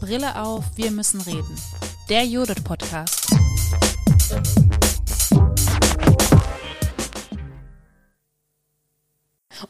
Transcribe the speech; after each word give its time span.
Brille 0.00 0.40
auf, 0.40 0.64
wir 0.76 0.90
müssen 0.92 1.20
reden. 1.20 1.60
Der 2.08 2.24
Judith 2.24 2.62
Podcast. 2.62 3.26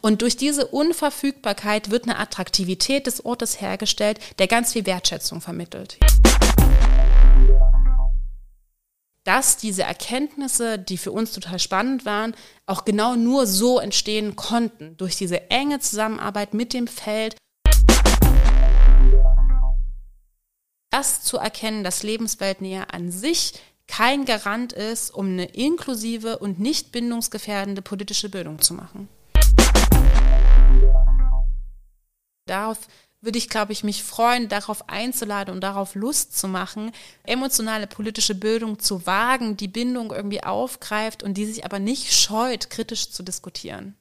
Und 0.03 0.23
durch 0.23 0.37
diese 0.37 0.67
Unverfügbarkeit 0.67 1.91
wird 1.91 2.05
eine 2.05 2.19
Attraktivität 2.19 3.07
des 3.07 3.25
Ortes 3.25 3.61
hergestellt, 3.61 4.21
der 4.39 4.47
ganz 4.47 4.73
viel 4.73 4.87
Wertschätzung 4.87 5.41
vermittelt. 5.41 5.99
Dass 9.27 9.57
diese 9.57 9.83
Erkenntnisse, 9.83 10.79
die 10.79 10.97
für 10.97 11.11
uns 11.11 11.33
total 11.33 11.59
spannend 11.59 12.05
waren, 12.05 12.33
auch 12.65 12.85
genau 12.85 13.17
nur 13.17 13.49
so 13.49 13.81
entstehen 13.81 14.37
konnten, 14.37 14.97
durch 14.99 15.17
diese 15.17 15.51
enge 15.51 15.81
Zusammenarbeit 15.81 16.55
mit 16.55 16.73
dem 16.73 16.87
Feld. 16.87 17.35
Das 20.93 21.23
zu 21.23 21.39
erkennen, 21.39 21.83
dass 21.83 22.05
Lebensweltnähe 22.05 22.95
an 22.95 23.11
sich 23.11 23.55
kein 23.89 24.27
Garant 24.27 24.73
ist, 24.73 25.11
um 25.11 25.27
eine 25.27 25.47
inklusive 25.47 26.39
und 26.39 26.61
nicht 26.61 26.93
bindungsgefährdende 26.93 27.83
politische 27.83 28.29
Bildung 28.29 28.61
zu 28.61 28.75
machen. 28.75 29.09
Darauf 32.47 32.79
würde 33.27 33.39
ich, 33.39 33.49
glaube 33.49 33.73
ich, 33.73 33.85
mich 33.85 34.05
freuen, 34.05 34.49
darauf 34.49 34.89
einzuladen 34.89 35.53
und 35.53 35.61
darauf 35.61 35.95
Lust 35.97 36.39
zu 36.39 36.47
machen, 36.49 36.93
emotionale 37.25 37.89
politische 37.89 38.37
Bildung 38.37 38.79
zu 38.79 39.05
wagen, 39.05 39.57
die 39.57 39.69
Bindung 39.69 40.13
irgendwie 40.13 40.43
aufgreift 40.43 41.23
und 41.23 41.35
die 41.35 41.45
sich 41.45 41.65
aber 41.65 41.81
nicht 41.81 42.15
scheut, 42.15 42.71
kritisch 42.71 43.11
zu 43.11 43.23
diskutieren. 43.25 43.97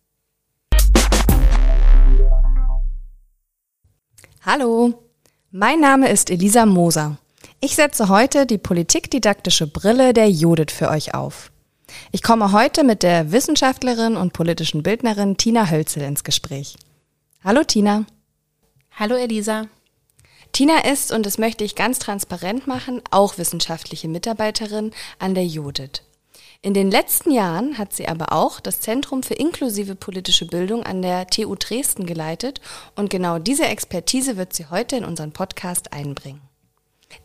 Hallo, 4.45 4.93
mein 5.51 5.79
Name 5.79 6.09
ist 6.09 6.29
Elisa 6.29 6.67
Moser. 6.67 7.17
Ich 7.59 7.75
setze 7.75 8.09
heute 8.09 8.45
die 8.45 8.59
politikdidaktische 8.59 9.65
Brille 9.65 10.13
der 10.13 10.29
Judith 10.29 10.71
für 10.71 10.89
euch 10.89 11.15
auf. 11.15 11.51
Ich 12.11 12.21
komme 12.21 12.51
heute 12.51 12.83
mit 12.83 13.01
der 13.01 13.31
Wissenschaftlerin 13.31 14.17
und 14.17 14.33
politischen 14.33 14.83
Bildnerin 14.83 15.37
Tina 15.37 15.71
Hölzel 15.71 16.03
ins 16.03 16.23
Gespräch. 16.23 16.77
Hallo 17.43 17.63
Tina. 17.63 18.05
Hallo 18.97 19.15
Elisa. 19.17 19.67
Tina 20.53 20.85
ist, 20.89 21.11
und 21.11 21.25
das 21.25 21.37
möchte 21.37 21.65
ich 21.65 21.75
ganz 21.75 21.99
transparent 21.99 22.65
machen, 22.65 23.01
auch 23.11 23.37
wissenschaftliche 23.37 24.07
Mitarbeiterin 24.07 24.93
an 25.19 25.35
der 25.35 25.45
Judith. 25.45 26.01
In 26.61 26.73
den 26.73 26.89
letzten 26.89 27.31
Jahren 27.31 27.77
hat 27.77 27.91
sie 27.91 28.07
aber 28.07 28.31
auch 28.31 28.61
das 28.61 28.79
Zentrum 28.79 29.21
für 29.21 29.33
inklusive 29.33 29.95
politische 29.95 30.47
Bildung 30.47 30.83
an 30.83 31.01
der 31.01 31.27
TU 31.27 31.55
Dresden 31.55 32.05
geleitet 32.05 32.61
und 32.95 33.09
genau 33.09 33.37
diese 33.37 33.65
Expertise 33.65 34.37
wird 34.37 34.53
sie 34.53 34.67
heute 34.69 34.95
in 34.95 35.03
unseren 35.03 35.33
Podcast 35.33 35.91
einbringen. 35.91 36.39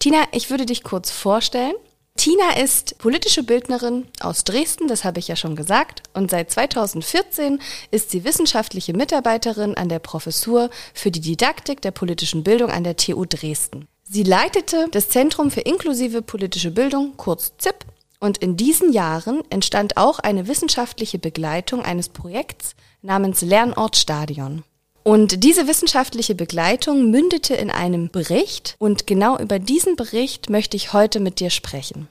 Tina, 0.00 0.24
ich 0.32 0.50
würde 0.50 0.66
dich 0.66 0.82
kurz 0.82 1.12
vorstellen 1.12 1.76
Tina 2.20 2.58
ist 2.62 2.98
politische 2.98 3.42
Bildnerin 3.42 4.06
aus 4.20 4.44
Dresden, 4.44 4.88
das 4.88 5.04
habe 5.04 5.18
ich 5.18 5.28
ja 5.28 5.36
schon 5.36 5.56
gesagt, 5.56 6.02
und 6.12 6.30
seit 6.30 6.50
2014 6.50 7.62
ist 7.92 8.10
sie 8.10 8.24
wissenschaftliche 8.24 8.92
Mitarbeiterin 8.92 9.74
an 9.74 9.88
der 9.88 10.00
Professur 10.00 10.68
für 10.92 11.10
die 11.10 11.22
Didaktik 11.22 11.80
der 11.80 11.92
politischen 11.92 12.44
Bildung 12.44 12.70
an 12.70 12.84
der 12.84 12.96
TU 12.96 13.24
Dresden. 13.24 13.88
Sie 14.02 14.22
leitete 14.22 14.88
das 14.91 15.08
Zentrum 15.08 15.50
für 15.50 15.62
inklusive 15.62 16.20
politische 16.20 16.70
Bildung, 16.70 17.14
kurz 17.16 17.54
ZIP, 17.56 17.86
und 18.18 18.36
in 18.36 18.54
diesen 18.54 18.92
Jahren 18.92 19.41
entstand 19.48 19.96
auch 19.96 20.18
eine 20.18 20.46
wissenschaftliche 20.46 21.18
Begleitung 21.18 21.80
eines 21.80 22.10
Projekts 22.10 22.74
namens 23.00 23.41
Lernort 23.41 23.96
Stadion. 23.96 24.62
Und 25.11 25.42
diese 25.42 25.66
wissenschaftliche 25.66 26.36
Begleitung 26.36 27.11
mündete 27.11 27.55
in 27.55 27.69
einem 27.69 28.11
Bericht 28.11 28.77
und 28.78 29.08
genau 29.08 29.36
über 29.39 29.58
diesen 29.58 29.97
Bericht 29.97 30.50
möchte 30.50 30.77
ich 30.77 30.92
heute 30.92 31.19
mit 31.19 31.41
dir 31.41 31.50
sprechen. 31.50 32.06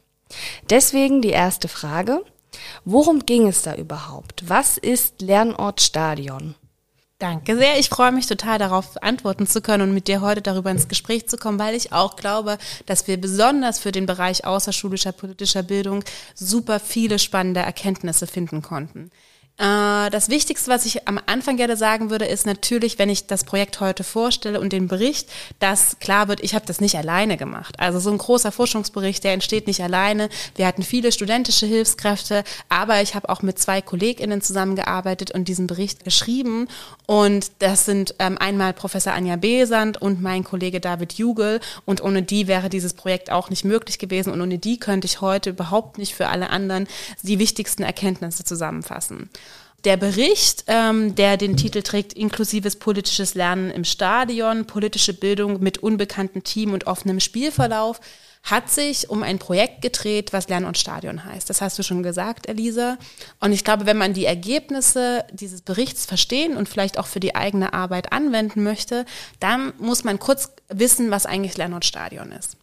Deswegen 0.70 1.22
die 1.22 1.30
erste 1.30 1.70
Frage. 1.70 2.26
Worum 2.84 3.26
ging 3.26 3.48
es 3.48 3.62
da 3.62 3.74
überhaupt? 3.74 4.50
Was 4.50 4.78
ist 4.78 5.22
Lernort 5.22 5.80
Stadion? 5.80 6.56
Danke 7.20 7.56
sehr. 7.56 7.80
Ich 7.80 7.88
freue 7.88 8.12
mich 8.12 8.28
total 8.28 8.60
darauf 8.60 9.02
antworten 9.02 9.48
zu 9.48 9.62
können 9.62 9.84
und 9.84 9.94
mit 9.94 10.10
dir 10.10 10.20
heute 10.20 10.42
darüber 10.42 10.70
ins 10.70 10.90
Gespräch 10.90 11.30
zu 11.30 11.38
kommen, 11.38 11.58
weil 11.58 11.76
ich 11.76 11.94
auch 11.94 12.18
glaube, 12.18 12.58
dass 12.86 13.08
wir 13.08 13.16
besonders 13.16 13.80
für 13.80 13.94
den 13.94 14.08
Bereich 14.08 14.44
außerschulischer 14.44 15.14
politischer 15.14 15.64
Bildung 15.64 16.04
super 16.36 16.82
viele 16.82 17.18
spannende 17.18 17.62
Erkenntnisse 17.62 18.28
finden 18.28 18.62
konnten. 18.62 19.10
Äh, 19.60 20.10
das 20.10 20.30
Wichtigste, 20.30 20.72
was 20.72 20.86
ich 20.86 21.08
am 21.08 21.20
Anfang 21.26 21.58
gerne 21.58 21.76
sagen 21.76 22.10
würde, 22.10 22.26
ist 22.26 22.46
natürlich, 22.46 22.98
wenn 22.98 23.10
ich 23.10 23.28
das 23.28 23.44
Projekt 23.44 23.82
heute 23.82 24.06
vorstelle 24.06 24.60
und 24.60 24.72
den 24.72 24.88
Bericht, 24.88 25.30
dass 25.60 26.00
klar 26.00 26.30
wird, 26.30 26.40
ich 26.42 26.56
habe 26.56 26.66
das 26.66 26.80
nicht 26.80 26.96
alleine 26.96 27.36
gemacht. 27.36 27.76
Also 27.78 28.00
so 28.00 28.10
ein 28.10 28.18
großer 28.18 28.54
Forschungsbericht, 28.54 29.24
der 29.24 29.34
entsteht 29.34 29.68
nicht 29.68 29.84
alleine. 29.84 30.30
Wir 30.56 30.66
hatten 30.66 30.82
viele 30.82 31.12
studentische 31.12 31.66
Hilfskräfte, 31.66 32.46
aber 32.70 33.02
ich 33.02 33.16
habe 33.16 33.28
auch 33.28 33.42
mit 33.42 33.60
zwei 33.60 33.82
KollegInnen 33.82 34.42
zusammengearbeitet 34.42 35.32
und 35.32 35.50
diesen 35.50 35.68
Bericht 35.68 36.06
geschrieben. 36.06 36.70
Und 37.06 37.52
das 37.60 37.86
sind 37.86 38.16
ähm, 38.20 38.38
einmal 38.38 38.72
Professor 38.72 39.12
Anja 39.12 39.36
Besand 39.36 40.02
und 40.02 40.22
mein 40.22 40.46
Kollege 40.46 40.80
David 40.80 41.14
Jugel. 41.14 41.60
Und 41.84 42.02
ohne 42.02 42.24
die 42.24 42.48
wäre 42.48 42.70
dieses 42.70 42.94
Projekt 42.94 43.30
auch 43.30 43.50
nicht 43.50 43.66
möglich 43.66 44.00
gewesen. 44.00 44.32
Und 44.32 44.42
ohne 44.42 44.58
die 44.58 44.80
könnte 44.80 45.06
ich 45.06 45.20
heute 45.20 45.50
überhaupt 45.50 45.98
nicht 45.98 46.16
für 46.16 46.30
alle 46.30 46.50
anderen 46.50 46.88
die 47.24 47.40
wichtigsten 47.40 47.84
Erkenntnisse 47.84 48.46
zusammenfassen. 48.46 49.30
Der 49.86 49.96
Bericht, 49.96 50.66
ähm, 50.68 51.16
der 51.16 51.38
den 51.38 51.56
Titel 51.56 51.82
trägt, 51.82 52.14
inklusives 52.14 52.76
politisches 52.76 53.34
Lernen 53.34 53.72
im 53.72 53.86
Stadion, 53.86 54.66
politische 54.66 55.14
Bildung 55.14 55.62
mit 55.62 55.78
unbekanntem 55.78 56.44
Team 56.44 56.74
und 56.74 56.88
offenem 56.88 57.20
Spielverlauf, 57.20 58.02
hat 58.44 58.70
sich 58.70 59.10
um 59.10 59.24
ein 59.24 59.40
Projekt 59.40 59.82
gedreht, 59.82 60.34
was 60.34 60.48
Lernen 60.50 60.66
und 60.66 60.78
Stadion 60.78 61.26
heißt. 61.26 61.50
Das 61.50 61.62
hast 61.62 61.78
du 61.78 61.84
schon 61.84 62.04
gesagt, 62.04 62.48
Elisa. 62.48 62.98
Und 63.40 63.52
ich 63.52 63.64
glaube, 63.64 63.86
wenn 63.86 63.98
man 63.98 64.14
die 64.14 64.26
Ergebnisse 64.26 65.26
dieses 65.32 65.62
Berichts 65.62 66.06
verstehen 66.06 66.56
und 66.58 66.70
vielleicht 66.70 66.98
auch 66.98 67.08
für 67.08 67.20
die 67.20 67.36
eigene 67.36 67.74
Arbeit 67.74 68.12
anwenden 68.12 68.64
möchte, 68.64 69.06
dann 69.40 69.74
muss 69.78 70.04
man 70.04 70.20
kurz 70.20 70.52
wissen, 70.70 71.12
was 71.12 71.26
eigentlich 71.26 71.58
Lernen 71.58 71.76
und 71.76 71.86
Stadion 71.86 72.32
ist. 72.32 72.58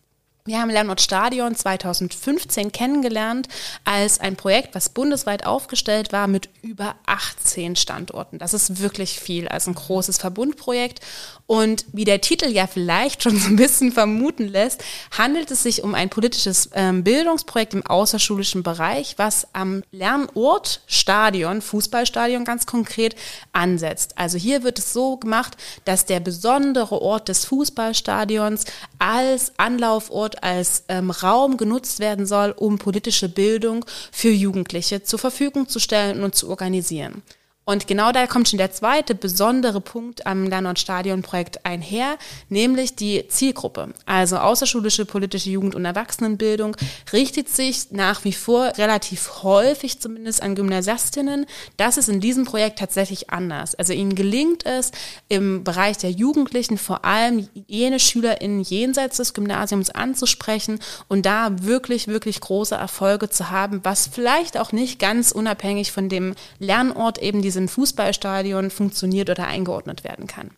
Wir 0.46 0.60
haben 0.60 0.70
Lernort 0.70 1.00
Stadion 1.00 1.56
2015 1.56 2.70
kennengelernt 2.70 3.48
als 3.84 4.20
ein 4.20 4.36
Projekt, 4.36 4.76
was 4.76 4.90
bundesweit 4.90 5.44
aufgestellt 5.44 6.12
war 6.12 6.28
mit 6.28 6.48
über 6.62 6.94
18 7.06 7.74
Standorten. 7.74 8.38
Das 8.38 8.54
ist 8.54 8.80
wirklich 8.80 9.18
viel, 9.18 9.48
als 9.48 9.66
ein 9.66 9.74
großes 9.74 10.18
Verbundprojekt. 10.18 11.00
Und 11.46 11.84
wie 11.92 12.04
der 12.04 12.20
Titel 12.20 12.46
ja 12.46 12.68
vielleicht 12.68 13.22
schon 13.24 13.36
so 13.36 13.48
ein 13.48 13.56
bisschen 13.56 13.90
vermuten 13.90 14.46
lässt, 14.46 14.84
handelt 15.16 15.50
es 15.50 15.64
sich 15.64 15.82
um 15.82 15.96
ein 15.96 16.10
politisches 16.10 16.70
ähm, 16.74 17.02
Bildungsprojekt 17.02 17.74
im 17.74 17.84
außerschulischen 17.84 18.62
Bereich, 18.62 19.14
was 19.16 19.48
am 19.52 19.82
Lernort 19.90 20.82
Stadion, 20.86 21.60
Fußballstadion 21.60 22.44
ganz 22.44 22.66
konkret, 22.66 23.16
ansetzt. 23.52 24.16
Also 24.16 24.38
hier 24.38 24.62
wird 24.62 24.78
es 24.78 24.92
so 24.92 25.16
gemacht, 25.16 25.56
dass 25.84 26.06
der 26.06 26.20
besondere 26.20 27.02
Ort 27.02 27.28
des 27.28 27.44
Fußballstadions 27.46 28.64
als 29.00 29.52
Anlaufort, 29.56 30.35
als 30.42 30.84
ähm, 30.88 31.10
Raum 31.10 31.56
genutzt 31.56 32.00
werden 32.00 32.26
soll, 32.26 32.52
um 32.52 32.78
politische 32.78 33.28
Bildung 33.28 33.84
für 34.12 34.30
Jugendliche 34.30 35.02
zur 35.02 35.18
Verfügung 35.18 35.68
zu 35.68 35.78
stellen 35.78 36.22
und 36.22 36.34
zu 36.34 36.48
organisieren. 36.48 37.22
Und 37.68 37.88
genau 37.88 38.12
da 38.12 38.28
kommt 38.28 38.48
schon 38.48 38.58
der 38.58 38.70
zweite 38.70 39.16
besondere 39.16 39.80
Punkt 39.80 40.24
am 40.24 40.44
Lernort-Stadion-Projekt 40.44 41.66
einher, 41.66 42.16
nämlich 42.48 42.94
die 42.94 43.26
Zielgruppe. 43.26 43.92
Also 44.04 44.36
außerschulische 44.36 45.04
politische 45.04 45.50
Jugend- 45.50 45.74
und 45.74 45.84
Erwachsenenbildung 45.84 46.76
richtet 47.12 47.48
sich 47.48 47.90
nach 47.90 48.22
wie 48.22 48.32
vor 48.32 48.66
relativ 48.78 49.42
häufig 49.42 49.98
zumindest 49.98 50.44
an 50.44 50.54
Gymnasiastinnen. 50.54 51.44
Das 51.76 51.96
ist 51.96 52.08
in 52.08 52.20
diesem 52.20 52.44
Projekt 52.44 52.78
tatsächlich 52.78 53.30
anders. 53.30 53.74
Also 53.74 53.92
ihnen 53.94 54.14
gelingt 54.14 54.64
es 54.64 54.92
im 55.28 55.64
Bereich 55.64 55.98
der 55.98 56.12
Jugendlichen 56.12 56.78
vor 56.78 57.04
allem 57.04 57.48
jene 57.66 57.98
SchülerInnen 57.98 58.60
jenseits 58.60 59.16
des 59.16 59.34
Gymnasiums 59.34 59.90
anzusprechen 59.90 60.78
und 61.08 61.26
da 61.26 61.50
wirklich, 61.62 62.06
wirklich 62.06 62.40
große 62.40 62.76
Erfolge 62.76 63.28
zu 63.28 63.50
haben, 63.50 63.80
was 63.82 64.06
vielleicht 64.06 64.56
auch 64.56 64.70
nicht 64.70 65.00
ganz 65.00 65.32
unabhängig 65.32 65.90
von 65.90 66.08
dem 66.08 66.36
Lernort 66.60 67.18
eben 67.18 67.42
diese 67.42 67.55
diesem 67.56 67.68
Fußballstadion 67.68 68.70
funktioniert 68.70 69.30
oder 69.30 69.46
eingeordnet 69.46 70.04
werden 70.04 70.26
kann. 70.26 70.50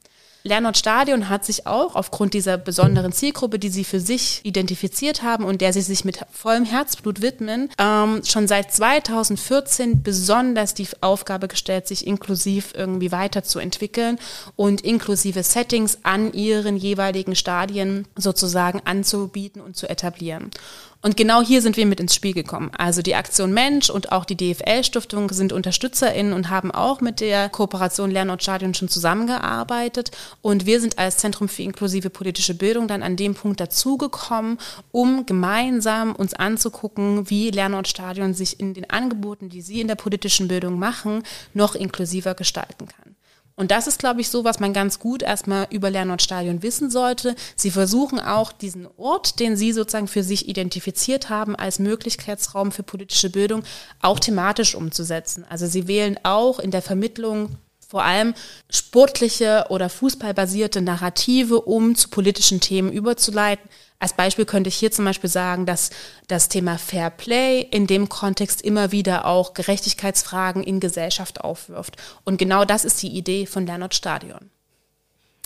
Lernort 0.44 0.78
Stadion 0.78 1.28
hat 1.28 1.44
sich 1.44 1.66
auch 1.66 1.96
aufgrund 1.96 2.32
dieser 2.32 2.56
besonderen 2.56 3.12
Zielgruppe, 3.12 3.58
die 3.58 3.68
sie 3.68 3.84
für 3.84 3.98
sich 4.00 4.40
identifiziert 4.44 5.22
haben 5.22 5.44
und 5.44 5.60
der 5.60 5.72
sie 5.72 5.82
sich 5.82 6.04
mit 6.04 6.20
vollem 6.30 6.64
Herzblut 6.64 7.22
widmen, 7.22 7.68
ähm, 7.76 8.22
schon 8.24 8.46
seit 8.46 8.72
2014 8.72 10.02
besonders 10.02 10.74
die 10.74 10.88
Aufgabe 11.00 11.48
gestellt, 11.48 11.88
sich 11.88 12.06
inklusiv 12.06 12.72
irgendwie 12.74 13.10
weiterzuentwickeln 13.10 14.18
und 14.54 14.80
inklusive 14.82 15.42
Settings 15.42 15.98
an 16.04 16.32
ihren 16.32 16.76
jeweiligen 16.76 17.34
Stadien 17.34 18.06
sozusagen 18.16 18.80
anzubieten 18.84 19.60
und 19.60 19.76
zu 19.76 19.90
etablieren. 19.90 20.50
Und 21.00 21.16
genau 21.16 21.42
hier 21.42 21.62
sind 21.62 21.76
wir 21.76 21.86
mit 21.86 22.00
ins 22.00 22.14
Spiel 22.14 22.34
gekommen. 22.34 22.72
Also 22.76 23.02
die 23.02 23.14
Aktion 23.14 23.52
Mensch 23.52 23.88
und 23.88 24.10
auch 24.10 24.24
die 24.24 24.36
DFL-Stiftung 24.36 25.30
sind 25.30 25.52
UnterstützerInnen 25.52 26.32
und 26.32 26.50
haben 26.50 26.72
auch 26.72 27.00
mit 27.00 27.20
der 27.20 27.48
Kooperation 27.48 28.10
Lernort-Stadion 28.10 28.74
schon 28.74 28.88
zusammengearbeitet. 28.88 30.10
Und 30.42 30.66
wir 30.66 30.80
sind 30.80 30.98
als 30.98 31.18
Zentrum 31.18 31.48
für 31.48 31.62
inklusive 31.62 32.10
politische 32.10 32.54
Bildung 32.54 32.88
dann 32.88 33.04
an 33.04 33.14
dem 33.14 33.34
Punkt 33.34 33.60
dazugekommen, 33.60 34.58
um 34.90 35.24
gemeinsam 35.24 36.16
uns 36.16 36.34
anzugucken, 36.34 37.30
wie 37.30 37.50
Lernort-Stadion 37.50 38.34
sich 38.34 38.58
in 38.58 38.74
den 38.74 38.90
Angeboten, 38.90 39.48
die 39.48 39.62
sie 39.62 39.80
in 39.80 39.86
der 39.86 39.94
politischen 39.94 40.48
Bildung 40.48 40.80
machen, 40.80 41.22
noch 41.54 41.76
inklusiver 41.76 42.34
gestalten 42.34 42.88
kann. 42.88 43.14
Und 43.58 43.72
das 43.72 43.88
ist, 43.88 43.98
glaube 43.98 44.20
ich, 44.20 44.28
so, 44.28 44.44
was 44.44 44.60
man 44.60 44.72
ganz 44.72 45.00
gut 45.00 45.20
erstmal 45.20 45.66
über 45.70 45.90
Lernortstadion 45.90 46.62
wissen 46.62 46.90
sollte. 46.90 47.34
Sie 47.56 47.72
versuchen 47.72 48.20
auch 48.20 48.52
diesen 48.52 48.86
Ort, 48.96 49.40
den 49.40 49.56
Sie 49.56 49.72
sozusagen 49.72 50.06
für 50.06 50.22
sich 50.22 50.48
identifiziert 50.48 51.28
haben, 51.28 51.56
als 51.56 51.80
Möglichkeitsraum 51.80 52.70
für 52.70 52.84
politische 52.84 53.30
Bildung 53.30 53.64
auch 54.00 54.20
thematisch 54.20 54.76
umzusetzen. 54.76 55.44
Also 55.48 55.66
Sie 55.66 55.88
wählen 55.88 56.20
auch 56.22 56.60
in 56.60 56.70
der 56.70 56.82
Vermittlung 56.82 57.56
vor 57.84 58.04
allem 58.04 58.34
sportliche 58.70 59.66
oder 59.70 59.88
fußballbasierte 59.88 60.80
Narrative, 60.80 61.60
um 61.60 61.96
zu 61.96 62.10
politischen 62.10 62.60
Themen 62.60 62.92
überzuleiten. 62.92 63.68
Als 64.00 64.12
Beispiel 64.12 64.44
könnte 64.44 64.68
ich 64.68 64.76
hier 64.76 64.92
zum 64.92 65.04
Beispiel 65.04 65.30
sagen, 65.30 65.66
dass 65.66 65.90
das 66.28 66.48
Thema 66.48 66.78
Fair 66.78 67.10
Play 67.10 67.60
in 67.60 67.88
dem 67.88 68.08
Kontext 68.08 68.62
immer 68.62 68.92
wieder 68.92 69.26
auch 69.26 69.54
Gerechtigkeitsfragen 69.54 70.62
in 70.62 70.78
Gesellschaft 70.78 71.40
aufwirft. 71.40 71.96
Und 72.24 72.38
genau 72.38 72.64
das 72.64 72.84
ist 72.84 73.02
die 73.02 73.08
Idee 73.08 73.46
von 73.46 73.66
Lernort 73.66 73.94
Stadion. 73.94 74.50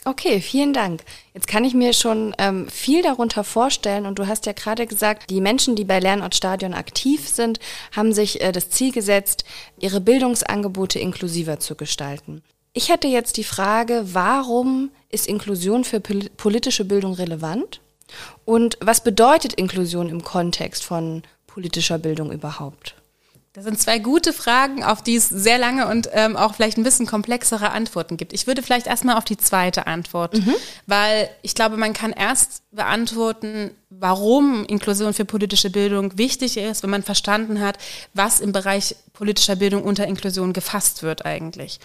Okay, 0.04 0.40
vielen 0.40 0.72
Dank. 0.72 1.04
Jetzt 1.32 1.46
kann 1.46 1.64
ich 1.64 1.74
mir 1.74 1.92
schon 1.92 2.34
ähm, 2.38 2.68
viel 2.68 3.02
darunter 3.02 3.44
vorstellen 3.44 4.04
und 4.04 4.18
du 4.18 4.26
hast 4.26 4.46
ja 4.46 4.52
gerade 4.52 4.86
gesagt, 4.86 5.30
die 5.30 5.40
Menschen, 5.40 5.76
die 5.76 5.84
bei 5.84 6.00
Lernort 6.00 6.34
Stadion 6.34 6.74
aktiv 6.74 7.28
sind, 7.28 7.60
haben 7.92 8.12
sich 8.12 8.40
äh, 8.40 8.50
das 8.50 8.68
Ziel 8.68 8.90
gesetzt, 8.90 9.44
ihre 9.78 10.00
Bildungsangebote 10.00 10.98
inklusiver 10.98 11.60
zu 11.60 11.76
gestalten. 11.76 12.42
Ich 12.72 12.88
hätte 12.88 13.06
jetzt 13.06 13.36
die 13.36 13.44
Frage, 13.44 14.02
warum 14.12 14.90
ist 15.08 15.28
Inklusion 15.28 15.84
für 15.84 16.00
politische 16.00 16.84
Bildung 16.84 17.14
relevant? 17.14 17.80
Und 18.44 18.78
was 18.80 19.02
bedeutet 19.02 19.54
Inklusion 19.54 20.08
im 20.08 20.24
Kontext 20.24 20.84
von 20.84 21.22
politischer 21.46 21.98
Bildung 21.98 22.32
überhaupt? 22.32 22.94
Das 23.54 23.64
sind 23.64 23.78
zwei 23.78 23.98
gute 23.98 24.32
Fragen, 24.32 24.82
auf 24.82 25.02
die 25.02 25.16
es 25.16 25.28
sehr 25.28 25.58
lange 25.58 25.86
und 25.86 26.08
ähm, 26.12 26.38
auch 26.38 26.54
vielleicht 26.54 26.78
ein 26.78 26.84
bisschen 26.84 27.06
komplexere 27.06 27.70
Antworten 27.70 28.16
gibt. 28.16 28.32
Ich 28.32 28.46
würde 28.46 28.62
vielleicht 28.62 28.86
erstmal 28.86 29.18
auf 29.18 29.26
die 29.26 29.36
zweite 29.36 29.86
Antwort, 29.86 30.32
mhm. 30.38 30.54
weil 30.86 31.28
ich 31.42 31.54
glaube, 31.54 31.76
man 31.76 31.92
kann 31.92 32.12
erst 32.12 32.62
beantworten, 32.70 33.70
warum 33.90 34.64
Inklusion 34.64 35.12
für 35.12 35.26
politische 35.26 35.68
Bildung 35.68 36.16
wichtig 36.16 36.56
ist, 36.56 36.82
wenn 36.82 36.88
man 36.88 37.02
verstanden 37.02 37.60
hat, 37.60 37.76
was 38.14 38.40
im 38.40 38.52
Bereich 38.52 38.96
politischer 39.12 39.56
Bildung 39.56 39.84
unter 39.84 40.06
Inklusion 40.06 40.54
gefasst 40.54 41.02
wird 41.02 41.26
eigentlich. 41.26 41.78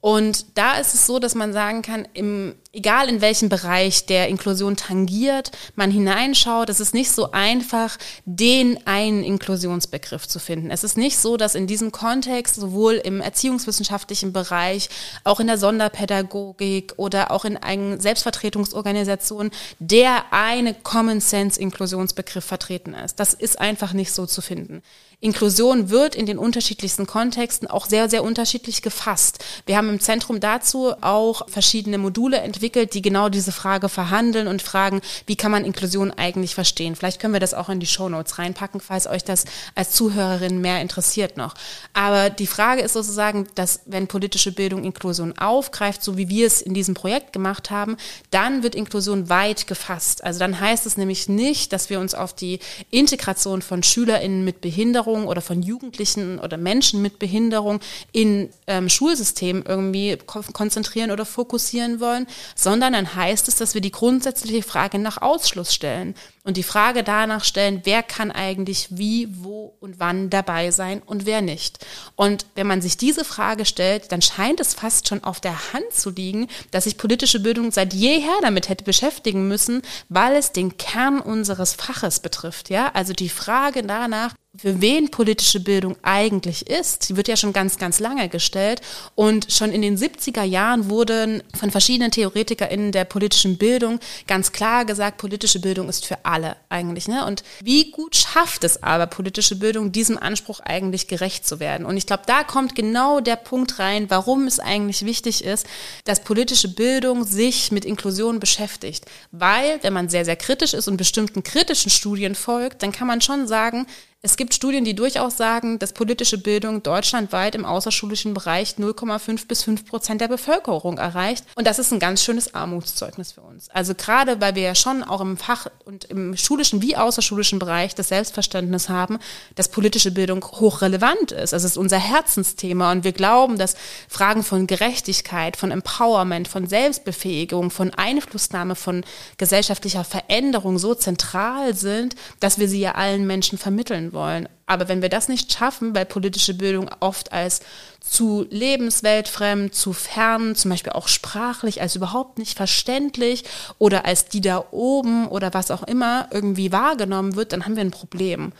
Und 0.00 0.56
da 0.56 0.78
ist 0.78 0.94
es 0.94 1.06
so, 1.06 1.18
dass 1.18 1.34
man 1.34 1.52
sagen 1.52 1.82
kann, 1.82 2.08
im, 2.14 2.54
egal 2.72 3.10
in 3.10 3.20
welchem 3.20 3.50
Bereich 3.50 4.06
der 4.06 4.28
Inklusion 4.28 4.76
tangiert, 4.76 5.50
man 5.74 5.90
hineinschaut, 5.90 6.70
es 6.70 6.80
ist 6.80 6.94
nicht 6.94 7.10
so 7.10 7.32
einfach, 7.32 7.98
den 8.24 8.86
einen 8.86 9.22
Inklusionsbegriff 9.22 10.26
zu 10.26 10.38
finden. 10.38 10.70
Es 10.70 10.84
ist 10.84 10.96
nicht 10.96 11.18
so, 11.18 11.36
dass 11.36 11.54
in 11.54 11.66
diesem 11.66 11.92
Kontext 11.92 12.54
sowohl 12.54 12.94
im 12.94 13.20
erziehungswissenschaftlichen 13.20 14.32
Bereich, 14.32 14.88
auch 15.24 15.38
in 15.38 15.48
der 15.48 15.58
Sonderpädagogik 15.58 16.94
oder 16.96 17.30
auch 17.30 17.44
in 17.44 17.58
einer 17.58 18.00
Selbstvertretungsorganisation 18.00 19.50
der 19.80 20.32
eine 20.32 20.72
Common 20.72 21.20
Sense 21.20 21.60
Inklusionsbegriff 21.60 22.44
vertreten 22.44 22.94
ist. 22.94 23.20
Das 23.20 23.34
ist 23.34 23.60
einfach 23.60 23.92
nicht 23.92 24.12
so 24.12 24.24
zu 24.24 24.40
finden. 24.40 24.82
Inklusion 25.22 25.90
wird 25.90 26.14
in 26.14 26.24
den 26.24 26.38
unterschiedlichsten 26.38 27.06
Kontexten 27.06 27.68
auch 27.68 27.84
sehr, 27.84 28.08
sehr 28.08 28.24
unterschiedlich 28.24 28.80
gefasst. 28.80 29.44
Wir 29.66 29.76
haben 29.76 29.90
im 29.90 30.00
Zentrum 30.00 30.40
dazu 30.40 30.94
auch 31.02 31.46
verschiedene 31.46 31.98
Module 31.98 32.38
entwickelt, 32.38 32.94
die 32.94 33.02
genau 33.02 33.28
diese 33.28 33.52
Frage 33.52 33.90
verhandeln 33.90 34.46
und 34.46 34.62
fragen, 34.62 35.02
wie 35.26 35.36
kann 35.36 35.50
man 35.50 35.66
Inklusion 35.66 36.10
eigentlich 36.10 36.54
verstehen. 36.54 36.96
Vielleicht 36.96 37.20
können 37.20 37.34
wir 37.34 37.40
das 37.40 37.52
auch 37.52 37.68
in 37.68 37.80
die 37.80 37.86
Show 37.86 38.08
Notes 38.08 38.38
reinpacken, 38.38 38.80
falls 38.80 39.06
euch 39.06 39.22
das 39.22 39.44
als 39.74 39.90
Zuhörerin 39.90 40.62
mehr 40.62 40.80
interessiert 40.80 41.36
noch. 41.36 41.54
Aber 41.92 42.30
die 42.30 42.46
Frage 42.46 42.80
ist 42.80 42.94
sozusagen, 42.94 43.46
dass 43.56 43.80
wenn 43.84 44.06
politische 44.06 44.52
Bildung 44.52 44.84
Inklusion 44.84 45.36
aufgreift, 45.36 46.02
so 46.02 46.16
wie 46.16 46.30
wir 46.30 46.46
es 46.46 46.62
in 46.62 46.72
diesem 46.72 46.94
Projekt 46.94 47.34
gemacht 47.34 47.70
haben, 47.70 47.98
dann 48.30 48.62
wird 48.62 48.74
Inklusion 48.74 49.28
weit 49.28 49.66
gefasst. 49.66 50.24
Also 50.24 50.38
dann 50.38 50.58
heißt 50.58 50.86
es 50.86 50.96
nämlich 50.96 51.28
nicht, 51.28 51.74
dass 51.74 51.90
wir 51.90 52.00
uns 52.00 52.14
auf 52.14 52.32
die 52.32 52.58
Integration 52.90 53.60
von 53.60 53.82
SchülerInnen 53.82 54.46
mit 54.46 54.62
Behinderung 54.62 55.09
Behinderung 55.10 55.26
oder 55.26 55.40
von 55.40 55.62
Jugendlichen 55.62 56.38
oder 56.38 56.56
Menschen 56.56 57.02
mit 57.02 57.18
Behinderung 57.18 57.80
in 58.12 58.50
ähm, 58.66 58.88
Schulsystem 58.88 59.64
irgendwie 59.66 60.16
ko 60.26 60.40
konzentrieren 60.52 61.10
oder 61.10 61.24
fokussieren 61.24 62.00
wollen, 62.00 62.26
sondern 62.54 62.92
dann 62.92 63.14
heißt 63.14 63.48
es, 63.48 63.56
dass 63.56 63.74
wir 63.74 63.80
die 63.80 63.90
grundsätzliche 63.90 64.62
Frage 64.62 64.98
nach 64.98 65.20
Ausschluss 65.20 65.74
stellen 65.74 66.14
und 66.42 66.56
die 66.56 66.62
Frage 66.62 67.02
danach 67.02 67.44
stellen, 67.44 67.82
wer 67.84 68.02
kann 68.02 68.30
eigentlich 68.30 68.88
wie, 68.90 69.28
wo 69.30 69.74
und 69.80 70.00
wann 70.00 70.30
dabei 70.30 70.70
sein 70.70 71.02
und 71.04 71.26
wer 71.26 71.42
nicht. 71.42 71.84
Und 72.16 72.46
wenn 72.54 72.66
man 72.66 72.80
sich 72.80 72.96
diese 72.96 73.24
Frage 73.24 73.66
stellt, 73.66 74.10
dann 74.10 74.22
scheint 74.22 74.58
es 74.58 74.74
fast 74.74 75.08
schon 75.08 75.22
auf 75.22 75.40
der 75.40 75.72
Hand 75.72 75.92
zu 75.92 76.10
liegen, 76.10 76.48
dass 76.70 76.84
sich 76.84 76.96
politische 76.96 77.40
Bildung 77.40 77.72
seit 77.72 77.92
jeher 77.92 78.38
damit 78.40 78.68
hätte 78.68 78.84
beschäftigen 78.84 79.48
müssen, 79.48 79.82
weil 80.08 80.34
es 80.34 80.52
den 80.52 80.78
Kern 80.78 81.20
unseres 81.20 81.74
Faches 81.74 82.20
betrifft. 82.20 82.70
Ja, 82.70 82.90
also 82.94 83.12
die 83.12 83.28
Frage 83.28 83.82
danach, 83.82 84.34
für 84.56 84.80
wen 84.80 85.12
politische 85.12 85.60
Bildung 85.60 85.96
eigentlich 86.02 86.68
ist. 86.68 87.04
Sie 87.04 87.16
wird 87.16 87.28
ja 87.28 87.36
schon 87.36 87.52
ganz, 87.52 87.78
ganz 87.78 88.00
lange 88.00 88.28
gestellt. 88.28 88.80
Und 89.14 89.52
schon 89.52 89.70
in 89.70 89.80
den 89.80 89.96
70er 89.96 90.42
Jahren 90.42 90.90
wurden 90.90 91.44
von 91.56 91.70
verschiedenen 91.70 92.10
TheoretikerInnen 92.10 92.90
der 92.90 93.04
politischen 93.04 93.58
Bildung 93.58 94.00
ganz 94.26 94.50
klar 94.50 94.84
gesagt, 94.84 95.18
politische 95.18 95.60
Bildung 95.60 95.88
ist 95.88 96.04
für 96.04 96.24
alle 96.24 96.56
eigentlich. 96.68 97.06
Ne? 97.06 97.24
Und 97.26 97.44
wie 97.62 97.92
gut 97.92 98.16
schafft 98.16 98.64
es 98.64 98.82
aber 98.82 99.06
politische 99.06 99.54
Bildung, 99.54 99.92
diesem 99.92 100.18
Anspruch 100.18 100.58
eigentlich 100.58 101.06
gerecht 101.06 101.46
zu 101.46 101.60
werden? 101.60 101.86
Und 101.86 101.96
ich 101.96 102.06
glaube, 102.06 102.24
da 102.26 102.42
kommt 102.42 102.74
genau 102.74 103.20
der 103.20 103.36
Punkt 103.36 103.78
rein, 103.78 104.10
warum 104.10 104.48
es 104.48 104.58
eigentlich 104.58 105.04
wichtig 105.04 105.44
ist, 105.44 105.64
dass 106.04 106.24
politische 106.24 106.74
Bildung 106.74 107.22
sich 107.22 107.70
mit 107.70 107.84
Inklusion 107.84 108.40
beschäftigt. 108.40 109.06
Weil, 109.30 109.78
wenn 109.82 109.92
man 109.92 110.08
sehr, 110.08 110.24
sehr 110.24 110.36
kritisch 110.36 110.74
ist 110.74 110.88
und 110.88 110.96
bestimmten 110.96 111.44
kritischen 111.44 111.90
Studien 111.90 112.34
folgt, 112.34 112.82
dann 112.82 112.90
kann 112.90 113.06
man 113.06 113.20
schon 113.20 113.46
sagen, 113.46 113.86
es 114.22 114.36
gibt 114.36 114.52
Studien, 114.52 114.84
die 114.84 114.94
durchaus 114.94 115.38
sagen, 115.38 115.78
dass 115.78 115.94
politische 115.94 116.36
Bildung 116.36 116.82
deutschlandweit 116.82 117.54
im 117.54 117.64
außerschulischen 117.64 118.34
Bereich 118.34 118.74
0,5 118.78 119.46
bis 119.46 119.62
5 119.62 119.86
Prozent 119.86 120.20
der 120.20 120.28
Bevölkerung 120.28 120.98
erreicht. 120.98 121.46
Und 121.54 121.66
das 121.66 121.78
ist 121.78 121.90
ein 121.90 122.00
ganz 122.00 122.22
schönes 122.22 122.52
Armutszeugnis 122.54 123.32
für 123.32 123.40
uns. 123.40 123.70
Also 123.70 123.94
gerade, 123.94 124.38
weil 124.42 124.54
wir 124.56 124.62
ja 124.62 124.74
schon 124.74 125.02
auch 125.02 125.22
im 125.22 125.38
Fach 125.38 125.68
und 125.86 126.04
im 126.04 126.36
schulischen 126.36 126.82
wie 126.82 126.96
außerschulischen 126.96 127.58
Bereich 127.58 127.94
das 127.94 128.08
Selbstverständnis 128.08 128.90
haben, 128.90 129.18
dass 129.54 129.70
politische 129.70 130.10
Bildung 130.10 130.44
hochrelevant 130.44 131.32
ist. 131.32 131.54
Also 131.54 131.64
es 131.64 131.72
ist 131.72 131.78
unser 131.78 131.98
Herzensthema 131.98 132.92
und 132.92 133.04
wir 133.04 133.12
glauben, 133.12 133.56
dass 133.56 133.74
Fragen 134.06 134.42
von 134.42 134.66
Gerechtigkeit, 134.66 135.56
von 135.56 135.70
Empowerment, 135.70 136.46
von 136.46 136.66
Selbstbefähigung, 136.66 137.70
von 137.70 137.94
Einflussnahme, 137.94 138.74
von 138.74 139.02
gesellschaftlicher 139.38 140.04
Veränderung 140.04 140.76
so 140.78 140.94
zentral 140.94 141.74
sind, 141.74 142.16
dass 142.38 142.58
wir 142.58 142.68
sie 142.68 142.80
ja 142.80 142.96
allen 142.96 143.26
Menschen 143.26 143.56
vermitteln 143.56 144.09
wollen. 144.12 144.48
Aber 144.66 144.88
wenn 144.88 145.02
wir 145.02 145.08
das 145.08 145.28
nicht 145.28 145.52
schaffen, 145.52 145.94
weil 145.94 146.06
politische 146.06 146.54
Bildung 146.54 146.90
oft 147.00 147.32
als 147.32 147.60
zu 148.00 148.46
lebensweltfremd, 148.50 149.74
zu 149.74 149.92
fern, 149.92 150.54
zum 150.54 150.70
Beispiel 150.70 150.92
auch 150.92 151.08
sprachlich, 151.08 151.80
als 151.80 151.96
überhaupt 151.96 152.38
nicht 152.38 152.56
verständlich 152.56 153.44
oder 153.78 154.04
als 154.04 154.26
die 154.26 154.40
da 154.40 154.64
oben 154.70 155.28
oder 155.28 155.54
was 155.54 155.70
auch 155.70 155.82
immer 155.82 156.28
irgendwie 156.30 156.72
wahrgenommen 156.72 157.36
wird, 157.36 157.52
dann 157.52 157.64
haben 157.64 157.76
wir 157.76 157.82
ein 157.82 157.90
Problem. 157.90 158.52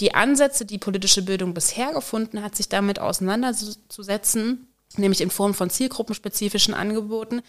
Die 0.00 0.14
Ansätze, 0.14 0.64
die 0.64 0.78
politische 0.78 1.22
Bildung 1.22 1.54
bisher 1.54 1.92
gefunden 1.92 2.42
hat, 2.42 2.56
sich 2.56 2.68
damit 2.68 3.00
auseinanderzusetzen, 3.00 4.68
nämlich 4.96 5.20
in 5.20 5.30
Form 5.30 5.54
von 5.54 5.70
zielgruppenspezifischen 5.70 6.74
Angeboten, 6.74 7.42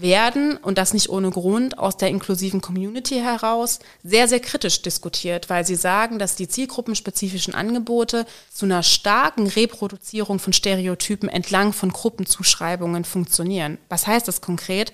werden, 0.00 0.56
und 0.56 0.78
das 0.78 0.92
nicht 0.92 1.08
ohne 1.08 1.30
Grund, 1.30 1.78
aus 1.78 1.96
der 1.96 2.08
inklusiven 2.08 2.60
Community 2.60 3.16
heraus 3.16 3.78
sehr, 4.02 4.28
sehr 4.28 4.40
kritisch 4.40 4.82
diskutiert, 4.82 5.50
weil 5.50 5.64
sie 5.64 5.76
sagen, 5.76 6.18
dass 6.18 6.36
die 6.36 6.48
zielgruppenspezifischen 6.48 7.54
Angebote 7.54 8.26
zu 8.52 8.66
einer 8.66 8.82
starken 8.82 9.46
Reproduzierung 9.46 10.38
von 10.38 10.52
Stereotypen 10.52 11.28
entlang 11.28 11.72
von 11.72 11.90
Gruppenzuschreibungen 11.90 13.04
funktionieren. 13.04 13.78
Was 13.88 14.06
heißt 14.06 14.26
das 14.26 14.40
konkret? 14.40 14.92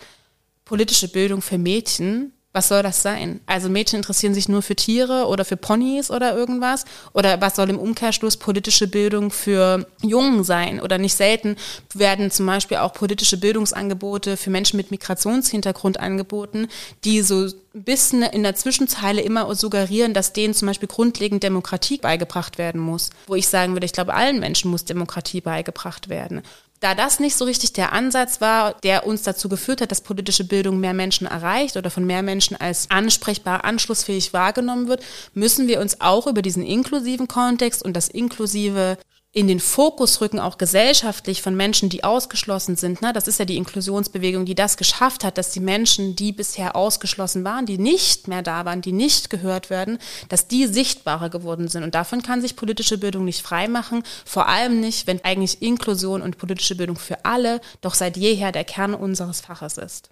Politische 0.65 1.09
Bildung 1.09 1.43
für 1.43 1.59
Mädchen 1.59 2.33
Was 2.53 2.67
soll 2.67 2.83
das 2.83 3.01
sein? 3.01 3.41
Also 3.47 3.69
Mädchen 3.69 3.99
interessieren 3.99 4.35
sich 4.35 4.49
nur 4.49 4.63
für 4.63 4.75
Tiere 4.75 5.27
oder 5.27 5.45
für 5.45 5.57
Ponys 5.57 6.11
oder 6.11 6.37
irgendwas? 6.37 6.85
Oder 7.13 7.41
was 7.41 7.55
soll 7.55 7.71
im 7.71 7.79
Umkehrschluss 7.79 8.37
politische 8.37 8.89
Bildung 8.89 9.31
für 9.31 9.87
Jungen 10.03 10.43
sein? 10.43 10.81
Oder 10.81 10.99
nicht 10.99 11.15
selten 11.15 11.55
werden 11.95 12.33
zum 12.33 12.47
Beispiel 12.47 12.79
auch 12.79 12.93
politische 12.93 13.37
Bildungsangebote 13.37 14.37
für 14.37 14.51
Menschen 14.51 14.79
mit 14.79 14.91
Migrationshintergrund 14.91 16.01
angeboten, 16.01 16.67
die 17.05 17.23
so 17.23 17.45
ein 17.45 17.85
bisschen 17.85 18.23
in 18.23 18.43
der 18.43 18.57
Zwischenzeile 18.57 19.21
immer 19.21 19.55
suggerieren, 19.55 20.13
dass 20.13 20.33
denen 20.33 20.53
zum 20.53 20.67
Beispiel 20.67 20.89
grundlegend 20.89 21.45
Demokratie 21.45 21.99
beigebracht 21.99 22.59
werden 22.59 22.81
muss. 22.81 23.11
Wo 23.29 23.37
ich 23.37 23.47
sagen 23.47 23.75
würde, 23.75 23.87
ich 23.87 23.93
glaube, 23.93 24.13
allen 24.15 24.41
Menschen 24.41 24.73
muss 24.73 24.85
Demokratie 24.85 25.41
beigebracht 25.41 26.09
werden. 26.09 26.43
Da 26.81 26.95
das 26.95 27.21
nicht 27.21 27.37
so 27.37 27.45
richtig 27.45 27.75
der 27.75 27.93
Ansatz 27.93 28.41
war, 28.41 28.73
der 28.83 29.07
uns 29.07 29.23
dazu 29.23 29.51
geführt 29.51 29.83
hat, 29.83 29.91
dass 29.91 30.01
politische 30.01 30.45
Bildung 30.45 30.81
mehr 30.81 30.95
Menschen 30.95 31.27
erreicht 31.27 31.77
oder 31.77 31.91
von 31.91 32.07
mehr 32.07 32.23
Menschen 32.23 32.57
als 32.57 32.91
ansprechbar, 32.91 33.65
anschlussfähig 33.65 34.33
wahrgenommen 34.33 34.89
wird, 34.89 35.05
müssen 35.35 35.69
wir 35.69 35.81
uns 35.81 36.01
auch 36.01 36.27
über 36.27 36.41
diesen 36.41 36.63
inklusiven 36.63 37.29
Kontext 37.29 37.85
und 37.85 37.95
das 37.95 38.09
inklusive 38.09 38.97
in 39.33 39.47
den 39.47 39.61
Fokus 39.61 40.21
rücken, 40.21 40.41
auch 40.41 40.59
gesellschaftlich 40.59 41.41
von 41.41 41.55
Menschen, 41.55 41.89
die 41.89 42.03
ausgeschlossen 42.03 42.75
sind. 42.75 43.01
Ne? 43.01 43.13
Das 43.13 43.29
ist 43.29 43.39
ja 43.39 43.45
die 43.45 43.57
Inklusionsbewegung, 43.59 44.45
die 44.45 44.57
das 44.57 44.77
geschafft 44.77 45.23
hat, 45.23 45.39
dass 45.39 45.53
die 45.53 45.61
Menschen, 45.61 46.17
die 46.17 46.33
bisher 46.33 46.75
ausgeschlossen 46.75 47.45
waren, 47.45 47.65
die 47.65 47.79
nicht 47.79 48.27
mehr 48.27 48.43
da 48.43 48.65
waren, 48.65 48.83
die 48.83 48.93
nicht 48.93 49.31
gehört 49.31 49.71
werden, 49.71 49.99
dass 50.29 50.49
die 50.49 50.67
sichtbarer 50.67 51.31
geworden 51.31 51.69
sind. 51.69 51.85
Und 51.85 51.95
davon 51.95 52.23
kann 52.23 52.41
sich 52.41 52.57
politische 52.57 52.99
Bildung 52.99 53.25
nicht 53.25 53.43
freimachen, 53.43 54.03
vor 54.25 54.49
allem 54.49 54.81
nicht, 54.81 55.07
wenn 55.07 55.25
eigentlich 55.25 55.63
Inklusion 55.63 56.23
und 56.23 56.37
politische 56.37 56.75
Bildung 56.75 56.97
für 56.97 57.25
alle 57.25 57.61
doch 57.83 57.95
seit 57.95 58.17
jeher 58.17 58.51
der 58.51 58.65
Kern 58.65 58.95
unseres 58.95 59.41
Faches 59.41 59.79
ist. 59.79 60.11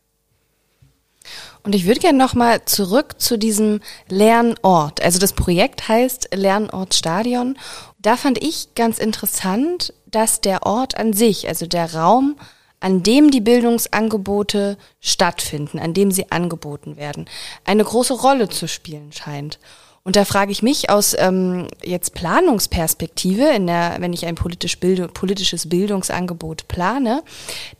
Und 1.63 1.75
ich 1.75 1.87
würde 1.87 2.01
gerne 2.01 2.19
nochmal 2.19 2.65
zurück 2.65 3.21
zu 3.21 3.37
diesem 3.37 3.81
Lernort. 4.09 5.03
Also 5.03 5.19
das 5.19 5.33
Projekt 5.33 5.89
heißt 5.89 6.31
Lernort 6.35 6.95
Stadion. 6.95 7.59
Da 7.99 8.17
fand 8.17 8.43
ich 8.43 8.75
ganz 8.75 8.99
interessant, 8.99 9.93
dass 10.07 10.41
der 10.41 10.65
Ort 10.65 10.97
an 10.97 11.13
sich, 11.13 11.49
also 11.49 11.67
der 11.67 11.95
Raum, 11.95 12.37
an 12.81 13.03
dem 13.03 13.31
die 13.31 13.41
Bildungsangebote 13.41 14.79
stattfinden, 15.01 15.81
an 15.81 15.95
dem 15.95 16.13
sie 16.13 16.31
angeboten 16.31 16.97
werden, 16.97 17.27
eine 17.65 17.85
große 17.85 18.15
Rolle 18.15 18.49
zu 18.49 18.69
spielen 18.69 19.13
scheint. 19.13 19.59
Und 20.05 20.15
da 20.15 20.25
frage 20.25 20.53
ich 20.53 20.63
mich 20.63 20.91
aus 20.91 21.15
ähm, 21.19 21.67
jetzt 21.83 22.15
Planungsperspektive, 22.15 23.49
in 23.49 23.67
der, 23.67 23.97
wenn 23.99 24.13
ich 24.13 24.27
ein 24.27 24.37
politisch 24.37 24.79
Bild, 24.79 25.13
politisches 25.13 25.69
Bildungsangebot 25.69 26.69
plane, 26.69 27.23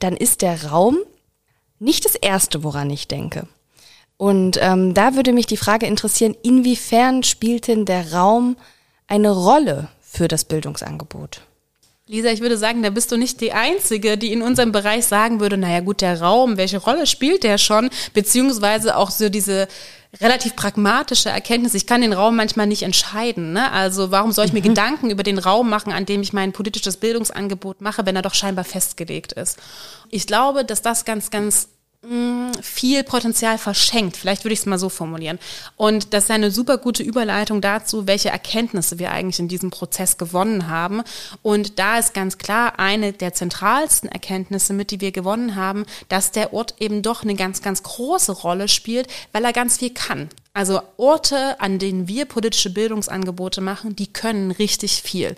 dann 0.01 0.17
ist 0.17 0.43
der 0.43 0.67
Raum 0.67 0.99
nicht 1.79 2.05
das 2.05 2.17
Erste, 2.17 2.65
woran 2.65 2.91
ich 2.91 3.07
denke. 3.07 3.47
Und 4.17 4.59
ähm, 4.61 4.95
da 4.95 5.15
würde 5.15 5.33
mich 5.33 5.47
die 5.47 5.57
Frage 5.57 5.87
interessieren, 5.87 6.37
inwiefern 6.43 7.23
spielt 7.23 7.69
denn 7.69 7.85
der 7.85 8.13
Raum 8.13 8.57
eine 9.07 9.31
Rolle 9.31 9.89
für 10.19 10.29
das 10.29 10.45
Bildungsangebot? 10.45 11.43
Lisa, 12.09 12.31
ich 12.31 12.41
würde 12.41 12.59
sagen, 12.59 12.83
da 12.83 12.91
bist 12.91 13.13
du 13.13 13.17
nicht 13.17 13.41
die 13.41 13.53
Einzige, 13.53 14.19
die 14.19 14.33
in 14.33 14.43
unserem 14.43 14.73
Bereich 14.73 15.07
sagen 15.07 15.39
würde, 15.39 15.57
naja 15.57 15.81
gut, 15.81 16.01
der 16.01 16.21
Raum, 16.21 16.57
welche 16.57 16.79
Rolle 16.79 17.07
spielt 17.07 17.45
der 17.45 17.57
schon? 17.57 17.89
Beziehungsweise 18.15 18.97
auch 18.97 19.11
so 19.11 19.29
diese 19.29 19.69
relativ 20.21 20.57
pragmatische 20.57 21.29
Erkenntnis, 21.29 21.75
ich 21.75 21.87
kann 21.87 22.01
den 22.01 22.15
Raum 22.15 22.35
manchmal 22.35 22.67
nicht 22.67 22.83
entscheiden. 22.83 23.53
Ne? 23.53 23.71
Also 23.71 24.11
warum 24.11 24.33
soll 24.33 24.47
ich 24.47 24.53
mir 24.53 24.61
mhm. 24.61 24.69
Gedanken 24.69 25.11
über 25.11 25.23
den 25.23 25.39
Raum 25.39 25.71
machen, 25.71 25.93
an 25.93 26.07
dem 26.07 26.23
ich 26.23 26.33
mein 26.33 26.53
politisches 26.53 26.97
Bildungsangebot 26.97 27.81
mache, 27.81 28.05
wenn 28.07 28.17
er 28.17 28.23
doch 28.23 28.35
scheinbar 28.35 28.65
festgelegt 28.65 29.35
ist? 29.35 29.59
Ich 30.11 30.27
glaube, 30.27 30.65
dass 30.65 30.83
das 30.83 31.05
ganz, 31.05 31.31
ganz 31.31 31.69
viel 32.63 33.03
Potenzial 33.03 33.59
verschenkt. 33.59 34.17
Vielleicht 34.17 34.45
würde 34.45 34.53
ich 34.53 34.61
es 34.61 34.67
mal 34.67 34.79
so 34.79 34.89
formulieren. 34.89 35.41
Und 35.77 36.15
das 36.15 36.25
ist 36.25 36.31
eine 36.31 36.53
super 36.53 36.79
gute 36.79 37.03
Überleitung 37.03 37.61
dazu, 37.61 38.07
welche 38.07 38.29
Erkenntnisse 38.29 39.01
wir 39.01 39.11
eigentlich 39.11 39.41
in 39.41 39.49
diesem 39.49 39.71
Prozess 39.71 40.17
gewonnen 40.17 40.69
haben. 40.69 41.03
Und 41.43 41.81
da 41.81 41.99
ist 41.99 42.15
ganz 42.15 42.39
klar 42.39 42.79
eine 42.79 43.13
der 43.13 43.35
zentralsten 43.35 44.09
Erkenntnisse 44.09 44.75
mit, 44.75 44.93
die 44.93 45.01
wir 45.01 45.11
gewonnen 45.11 45.57
haben, 45.57 45.87
dass 46.09 46.31
der 46.31 46.53
Ort 46.53 46.77
eben 46.79 47.03
doch 47.03 47.25
eine 47.25 47.35
ganz, 47.35 47.63
ganz 47.63 47.83
große 47.83 48.33
Rolle 48.33 48.69
spielt, 48.69 49.09
weil 49.33 49.45
er 49.45 49.53
ganz 49.53 49.79
viel 49.79 49.91
kann. 49.91 50.29
Also 50.55 50.81
Orte, 50.99 51.61
an 51.61 51.81
denen 51.81 52.07
wir 52.07 52.27
politische 52.27 52.71
Bildungsangebote 52.71 53.61
machen, 53.61 53.97
die 53.97 54.13
können 54.13 54.53
richtig 54.53 55.03
viel. 55.03 55.35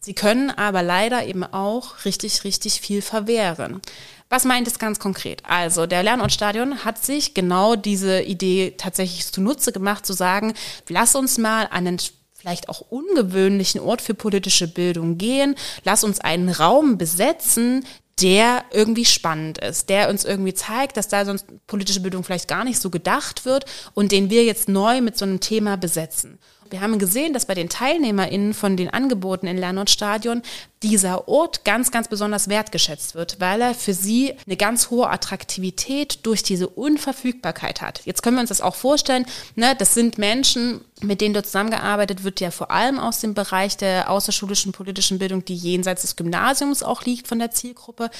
Sie 0.00 0.14
können 0.14 0.50
aber 0.50 0.82
leider 0.82 1.26
eben 1.26 1.44
auch 1.44 2.04
richtig, 2.04 2.44
richtig 2.44 2.80
viel 2.80 3.02
verwehren. 3.02 3.82
Was 4.30 4.44
meint 4.44 4.68
es 4.68 4.78
ganz 4.78 4.98
konkret? 4.98 5.42
Also 5.46 5.86
der 5.86 6.02
Lernortstadion 6.02 6.84
hat 6.84 7.02
sich 7.02 7.32
genau 7.32 7.76
diese 7.76 8.20
Idee 8.20 8.74
tatsächlich 8.76 9.32
zunutze 9.32 9.72
gemacht, 9.72 10.04
zu 10.04 10.12
sagen, 10.12 10.52
lass 10.88 11.14
uns 11.14 11.38
mal 11.38 11.66
einen 11.70 11.98
vielleicht 12.34 12.68
auch 12.68 12.82
ungewöhnlichen 12.90 13.80
Ort 13.80 14.02
für 14.02 14.14
politische 14.14 14.68
Bildung 14.68 15.18
gehen, 15.18 15.54
lass 15.84 16.04
uns 16.04 16.20
einen 16.20 16.50
Raum 16.50 16.98
besetzen, 16.98 17.84
der 18.20 18.64
irgendwie 18.72 19.04
spannend 19.04 19.58
ist, 19.58 19.88
der 19.88 20.08
uns 20.08 20.24
irgendwie 20.24 20.54
zeigt, 20.54 20.96
dass 20.96 21.08
da 21.08 21.24
sonst 21.24 21.46
politische 21.66 22.00
Bildung 22.00 22.24
vielleicht 22.24 22.48
gar 22.48 22.64
nicht 22.64 22.80
so 22.80 22.90
gedacht 22.90 23.44
wird 23.44 23.64
und 23.94 24.12
den 24.12 24.28
wir 24.28 24.44
jetzt 24.44 24.68
neu 24.68 25.00
mit 25.00 25.16
so 25.16 25.24
einem 25.24 25.40
Thema 25.40 25.76
besetzen. 25.76 26.38
Wir 26.70 26.80
haben 26.80 26.98
gesehen, 26.98 27.32
dass 27.32 27.46
bei 27.46 27.54
den 27.54 27.68
TeilnehmerInnen 27.68 28.54
von 28.54 28.76
den 28.76 28.90
Angeboten 28.90 29.46
in 29.46 29.56
Lernortstadion 29.56 30.42
dieser 30.82 31.28
Ort 31.28 31.64
ganz, 31.64 31.90
ganz 31.90 32.08
besonders 32.08 32.48
wertgeschätzt 32.48 33.14
wird, 33.14 33.40
weil 33.40 33.60
er 33.60 33.74
für 33.74 33.94
sie 33.94 34.34
eine 34.46 34.56
ganz 34.56 34.90
hohe 34.90 35.08
Attraktivität 35.10 36.20
durch 36.24 36.42
diese 36.42 36.68
Unverfügbarkeit 36.68 37.80
hat. 37.80 38.02
Jetzt 38.04 38.22
können 38.22 38.36
wir 38.36 38.40
uns 38.40 38.50
das 38.50 38.60
auch 38.60 38.76
vorstellen, 38.76 39.26
ne, 39.56 39.74
das 39.76 39.94
sind 39.94 40.18
Menschen, 40.18 40.80
mit 41.00 41.20
denen 41.20 41.34
dort 41.34 41.46
zusammengearbeitet 41.46 42.24
wird, 42.24 42.40
ja 42.40 42.50
vor 42.50 42.70
allem 42.70 42.98
aus 42.98 43.20
dem 43.20 43.34
Bereich 43.34 43.76
der 43.76 44.10
außerschulischen 44.10 44.72
politischen 44.72 45.18
Bildung, 45.18 45.44
die 45.44 45.54
jenseits 45.54 46.02
des 46.02 46.16
Gymnasiums 46.16 46.82
auch 46.82 47.02
liegt 47.04 47.28
von 47.28 47.38
der 47.38 47.50
Zielgruppe. 47.50 48.10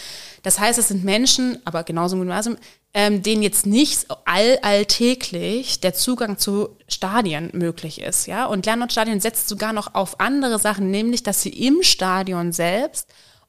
Das 0.43 0.59
heißt, 0.59 0.79
es 0.79 0.89
sind 0.89 1.05
Menschen, 1.05 1.59
aber 1.65 1.85
genauso 1.85 2.17
im 2.17 2.23
Gymnasium, 2.23 2.57
ähm, 2.99 3.23
denen 3.23 3.45
jetzt 3.45 3.65
nicht 3.65 4.07
all, 4.25 4.59
alltäglich 4.63 5.79
der 5.79 5.95
Zugang 5.95 6.37
zu 6.37 6.71
Stadien 6.89 7.49
möglich 7.53 8.01
ist. 8.01 8.27
Ja? 8.27 8.47
Und 8.47 8.67
Lernortstadien 8.67 9.21
setzt 9.21 9.49
sogar 9.49 9.73
noch 9.73 9.95
auf 9.95 10.19
andere 10.19 10.59
Sachen, 10.59 10.91
nämlich, 10.91 11.23
dass 11.23 11.41
sie 11.41 11.51
im 11.51 11.85
Stadion 11.85 12.51
selbst 12.51 13.09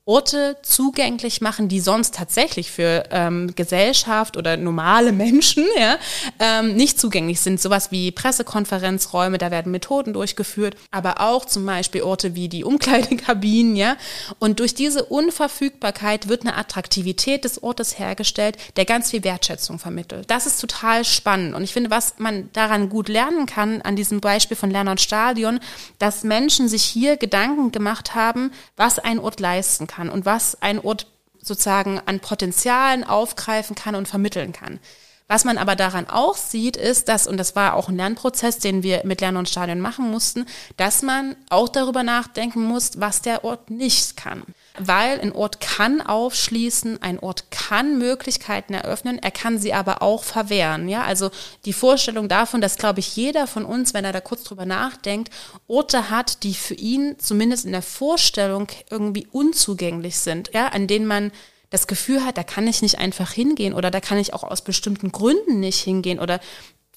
Orte 0.10 0.58
zugänglich 0.64 1.40
machen, 1.40 1.70
die 1.70 1.80
sonst 1.80 2.16
tatsächlich 2.16 2.72
für 2.72 3.04
ähm, 3.12 3.54
Gesellschaft 3.56 4.38
oder 4.38 4.58
normale 4.58 5.12
Menschen 5.12 5.68
ja, 5.80 6.00
ähm, 6.40 6.76
nicht 6.76 7.00
zugänglich 7.00 7.42
sind. 7.42 7.62
Sowas 7.62 7.92
wie 7.92 8.10
Pressekonferenzräume, 8.10 9.38
da 9.38 9.52
werden 9.52 9.72
Methoden 9.72 10.14
durchgeführt, 10.14 10.76
aber 10.90 11.22
auch 11.22 11.46
zum 11.46 11.64
Beispiel 11.64 12.02
Orte 12.02 12.34
wie 12.34 12.50
die 12.50 12.64
Umkleidekabinen. 12.64 13.76
Ja. 13.76 13.98
Und 14.40 14.60
durch 14.60 14.74
diese 14.74 15.06
Unverfügbarkeit 15.06 16.28
wird 16.28 16.42
eine 16.42 16.58
Attraktivität 16.58 17.44
des 17.44 17.62
Ortes 17.62 18.00
hergestellt, 18.00 18.58
der 18.78 18.86
ganz 18.86 19.12
viel 19.12 19.24
Wertschätzung 19.24 19.78
vermittelt. 19.78 20.26
Das 20.32 20.48
ist 20.48 20.60
total 20.60 21.06
spannend. 21.06 21.54
Und 21.54 21.64
ich 21.64 21.72
finde, 21.72 21.92
was 21.92 22.16
man 22.18 22.50
daran 22.54 22.90
gut 22.90 23.10
lernen 23.10 23.46
kann, 23.46 23.84
an 23.84 23.96
diesem 23.96 24.22
Beispiel 24.22 24.58
von 24.58 24.72
Lerner 24.72 24.92
und 24.92 25.02
Stadion, 25.02 25.60
dass 26.00 26.24
Menschen 26.24 26.68
sich 26.68 26.82
hier 26.82 27.16
Gedanken 27.16 27.72
gemacht 27.72 28.16
haben, 28.16 28.52
was 28.76 28.98
ein 28.98 29.20
Ort 29.20 29.40
leisten 29.40 29.86
kann 29.86 29.99
kann 30.00 30.10
und 30.10 30.26
was 30.26 30.62
ein 30.62 30.80
Ort 30.80 31.08
sozusagen 31.42 32.00
an 32.06 32.20
Potenzialen 32.20 33.04
aufgreifen 33.04 33.76
kann 33.76 33.96
und 33.96 34.08
vermitteln 34.08 34.54
kann. 34.54 34.80
Was 35.28 35.46
man 35.46 35.58
aber 35.58 35.76
daran 35.76 36.10
auch 36.10 36.36
sieht, 36.36 36.76
ist, 36.76 37.08
dass, 37.08 37.28
und 37.28 37.38
das 37.38 37.56
war 37.56 37.76
auch 37.76 37.88
ein 37.90 37.98
Lernprozess, 37.98 38.58
den 38.58 38.82
wir 38.82 39.02
mit 39.06 39.22
Lernen 39.22 39.38
und 39.38 39.50
Stadion 39.50 39.80
machen 39.80 40.10
mussten, 40.10 40.46
dass 40.78 41.04
man 41.04 41.36
auch 41.50 41.70
darüber 41.70 42.02
nachdenken 42.02 42.64
muss, 42.64 43.00
was 43.00 43.22
der 43.22 43.44
Ort 43.44 43.70
nicht 43.70 44.18
kann. 44.18 44.44
Weil 44.80 45.20
ein 45.20 45.32
Ort 45.32 45.60
kann 45.60 46.02
aufschließen, 46.02 47.02
ein 47.02 47.20
Ort 47.20 47.52
kann 47.52 47.98
Möglichkeiten 47.98 48.74
eröffnen, 48.74 49.20
er 49.20 49.32
kann 49.32 49.60
sie 49.60 49.74
aber 49.74 50.02
auch 50.02 50.24
verwehren. 50.24 50.90
Ja, 50.90 51.04
also 51.04 51.32
die 51.66 51.74
Vorstellung 51.74 52.30
davon, 52.30 52.62
dass, 52.62 52.78
glaube 52.78 53.00
ich, 53.00 53.16
jeder 53.16 53.48
von 53.48 53.66
uns, 53.66 53.94
wenn 53.94 54.06
er 54.06 54.14
da 54.14 54.22
kurz 54.22 54.44
drüber 54.44 54.66
nachdenkt, 54.66 55.34
Orte 55.68 56.10
hat, 56.10 56.44
die 56.44 56.54
für 56.54 56.76
ihn 56.76 57.18
zumindest 57.20 57.66
in 57.66 57.72
der 57.72 57.82
Vorstellung 57.82 58.68
irgendwie 58.90 59.28
unzugänglich 59.32 60.18
sind, 60.18 60.52
ja, 60.54 60.68
an 60.70 60.88
denen 60.88 61.06
man 61.06 61.32
das 61.70 61.88
Gefühl 61.88 62.26
hat, 62.26 62.38
da 62.38 62.44
kann 62.44 62.68
ich 62.68 62.82
nicht 62.82 62.98
einfach 62.98 63.32
hingehen 63.32 63.74
oder 63.74 63.92
da 63.92 64.00
kann 64.00 64.18
ich 64.18 64.34
auch 64.34 64.44
aus 64.44 64.64
bestimmten 64.64 65.12
Gründen 65.12 65.60
nicht 65.60 65.80
hingehen 65.80 66.20
oder 66.20 66.40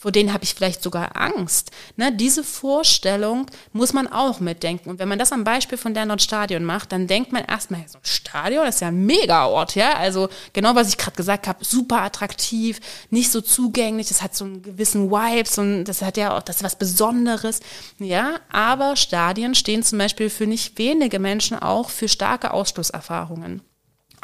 vor 0.02 0.11
denen 0.11 0.32
habe 0.32 0.42
ich 0.42 0.56
vielleicht 0.56 0.82
sogar 0.82 1.16
Angst. 1.16 1.71
Ne, 1.94 2.11
diese 2.12 2.42
Vorstellung 2.42 3.47
muss 3.73 3.92
man 3.92 4.09
auch 4.09 4.40
mitdenken. 4.40 4.90
Und 4.90 4.99
wenn 4.99 5.09
man 5.09 5.21
das 5.21 5.30
am 5.30 5.44
Beispiel 5.44 5.78
von 5.78 5.94
der 5.94 6.06
Nordstadion 6.06 6.64
macht, 6.64 6.90
dann 6.90 7.06
denkt 7.06 7.30
man 7.30 7.44
erstmal, 7.44 7.85
so 7.87 7.99
ein 7.99 8.04
Stadion, 8.04 8.66
ist 8.66 8.80
ja 8.80 8.88
ein 8.88 9.06
Mega-Ort, 9.06 9.76
ja. 9.76 9.94
Also 9.94 10.28
genau, 10.54 10.75
was 10.75 10.88
ich 10.88 10.99
gerade 10.99 11.16
gesagt 11.16 11.47
habe, 11.47 11.64
super 11.64 12.02
attraktiv, 12.02 12.80
nicht 13.11 13.30
so 13.30 13.40
zugänglich, 13.40 14.09
das 14.09 14.23
hat 14.23 14.35
so 14.35 14.44
einen 14.44 14.62
gewissen 14.62 15.09
Vibe, 15.12 15.49
so 15.49 15.62
ein, 15.62 15.85
das 15.85 16.02
hat 16.02 16.16
ja 16.16 16.37
auch, 16.37 16.42
das 16.42 16.56
ist 16.56 16.64
was 16.64 16.75
Besonderes, 16.75 17.61
ja. 18.00 18.40
Aber 18.50 18.97
Stadien 18.97 19.54
stehen 19.54 19.85
zum 19.85 19.99
Beispiel 19.99 20.30
für 20.30 20.49
nicht 20.49 20.78
wenige 20.78 21.21
Menschen 21.21 21.56
auch 21.61 21.90
für 21.90 22.09
starke 22.09 22.50
Ausschlusserfahrungen. 22.50 23.62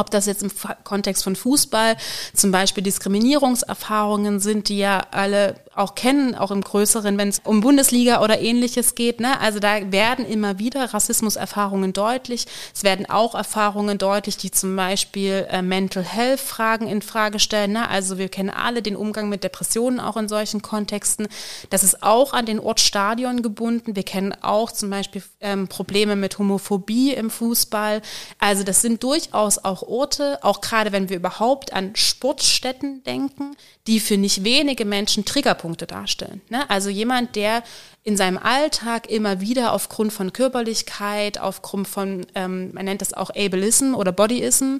Ob 0.00 0.12
das 0.12 0.26
jetzt 0.26 0.44
im 0.44 0.50
Kontext 0.84 1.24
von 1.24 1.34
Fußball 1.34 1.96
zum 2.32 2.52
Beispiel 2.52 2.84
Diskriminierungserfahrungen 2.84 4.38
sind, 4.38 4.68
die 4.68 4.78
ja 4.78 5.02
alle 5.10 5.56
auch 5.78 5.94
kennen, 5.94 6.34
auch 6.34 6.50
im 6.50 6.60
Größeren, 6.60 7.16
wenn 7.18 7.28
es 7.28 7.40
um 7.44 7.60
Bundesliga 7.60 8.22
oder 8.22 8.40
ähnliches 8.40 8.94
geht. 8.94 9.20
Ne? 9.20 9.40
Also 9.40 9.60
da 9.60 9.92
werden 9.92 10.26
immer 10.26 10.58
wieder 10.58 10.92
Rassismuserfahrungen 10.92 11.92
deutlich. 11.92 12.46
Es 12.74 12.82
werden 12.82 13.08
auch 13.08 13.34
Erfahrungen 13.34 13.96
deutlich, 13.96 14.36
die 14.36 14.50
zum 14.50 14.74
Beispiel 14.74 15.46
äh, 15.50 15.62
Mental 15.62 16.02
Health 16.02 16.40
Fragen 16.40 16.88
in 16.88 17.00
Frage 17.00 17.38
stellen. 17.38 17.72
Ne? 17.72 17.88
Also 17.88 18.18
wir 18.18 18.28
kennen 18.28 18.50
alle 18.50 18.82
den 18.82 18.96
Umgang 18.96 19.28
mit 19.28 19.44
Depressionen 19.44 20.00
auch 20.00 20.16
in 20.16 20.28
solchen 20.28 20.62
Kontexten. 20.62 21.28
Das 21.70 21.84
ist 21.84 22.02
auch 22.02 22.32
an 22.32 22.46
den 22.46 22.58
Ort 22.58 22.80
Stadion 22.80 23.42
gebunden. 23.42 23.94
Wir 23.94 24.02
kennen 24.04 24.34
auch 24.42 24.72
zum 24.72 24.90
Beispiel 24.90 25.22
ähm, 25.40 25.68
Probleme 25.68 26.16
mit 26.16 26.38
Homophobie 26.38 27.12
im 27.12 27.30
Fußball. 27.30 28.02
Also 28.40 28.64
das 28.64 28.82
sind 28.82 29.02
durchaus 29.04 29.64
auch 29.64 29.82
Orte, 29.88 30.38
auch 30.42 30.60
gerade 30.60 30.92
wenn 30.92 31.08
wir 31.08 31.16
überhaupt 31.16 31.72
an 31.72 31.96
Sportstätten 31.96 33.02
denken, 33.04 33.56
die 33.86 34.00
für 34.00 34.16
nicht 34.16 34.44
wenige 34.44 34.84
Menschen 34.84 35.24
Triggerpunkte 35.24 35.86
darstellen. 35.86 36.40
Ne? 36.48 36.68
Also 36.70 36.90
jemand, 36.90 37.36
der 37.36 37.62
in 38.04 38.16
seinem 38.16 38.38
Alltag 38.38 39.10
immer 39.10 39.40
wieder 39.40 39.72
aufgrund 39.72 40.12
von 40.12 40.32
Körperlichkeit, 40.32 41.38
aufgrund 41.38 41.88
von, 41.88 42.26
ähm, 42.34 42.72
man 42.72 42.84
nennt 42.84 43.00
das 43.00 43.12
auch 43.12 43.30
Ableism 43.30 43.94
oder 43.94 44.12
Bodyism, 44.12 44.78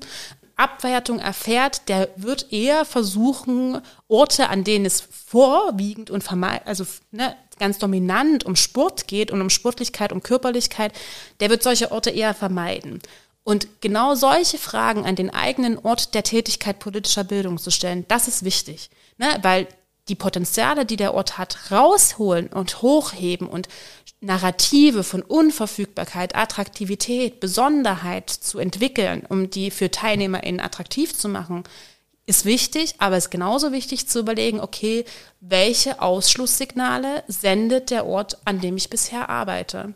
Abwertung 0.57 1.21
erfährt, 1.21 1.88
der 1.88 2.09
wird 2.17 2.53
eher 2.53 2.85
versuchen, 2.85 3.81
Orte, 4.09 4.49
an 4.49 4.65
denen 4.65 4.87
es 4.87 5.00
vorwiegend 5.00 6.11
und 6.11 6.25
also 6.65 6.85
ne, 7.12 7.37
ganz 7.59 7.79
dominant 7.79 8.45
um 8.45 8.57
Sport 8.57 9.07
geht 9.07 9.31
und 9.31 9.41
um 9.41 9.50
Sportlichkeit, 9.50 10.12
um 10.12 10.23
Körperlichkeit, 10.23 10.93
der 11.41 11.50
wird 11.50 11.62
solche 11.62 11.93
Orte 11.93 12.11
eher 12.11 12.35
vermeiden. 12.35 13.00
Und 13.49 13.81
genau 13.81 14.14
solche 14.14 14.59
Fragen 14.59 15.07
an 15.07 15.17
den 15.17 15.31
eigenen 15.31 15.78
Ort 15.78 16.12
der 16.12 16.23
Tätigkeit 16.23 16.81
politischer 16.81 17.25
Bildung 17.25 17.57
zu 17.57 17.71
stellen, 17.71 18.05
das 18.07 18.28
ist 18.28 18.45
wichtig. 18.45 18.90
Ne? 19.17 19.38
Weil 19.40 19.67
die 20.11 20.17
Potenziale, 20.17 20.85
die 20.85 20.97
der 20.97 21.14
Ort 21.14 21.38
hat, 21.38 21.71
rausholen 21.71 22.49
und 22.49 22.83
hochheben 22.83 23.49
und 23.49 23.71
Narrative 24.21 25.02
von 25.02 25.23
Unverfügbarkeit, 25.23 26.37
Attraktivität, 26.37 27.40
Besonderheit 27.40 28.28
zu 28.28 28.59
entwickeln, 28.59 29.25
um 29.26 29.49
die 29.49 29.71
für 29.71 29.90
TeilnehmerInnen 29.90 30.61
attraktiv 30.61 31.17
zu 31.17 31.31
machen, 31.31 31.64
ist 32.26 32.45
wichtig, 32.45 32.97
aber 32.99 33.17
es 33.17 33.25
ist 33.25 33.31
genauso 33.31 33.73
wichtig 33.73 34.09
zu 34.09 34.19
überlegen, 34.19 34.61
okay, 34.61 35.07
welche 35.40 36.02
Ausschlusssignale 36.02 37.25
sendet 37.28 37.88
der 37.88 38.05
Ort, 38.05 38.37
an 38.45 38.61
dem 38.61 38.76
ich 38.76 38.90
bisher 38.90 39.31
arbeite? 39.31 39.95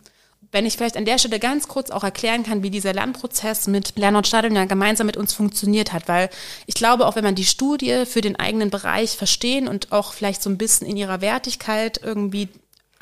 Wenn 0.52 0.66
ich 0.66 0.76
vielleicht 0.76 0.98
an 0.98 1.06
der 1.06 1.18
Stelle 1.18 1.38
ganz 1.38 1.66
kurz 1.66 1.90
auch 1.90 2.04
erklären 2.04 2.42
kann, 2.42 2.62
wie 2.62 2.68
dieser 2.68 2.92
Lernprozess 2.92 3.68
mit 3.68 3.96
Lernort 3.96 4.26
Stadion 4.26 4.54
ja 4.54 4.66
gemeinsam 4.66 5.06
mit 5.06 5.16
uns 5.16 5.32
funktioniert 5.32 5.94
hat, 5.94 6.08
weil 6.08 6.28
ich 6.66 6.74
glaube, 6.74 7.06
auch 7.06 7.16
wenn 7.16 7.24
man 7.24 7.34
die 7.34 7.46
Studie 7.46 8.04
für 8.04 8.20
den 8.20 8.36
eigenen 8.36 8.68
Bereich 8.68 9.16
verstehen 9.16 9.66
und 9.66 9.92
auch 9.92 10.12
vielleicht 10.12 10.42
so 10.42 10.50
ein 10.50 10.58
bisschen 10.58 10.86
in 10.86 10.98
ihrer 10.98 11.22
Wertigkeit 11.22 12.00
irgendwie 12.04 12.48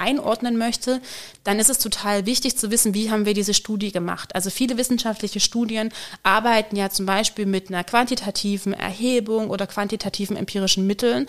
einordnen 0.00 0.56
möchte, 0.56 1.00
dann 1.44 1.58
ist 1.58 1.70
es 1.70 1.78
total 1.78 2.26
wichtig 2.26 2.56
zu 2.56 2.70
wissen, 2.70 2.94
wie 2.94 3.10
haben 3.10 3.26
wir 3.26 3.34
diese 3.34 3.54
Studie 3.54 3.92
gemacht. 3.92 4.34
Also 4.34 4.50
viele 4.50 4.76
wissenschaftliche 4.76 5.40
Studien 5.40 5.90
arbeiten 6.22 6.76
ja 6.76 6.90
zum 6.90 7.06
Beispiel 7.06 7.46
mit 7.46 7.68
einer 7.68 7.84
quantitativen 7.84 8.72
Erhebung 8.72 9.50
oder 9.50 9.66
quantitativen 9.66 10.36
empirischen 10.36 10.86
Mitteln 10.86 11.26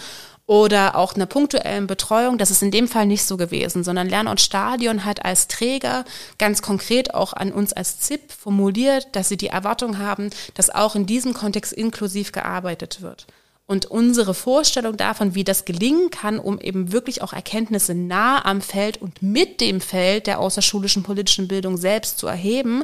oder 0.47 0.95
auch 0.95 1.13
einer 1.13 1.27
punktuellen 1.27 1.87
Betreuung. 1.87 2.37
Das 2.37 2.51
ist 2.51 2.61
in 2.61 2.71
dem 2.71 2.87
Fall 2.87 3.05
nicht 3.05 3.23
so 3.23 3.37
gewesen, 3.37 3.83
sondern 3.83 4.09
Lernort 4.09 4.41
Stadion 4.41 5.05
hat 5.05 5.23
als 5.23 5.47
Träger 5.47 6.03
ganz 6.39 6.61
konkret 6.61 7.13
auch 7.13 7.33
an 7.33 7.51
uns 7.51 7.71
als 7.73 7.99
ZIP 7.99 8.31
formuliert, 8.31 9.07
dass 9.13 9.29
sie 9.29 9.37
die 9.37 9.47
Erwartung 9.47 9.97
haben, 9.97 10.29
dass 10.55 10.69
auch 10.69 10.95
in 10.95 11.05
diesem 11.05 11.33
Kontext 11.33 11.71
inklusiv 11.71 12.31
gearbeitet 12.31 13.01
wird. 13.01 13.27
Und 13.71 13.85
unsere 13.85 14.33
Vorstellung 14.33 14.97
davon, 14.97 15.33
wie 15.33 15.45
das 15.45 15.63
gelingen 15.63 16.09
kann, 16.09 16.39
um 16.39 16.59
eben 16.59 16.91
wirklich 16.91 17.21
auch 17.21 17.31
Erkenntnisse 17.31 17.95
nah 17.95 18.43
am 18.43 18.59
Feld 18.59 19.01
und 19.01 19.21
mit 19.21 19.61
dem 19.61 19.79
Feld 19.79 20.27
der 20.27 20.41
außerschulischen 20.41 21.03
politischen 21.03 21.47
Bildung 21.47 21.77
selbst 21.77 22.17
zu 22.17 22.27
erheben, 22.27 22.83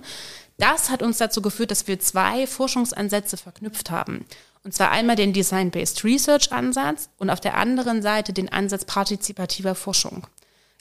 das 0.58 0.90
hat 0.90 1.04
uns 1.04 1.18
dazu 1.18 1.42
geführt, 1.42 1.72
dass 1.72 1.90
wir 1.90 2.00
zwei 2.00 2.48
Forschungsansätze 2.48 3.36
verknüpft 3.36 3.92
haben. 3.92 4.24
Und 4.64 4.74
zwar 4.74 4.92
einmal 4.92 5.18
den 5.18 5.34
Design-Based 5.34 6.06
Research 6.06 6.54
Ansatz 6.54 7.10
und 7.18 7.30
auf 7.30 7.42
der 7.42 7.58
anderen 7.58 8.02
Seite 8.02 8.32
den 8.32 8.48
Ansatz 8.48 8.86
partizipativer 8.86 9.76
Forschung 9.76 10.26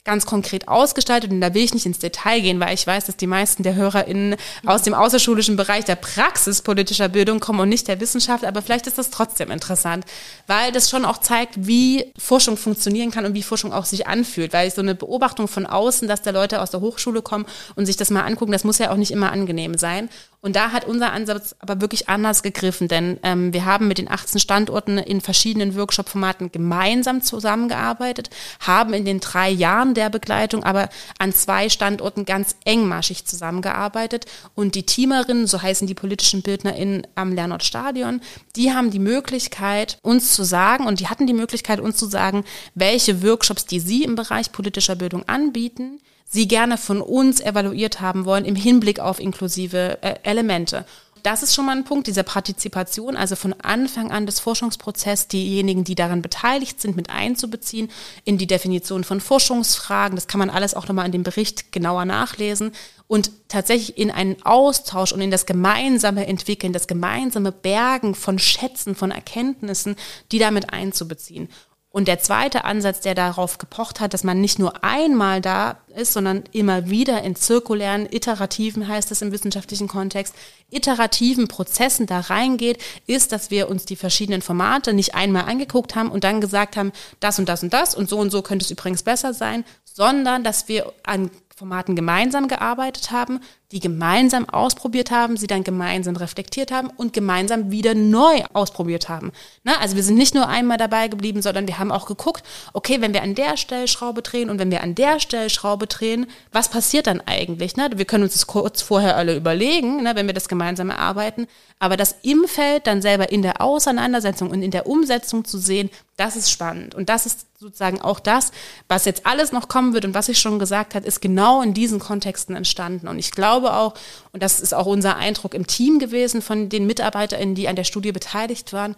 ganz 0.07 0.25
konkret 0.25 0.67
ausgestaltet. 0.67 1.29
Und 1.29 1.41
da 1.41 1.53
will 1.53 1.63
ich 1.63 1.73
nicht 1.73 1.85
ins 1.85 1.99
Detail 1.99 2.39
gehen, 2.39 2.59
weil 2.59 2.73
ich 2.73 2.87
weiß, 2.87 3.05
dass 3.05 3.17
die 3.17 3.27
meisten 3.27 3.61
der 3.61 3.75
HörerInnen 3.75 4.37
aus 4.65 4.81
dem 4.81 4.95
außerschulischen 4.95 5.57
Bereich 5.57 5.85
der 5.85 5.97
Praxis 5.97 6.61
politischer 6.61 7.09
Bildung 7.09 7.39
kommen 7.39 7.59
und 7.59 7.69
nicht 7.69 7.87
der 7.87 7.99
Wissenschaft. 7.99 8.45
Aber 8.45 8.61
vielleicht 8.61 8.87
ist 8.87 8.97
das 8.97 9.11
trotzdem 9.11 9.51
interessant, 9.51 10.05
weil 10.47 10.71
das 10.71 10.89
schon 10.89 11.05
auch 11.05 11.17
zeigt, 11.17 11.67
wie 11.67 12.11
Forschung 12.17 12.57
funktionieren 12.57 13.11
kann 13.11 13.25
und 13.25 13.33
wie 13.35 13.43
Forschung 13.43 13.73
auch 13.73 13.85
sich 13.85 14.07
anfühlt. 14.07 14.53
Weil 14.53 14.71
so 14.71 14.81
eine 14.81 14.95
Beobachtung 14.95 15.47
von 15.47 15.65
außen, 15.65 16.07
dass 16.07 16.21
da 16.21 16.31
Leute 16.31 16.61
aus 16.61 16.71
der 16.71 16.79
Hochschule 16.79 17.21
kommen 17.21 17.45
und 17.75 17.85
sich 17.85 17.97
das 17.97 18.09
mal 18.09 18.21
angucken, 18.23 18.53
das 18.53 18.63
muss 18.63 18.77
ja 18.79 18.91
auch 18.91 18.97
nicht 18.97 19.11
immer 19.11 19.31
angenehm 19.31 19.77
sein. 19.77 20.09
Und 20.39 20.55
da 20.55 20.71
hat 20.71 20.85
unser 20.85 21.13
Ansatz 21.13 21.55
aber 21.59 21.81
wirklich 21.81 22.09
anders 22.09 22.43
gegriffen, 22.43 22.87
denn 22.87 23.19
ähm, 23.23 23.53
wir 23.53 23.65
haben 23.65 23.87
mit 23.87 23.97
den 23.97 24.09
18 24.09 24.39
Standorten 24.39 24.99
in 24.99 25.19
verschiedenen 25.19 25.75
Workshop-Formaten 25.75 26.51
gemeinsam 26.51 27.23
zusammengearbeitet, 27.23 28.29
haben 28.59 28.93
in 28.93 29.03
den 29.03 29.19
drei 29.19 29.49
Jahren 29.49 29.95
der 29.95 30.11
Begleitung 30.11 30.63
aber 30.63 30.89
an 31.17 31.33
zwei 31.33 31.69
Standorten 31.69 32.25
ganz 32.25 32.55
engmaschig 32.65 33.25
zusammengearbeitet. 33.25 34.27
Und 34.53 34.75
die 34.75 34.85
Teamerinnen, 34.85 35.47
so 35.47 35.61
heißen 35.61 35.87
die 35.87 35.95
politischen 35.95 36.43
BildnerInnen 36.43 37.07
am 37.15 37.33
Lernort 37.33 37.63
Stadion, 37.63 38.21
die 38.55 38.71
haben 38.71 38.91
die 38.91 38.99
Möglichkeit, 38.99 39.97
uns 40.03 40.35
zu 40.35 40.43
sagen, 40.43 40.85
und 40.85 40.99
die 40.99 41.07
hatten 41.07 41.25
die 41.25 41.33
Möglichkeit, 41.33 41.79
uns 41.79 41.97
zu 41.97 42.05
sagen, 42.05 42.45
welche 42.75 43.23
Workshops, 43.23 43.65
die 43.65 43.79
sie 43.79 44.03
im 44.03 44.13
Bereich 44.13 44.51
politischer 44.51 44.95
Bildung 44.95 45.27
anbieten, 45.27 45.99
sie 46.27 46.47
gerne 46.47 46.77
von 46.77 47.01
uns 47.01 47.39
evaluiert 47.39 48.01
haben 48.01 48.25
wollen 48.25 48.45
im 48.45 48.55
Hinblick 48.55 48.99
auf 48.99 49.19
inklusive 49.19 49.99
äh, 50.01 50.15
Elemente. 50.23 50.85
Das 51.23 51.43
ist 51.43 51.53
schon 51.53 51.65
mal 51.65 51.75
ein 51.75 51.83
Punkt 51.83 52.07
dieser 52.07 52.23
Partizipation, 52.23 53.17
also 53.17 53.35
von 53.35 53.53
Anfang 53.61 54.11
an 54.11 54.25
des 54.25 54.39
Forschungsprozesses 54.39 55.27
diejenigen, 55.27 55.83
die 55.83 55.95
daran 55.95 56.21
beteiligt 56.21 56.79
sind, 56.79 56.95
mit 56.95 57.09
einzubeziehen 57.09 57.89
in 58.23 58.37
die 58.37 58.47
Definition 58.47 59.03
von 59.03 59.19
Forschungsfragen. 59.19 60.15
Das 60.15 60.27
kann 60.27 60.39
man 60.39 60.49
alles 60.49 60.73
auch 60.73 60.87
nochmal 60.87 61.05
in 61.05 61.11
dem 61.11 61.23
Bericht 61.23 61.73
genauer 61.73 62.05
nachlesen 62.05 62.71
und 63.07 63.31
tatsächlich 63.47 63.97
in 63.97 64.11
einen 64.11 64.41
Austausch 64.43 65.11
und 65.11 65.21
in 65.21 65.31
das 65.31 65.45
gemeinsame 65.45 66.27
Entwickeln, 66.27 66.73
das 66.73 66.87
gemeinsame 66.87 67.51
Bergen 67.51 68.15
von 68.15 68.39
Schätzen, 68.39 68.95
von 68.95 69.11
Erkenntnissen, 69.11 69.95
die 70.31 70.39
damit 70.39 70.71
einzubeziehen. 70.71 71.49
Und 71.97 72.07
der 72.07 72.19
zweite 72.19 72.63
Ansatz, 72.63 72.99
der 72.99 73.15
darauf 73.15 73.57
gepocht 73.57 73.99
hat, 73.99 74.13
dass 74.13 74.23
man 74.23 74.39
nicht 74.39 74.59
nur 74.59 74.83
einmal 74.83 75.41
da 75.41 75.77
ist, 75.95 76.13
sondern 76.13 76.43
immer 76.51 76.91
wieder 76.91 77.23
in 77.23 77.35
zirkulären, 77.35 78.07
iterativen, 78.11 78.87
heißt 78.87 79.09
es 79.09 79.23
im 79.23 79.31
wissenschaftlichen 79.31 79.87
Kontext, 79.87 80.35
iterativen 80.69 81.47
Prozessen 81.47 82.05
da 82.05 82.19
reingeht, 82.19 82.77
ist, 83.07 83.31
dass 83.31 83.49
wir 83.49 83.67
uns 83.67 83.85
die 83.85 83.95
verschiedenen 83.95 84.43
Formate 84.43 84.93
nicht 84.93 85.15
einmal 85.15 85.45
angeguckt 85.45 85.95
haben 85.95 86.11
und 86.11 86.23
dann 86.23 86.39
gesagt 86.39 86.77
haben, 86.77 86.91
das 87.19 87.39
und 87.39 87.49
das 87.49 87.63
und 87.63 87.73
das 87.73 87.95
und 87.95 88.07
so 88.07 88.19
und 88.19 88.29
so 88.29 88.43
könnte 88.43 88.63
es 88.63 88.69
übrigens 88.69 89.01
besser 89.01 89.33
sein, 89.33 89.65
sondern 89.83 90.43
dass 90.43 90.67
wir 90.67 90.93
an 91.01 91.31
Formaten 91.55 91.95
gemeinsam 91.95 92.47
gearbeitet 92.47 93.09
haben, 93.09 93.39
die 93.73 93.81
gemeinsam 93.81 94.47
ausprobiert 94.47 95.11
haben, 95.11 95.35
sie 95.35 95.47
dann 95.47 95.65
gemeinsam 95.65 96.15
reflektiert 96.15 96.71
haben 96.71 96.89
und 96.95 97.11
gemeinsam 97.11 97.69
wieder 97.69 97.95
neu 97.95 98.43
ausprobiert 98.53 99.09
haben. 99.09 99.33
Ne? 99.65 99.77
Also 99.81 99.97
wir 99.97 100.03
sind 100.03 100.15
nicht 100.15 100.33
nur 100.33 100.47
einmal 100.47 100.77
dabei 100.77 101.09
geblieben, 101.09 101.41
sondern 101.41 101.67
wir 101.67 101.77
haben 101.77 101.91
auch 101.91 102.05
geguckt, 102.05 102.43
okay, 102.71 103.01
wenn 103.01 103.13
wir 103.13 103.23
an 103.23 103.35
der 103.35 103.57
Stellschraube 103.57 104.21
drehen 104.21 104.49
und 104.49 104.57
wenn 104.57 104.71
wir 104.71 104.83
an 104.83 104.95
der 104.95 105.19
Stellschraube 105.19 105.87
drehen, 105.87 106.27
was 106.53 106.69
passiert 106.69 107.07
dann 107.07 107.21
eigentlich? 107.25 107.75
Ne? 107.75 107.89
Wir 107.93 108.05
können 108.05 108.23
uns 108.23 108.33
das 108.33 108.47
kurz 108.47 108.81
vorher 108.81 109.17
alle 109.17 109.35
überlegen, 109.35 110.01
ne, 110.03 110.15
wenn 110.15 110.27
wir 110.27 110.33
das 110.33 110.47
gemeinsam 110.47 110.89
erarbeiten, 110.89 111.47
aber 111.79 111.97
das 111.97 112.15
im 112.23 112.45
Feld 112.47 112.87
dann 112.87 113.01
selber 113.01 113.31
in 113.31 113.41
der 113.41 113.61
Auseinandersetzung 113.61 114.49
und 114.49 114.63
in 114.63 114.71
der 114.71 114.87
Umsetzung 114.87 115.43
zu 115.43 115.57
sehen, 115.57 115.89
das 116.15 116.35
ist 116.35 116.49
spannend. 116.49 116.95
Und 116.95 117.09
das 117.09 117.27
ist 117.27 117.45
sozusagen 117.59 118.01
auch 118.01 118.19
das, 118.19 118.51
was 118.87 119.05
jetzt 119.05 119.25
alles 119.25 119.51
noch 119.51 119.67
kommen 119.67 119.93
wird 119.93 120.05
und 120.05 120.13
was 120.13 120.29
ich 120.29 120.39
schon 120.39 120.59
gesagt 120.59 120.95
habe, 120.95 121.07
ist 121.07 121.21
genau 121.21 121.61
in 121.61 121.73
diesen 121.73 121.99
Kontexten 121.99 122.55
entstanden. 122.55 123.07
Und 123.07 123.19
ich 123.19 123.31
glaube 123.31 123.56
auch, 123.65 123.93
und 124.31 124.43
das 124.43 124.59
ist 124.59 124.73
auch 124.73 124.85
unser 124.85 125.17
Eindruck 125.17 125.53
im 125.53 125.67
Team 125.67 125.99
gewesen 125.99 126.41
von 126.41 126.69
den 126.69 126.85
MitarbeiterInnen, 126.85 127.55
die 127.55 127.67
an 127.67 127.75
der 127.75 127.83
Studie 127.83 128.11
beteiligt 128.11 128.73
waren, 128.73 128.95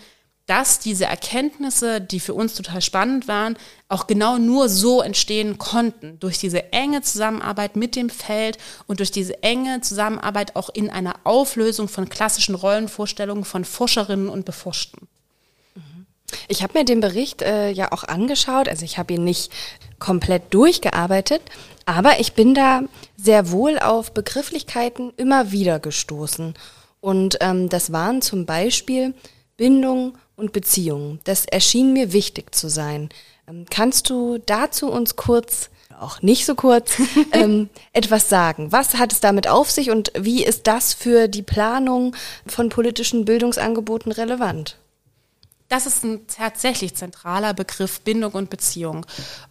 dass 0.50 0.80
diese 0.80 1.06
Erkenntnisse, 1.06 2.02
die 2.02 2.20
für 2.20 2.34
uns 2.34 2.56
total 2.56 2.82
spannend 2.82 3.28
waren, 3.28 3.56
auch 3.88 4.08
genau 4.08 4.40
nur 4.40 4.68
so 4.68 5.00
entstehen 5.00 5.60
konnten, 5.60 6.20
durch 6.20 6.40
diese 6.40 6.74
enge 6.74 7.02
Zusammenarbeit 7.04 7.76
mit 7.76 7.96
dem 7.96 8.10
Feld 8.10 8.58
und 8.88 8.98
durch 9.00 9.12
diese 9.12 9.44
enge 9.44 9.82
Zusammenarbeit 9.82 10.56
auch 10.56 10.70
in 10.70 10.90
einer 10.90 11.18
Auflösung 11.24 11.88
von 11.88 12.10
klassischen 12.10 12.56
Rollenvorstellungen 12.56 13.46
von 13.46 13.64
Forscherinnen 13.64 14.28
und 14.28 14.44
Beforschten. 14.44 15.08
Ich 16.48 16.64
habe 16.64 16.80
mir 16.80 16.86
den 16.86 17.00
Bericht 17.00 17.44
äh, 17.44 17.70
ja 17.70 17.92
auch 17.92 18.04
angeschaut, 18.04 18.68
also 18.68 18.84
ich 18.86 18.98
habe 18.98 19.14
ihn 19.14 19.24
nicht 19.24 19.52
komplett 20.00 20.52
durchgearbeitet, 20.54 21.42
aber 21.90 22.20
ich 22.20 22.34
bin 22.34 22.54
da 22.54 22.84
sehr 23.18 23.52
wohl 23.52 23.80
auf 23.80 24.14
Begrifflichkeiten 24.14 25.12
immer 25.18 25.52
wieder 25.52 25.80
gestoßen. 25.80 26.54
Und 27.02 27.38
ähm, 27.42 27.70
das 27.70 27.92
waren 27.92 28.22
zum 28.22 28.46
Beispiel 28.46 29.14
Bindung 29.58 30.18
und 30.36 30.52
Beziehungen. 30.52 31.20
Das 31.24 31.46
erschien 31.46 31.94
mir 31.94 32.14
wichtig 32.14 32.54
zu 32.54 32.70
sein. 32.70 33.10
Ähm, 33.48 33.66
kannst 33.70 34.10
du 34.10 34.38
dazu 34.38 34.92
uns 34.92 35.16
kurz, 35.16 35.70
auch 36.00 36.22
nicht 36.22 36.46
so 36.46 36.54
kurz, 36.54 36.94
ähm, 37.32 37.70
etwas 37.92 38.30
sagen? 38.30 38.72
Was 38.72 38.96
hat 38.96 39.12
es 39.12 39.20
damit 39.20 39.48
auf 39.48 39.72
sich 39.72 39.90
und 39.90 40.12
wie 40.16 40.44
ist 40.44 40.68
das 40.68 40.94
für 40.94 41.28
die 41.28 41.42
Planung 41.42 42.16
von 42.46 42.70
politischen 42.70 43.26
Bildungsangeboten 43.26 44.12
relevant? 44.12 44.78
Das 45.70 45.86
ist 45.86 46.04
ein 46.04 46.26
tatsächlich 46.28 46.96
zentraler 46.96 47.54
Begriff 47.54 48.02
Bindung 48.02 48.32
und 48.32 48.50
Beziehung. 48.50 49.06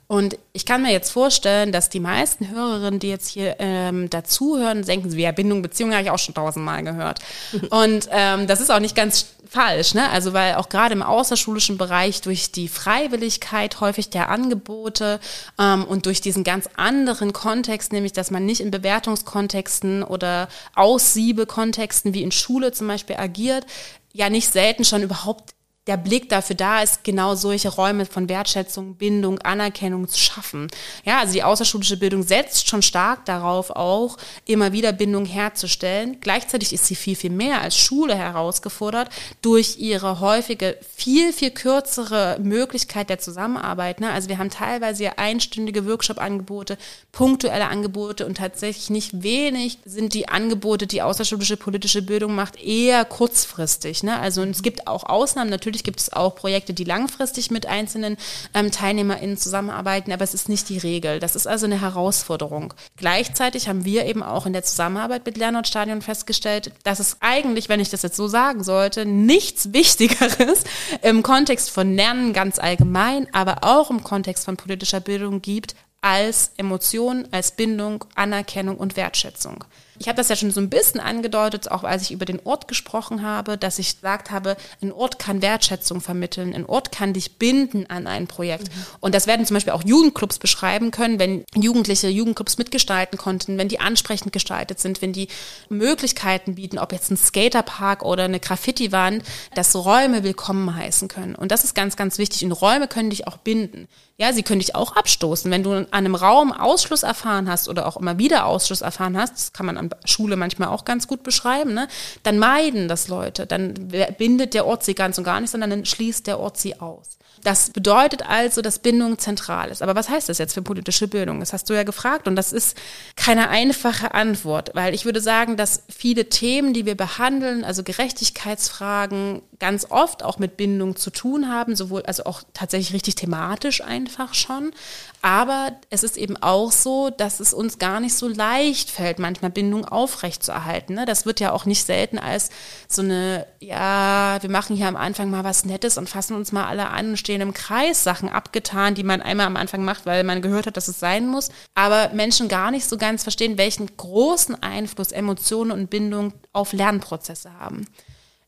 Und 0.08 0.36
ich 0.52 0.66
kann 0.66 0.82
mir 0.82 0.90
jetzt 0.90 1.10
vorstellen, 1.10 1.70
dass 1.70 1.90
die 1.90 2.00
meisten 2.00 2.48
Hörerinnen, 2.48 2.98
die 2.98 3.08
jetzt 3.08 3.28
hier 3.28 3.56
ähm, 3.60 4.10
dazuhören, 4.10 4.82
denken, 4.82 5.16
ja, 5.16 5.30
Bindung, 5.30 5.62
Beziehung 5.62 5.92
habe 5.92 6.02
ich 6.02 6.10
auch 6.10 6.18
schon 6.18 6.34
tausendmal 6.34 6.82
gehört. 6.82 7.20
Und 7.70 8.08
ähm, 8.10 8.48
das 8.48 8.60
ist 8.60 8.70
auch 8.70 8.80
nicht 8.80 8.96
ganz 8.96 9.26
falsch, 9.48 9.94
ne? 9.94 10.10
Also 10.10 10.32
weil 10.32 10.56
auch 10.56 10.68
gerade 10.68 10.92
im 10.92 11.02
außerschulischen 11.02 11.78
Bereich 11.78 12.20
durch 12.20 12.52
die 12.52 12.68
Freiwilligkeit 12.68 13.80
häufig 13.80 14.10
der 14.10 14.28
Angebote 14.28 15.20
ähm, 15.58 15.84
und 15.84 16.06
durch 16.06 16.20
diesen 16.20 16.42
ganz 16.42 16.68
anderen 16.76 17.32
Kontext, 17.32 17.92
nämlich 17.92 18.12
dass 18.12 18.30
man 18.30 18.44
nicht 18.44 18.60
in 18.60 18.70
Bewertungskontexten 18.70 20.02
oder 20.02 20.48
Aussiebekontexten 20.74 22.12
wie 22.12 22.22
in 22.22 22.32
Schule 22.32 22.72
zum 22.72 22.88
Beispiel 22.88 23.16
agiert, 23.16 23.66
ja 24.12 24.28
nicht 24.30 24.52
selten 24.52 24.84
schon 24.84 25.02
überhaupt 25.02 25.54
der 25.88 25.96
Blick 25.96 26.28
dafür 26.28 26.54
da 26.54 26.82
ist, 26.82 27.02
genau 27.02 27.34
solche 27.34 27.70
Räume 27.70 28.04
von 28.06 28.28
Wertschätzung, 28.28 28.94
Bindung, 28.94 29.38
Anerkennung 29.40 30.06
zu 30.06 30.18
schaffen. 30.18 30.68
Ja, 31.04 31.18
also 31.20 31.32
die 31.32 31.42
außerschulische 31.42 31.96
Bildung 31.96 32.22
setzt 32.22 32.68
schon 32.68 32.82
stark 32.82 33.24
darauf 33.24 33.70
auch, 33.70 34.18
immer 34.44 34.72
wieder 34.72 34.92
Bindung 34.92 35.24
herzustellen. 35.24 36.18
Gleichzeitig 36.20 36.72
ist 36.72 36.86
sie 36.86 36.94
viel, 36.94 37.16
viel 37.16 37.30
mehr 37.30 37.62
als 37.62 37.76
Schule 37.76 38.14
herausgefordert 38.14 39.08
durch 39.40 39.78
ihre 39.78 40.20
häufige, 40.20 40.76
viel, 40.94 41.32
viel 41.32 41.50
kürzere 41.50 42.38
Möglichkeit 42.40 43.08
der 43.08 43.18
Zusammenarbeit. 43.18 44.00
Ne? 44.00 44.10
Also 44.10 44.28
wir 44.28 44.38
haben 44.38 44.50
teilweise 44.50 45.04
ja 45.04 45.12
einstündige 45.16 45.86
Workshop-Angebote, 45.86 46.76
punktuelle 47.12 47.68
Angebote 47.68 48.26
und 48.26 48.36
tatsächlich 48.36 48.90
nicht 48.90 49.22
wenig 49.22 49.78
sind 49.86 50.12
die 50.12 50.28
Angebote, 50.28 50.86
die 50.86 51.00
außerschulische 51.00 51.56
politische 51.56 52.02
Bildung 52.02 52.34
macht, 52.34 52.62
eher 52.62 53.06
kurzfristig. 53.06 54.02
Ne? 54.02 54.18
Also 54.20 54.42
es 54.44 54.62
gibt 54.62 54.86
auch 54.86 55.04
Ausnahmen, 55.04 55.48
natürlich 55.48 55.77
Natürlich 55.78 55.84
gibt 55.84 56.00
es 56.00 56.12
auch 56.12 56.34
Projekte, 56.34 56.74
die 56.74 56.82
langfristig 56.82 57.52
mit 57.52 57.66
einzelnen 57.66 58.16
ähm, 58.52 58.72
TeilnehmerInnen 58.72 59.36
zusammenarbeiten, 59.36 60.10
aber 60.10 60.24
es 60.24 60.34
ist 60.34 60.48
nicht 60.48 60.68
die 60.68 60.78
Regel. 60.78 61.20
Das 61.20 61.36
ist 61.36 61.46
also 61.46 61.66
eine 61.66 61.80
Herausforderung. 61.80 62.74
Gleichzeitig 62.96 63.68
haben 63.68 63.84
wir 63.84 64.04
eben 64.06 64.24
auch 64.24 64.44
in 64.44 64.52
der 64.52 64.64
Zusammenarbeit 64.64 65.24
mit 65.24 65.36
Lernortstadion 65.36 66.02
festgestellt, 66.02 66.72
dass 66.82 66.98
es 66.98 67.18
eigentlich, 67.20 67.68
wenn 67.68 67.78
ich 67.78 67.90
das 67.90 68.02
jetzt 68.02 68.16
so 68.16 68.26
sagen 68.26 68.64
sollte, 68.64 69.06
nichts 69.06 69.72
Wichtigeres 69.72 70.64
im 71.02 71.22
Kontext 71.22 71.70
von 71.70 71.94
Lernen 71.94 72.32
ganz 72.32 72.58
allgemein, 72.58 73.32
aber 73.32 73.58
auch 73.62 73.90
im 73.90 74.02
Kontext 74.02 74.46
von 74.46 74.56
politischer 74.56 75.00
Bildung 75.00 75.42
gibt, 75.42 75.76
als 76.00 76.50
Emotion, 76.56 77.28
als 77.30 77.52
Bindung, 77.52 78.04
Anerkennung 78.16 78.78
und 78.78 78.96
Wertschätzung. 78.96 79.64
Ich 79.98 80.08
habe 80.08 80.16
das 80.16 80.28
ja 80.28 80.36
schon 80.36 80.50
so 80.50 80.60
ein 80.60 80.70
bisschen 80.70 81.00
angedeutet, 81.00 81.70
auch 81.70 81.84
als 81.84 82.02
ich 82.02 82.12
über 82.12 82.24
den 82.24 82.40
Ort 82.44 82.68
gesprochen 82.68 83.22
habe, 83.22 83.58
dass 83.58 83.78
ich 83.78 83.96
gesagt 83.96 84.30
habe, 84.30 84.56
ein 84.80 84.92
Ort 84.92 85.18
kann 85.18 85.42
Wertschätzung 85.42 86.00
vermitteln, 86.00 86.54
ein 86.54 86.66
Ort 86.66 86.92
kann 86.92 87.12
dich 87.12 87.36
binden 87.36 87.88
an 87.90 88.06
ein 88.06 88.26
Projekt. 88.26 88.68
Mhm. 88.68 88.84
Und 89.00 89.14
das 89.14 89.26
werden 89.26 89.46
zum 89.46 89.54
Beispiel 89.54 89.72
auch 89.72 89.84
Jugendclubs 89.84 90.38
beschreiben 90.38 90.90
können, 90.90 91.18
wenn 91.18 91.44
Jugendliche 91.54 92.08
Jugendclubs 92.08 92.58
mitgestalten 92.58 93.18
konnten, 93.18 93.58
wenn 93.58 93.68
die 93.68 93.80
ansprechend 93.80 94.32
gestaltet 94.32 94.78
sind, 94.80 95.02
wenn 95.02 95.12
die 95.12 95.28
Möglichkeiten 95.68 96.54
bieten, 96.54 96.78
ob 96.78 96.92
jetzt 96.92 97.10
ein 97.10 97.16
Skaterpark 97.16 98.04
oder 98.04 98.24
eine 98.24 98.40
Graffiti-Wand, 98.40 99.24
dass 99.54 99.74
Räume 99.74 100.22
willkommen 100.22 100.74
heißen 100.74 101.08
können. 101.08 101.34
Und 101.34 101.52
das 101.52 101.64
ist 101.64 101.74
ganz, 101.74 101.96
ganz 101.96 102.18
wichtig. 102.18 102.44
Und 102.44 102.52
Räume 102.52 102.88
können 102.88 103.10
dich 103.10 103.26
auch 103.26 103.38
binden. 103.38 103.88
Ja, 104.20 104.32
sie 104.32 104.42
können 104.42 104.58
dich 104.58 104.74
auch 104.74 104.96
abstoßen. 104.96 105.48
Wenn 105.48 105.62
du 105.62 105.70
an 105.72 105.86
einem 105.92 106.16
Raum 106.16 106.50
Ausschluss 106.52 107.04
erfahren 107.04 107.48
hast 107.48 107.68
oder 107.68 107.86
auch 107.86 107.96
immer 107.96 108.18
wieder 108.18 108.46
Ausschluss 108.46 108.80
erfahren 108.80 109.16
hast, 109.16 109.34
das 109.34 109.52
kann 109.52 109.64
man 109.64 109.76
an 109.76 109.90
Schule 110.06 110.34
manchmal 110.34 110.70
auch 110.70 110.84
ganz 110.84 111.06
gut 111.06 111.22
beschreiben, 111.22 111.72
ne? 111.72 111.86
dann 112.24 112.36
meiden 112.36 112.88
das 112.88 113.06
Leute. 113.06 113.46
Dann 113.46 113.74
bindet 114.18 114.54
der 114.54 114.66
Ort 114.66 114.82
sie 114.82 114.96
ganz 114.96 115.18
und 115.18 115.24
gar 115.24 115.40
nicht, 115.40 115.50
sondern 115.50 115.70
dann 115.70 115.84
schließt 115.84 116.26
der 116.26 116.40
Ort 116.40 116.58
sie 116.58 116.80
aus. 116.80 117.18
Das 117.44 117.70
bedeutet 117.70 118.28
also, 118.28 118.62
dass 118.62 118.78
Bindung 118.78 119.18
zentral 119.18 119.70
ist. 119.70 119.82
Aber 119.82 119.94
was 119.94 120.08
heißt 120.08 120.28
das 120.28 120.38
jetzt 120.38 120.54
für 120.54 120.62
politische 120.62 121.08
Bildung? 121.08 121.40
Das 121.40 121.52
hast 121.52 121.70
du 121.70 121.74
ja 121.74 121.82
gefragt 121.84 122.26
und 122.26 122.36
das 122.36 122.52
ist 122.52 122.76
keine 123.16 123.48
einfache 123.48 124.14
Antwort, 124.14 124.70
weil 124.74 124.94
ich 124.94 125.04
würde 125.04 125.20
sagen, 125.20 125.56
dass 125.56 125.84
viele 125.88 126.28
Themen, 126.28 126.74
die 126.74 126.86
wir 126.86 126.96
behandeln, 126.96 127.64
also 127.64 127.82
Gerechtigkeitsfragen, 127.82 129.42
ganz 129.58 129.86
oft 129.90 130.24
auch 130.24 130.38
mit 130.38 130.56
Bindung 130.56 130.96
zu 130.96 131.10
tun 131.10 131.48
haben, 131.48 131.76
sowohl 131.76 132.02
also 132.02 132.24
auch 132.24 132.42
tatsächlich 132.54 132.92
richtig 132.92 133.16
thematisch 133.16 133.80
einfach 134.08 134.34
schon. 134.34 134.72
Aber 135.20 135.72
es 135.90 136.02
ist 136.02 136.16
eben 136.16 136.36
auch 136.36 136.72
so, 136.72 137.10
dass 137.10 137.40
es 137.40 137.52
uns 137.52 137.78
gar 137.78 138.00
nicht 138.00 138.14
so 138.14 138.28
leicht 138.28 138.90
fällt, 138.90 139.18
manchmal 139.18 139.50
Bindung 139.50 139.84
aufrechtzuerhalten. 139.84 140.94
Ne? 140.94 141.04
Das 141.06 141.26
wird 141.26 141.40
ja 141.40 141.52
auch 141.52 141.66
nicht 141.66 141.84
selten 141.84 142.18
als 142.18 142.50
so 142.88 143.02
eine, 143.02 143.46
ja, 143.60 144.38
wir 144.40 144.50
machen 144.50 144.76
hier 144.76 144.88
am 144.88 144.96
Anfang 144.96 145.30
mal 145.30 145.44
was 145.44 145.64
Nettes 145.64 145.98
und 145.98 146.08
fassen 146.08 146.36
uns 146.36 146.52
mal 146.52 146.66
alle 146.66 146.88
an 146.88 147.10
und 147.10 147.16
stehen 147.16 147.40
im 147.40 147.52
Kreis 147.52 148.04
Sachen 148.04 148.28
abgetan, 148.28 148.94
die 148.94 149.02
man 149.02 149.20
einmal 149.20 149.46
am 149.46 149.56
Anfang 149.56 149.84
macht, 149.84 150.06
weil 150.06 150.24
man 150.24 150.40
gehört 150.40 150.66
hat, 150.66 150.76
dass 150.76 150.88
es 150.88 151.00
sein 151.00 151.26
muss. 151.26 151.50
Aber 151.74 152.10
Menschen 152.14 152.48
gar 152.48 152.70
nicht 152.70 152.88
so 152.88 152.96
ganz 152.96 153.24
verstehen, 153.24 153.58
welchen 153.58 153.96
großen 153.96 154.62
Einfluss 154.62 155.12
Emotionen 155.12 155.72
und 155.72 155.90
Bindung 155.90 156.32
auf 156.52 156.72
Lernprozesse 156.72 157.52
haben. 157.58 157.86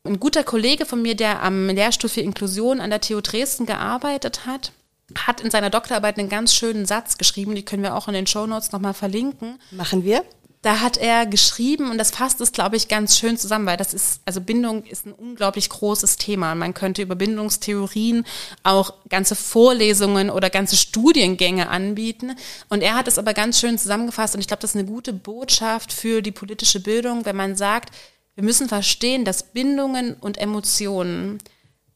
Ein 0.03 0.19
guter 0.19 0.43
Kollege 0.43 0.87
von 0.87 1.01
mir, 1.03 1.15
der 1.15 1.43
am 1.43 1.67
Lehrstuhl 1.67 2.09
für 2.09 2.21
Inklusion 2.21 2.81
an 2.81 2.89
der 2.89 3.01
TU 3.01 3.21
Dresden 3.21 3.67
gearbeitet 3.67 4.47
hat, 4.47 4.71
hat 5.17 5.41
in 5.41 5.51
seiner 5.51 5.69
Doktorarbeit 5.69 6.17
einen 6.17 6.29
ganz 6.29 6.53
schönen 6.53 6.85
Satz 6.85 7.17
geschrieben, 7.17 7.55
die 7.55 7.63
können 7.63 7.83
wir 7.83 7.95
auch 7.95 8.07
in 8.07 8.13
den 8.13 8.27
Show 8.27 8.45
Notes 8.45 8.71
nochmal 8.71 8.93
verlinken. 8.93 9.59
Machen 9.71 10.03
wir. 10.03 10.23
Da 10.63 10.79
hat 10.79 10.97
er 10.97 11.25
geschrieben, 11.25 11.89
und 11.89 11.97
das 11.97 12.11
fasst 12.11 12.39
es, 12.39 12.51
glaube 12.51 12.75
ich, 12.75 12.87
ganz 12.87 13.17
schön 13.17 13.35
zusammen, 13.35 13.65
weil 13.65 13.77
das 13.77 13.95
ist, 13.95 14.21
also 14.25 14.41
Bindung 14.41 14.83
ist 14.83 15.07
ein 15.07 15.13
unglaublich 15.13 15.69
großes 15.69 16.17
Thema. 16.17 16.53
Man 16.53 16.75
könnte 16.75 17.01
über 17.01 17.15
Bindungstheorien 17.15 18.25
auch 18.61 18.93
ganze 19.09 19.35
Vorlesungen 19.35 20.29
oder 20.29 20.51
ganze 20.51 20.77
Studiengänge 20.77 21.67
anbieten. 21.67 22.35
Und 22.69 22.83
er 22.83 22.93
hat 22.93 23.07
es 23.07 23.17
aber 23.17 23.33
ganz 23.33 23.59
schön 23.59 23.79
zusammengefasst, 23.79 24.35
und 24.35 24.41
ich 24.41 24.47
glaube, 24.47 24.61
das 24.61 24.71
ist 24.71 24.77
eine 24.77 24.85
gute 24.85 25.13
Botschaft 25.13 25.91
für 25.91 26.21
die 26.21 26.31
politische 26.31 26.79
Bildung, 26.79 27.25
wenn 27.25 27.35
man 27.35 27.55
sagt, 27.55 27.91
wir 28.35 28.43
müssen 28.43 28.67
verstehen, 28.67 29.25
dass 29.25 29.51
Bindungen 29.51 30.13
und 30.13 30.37
Emotionen 30.37 31.39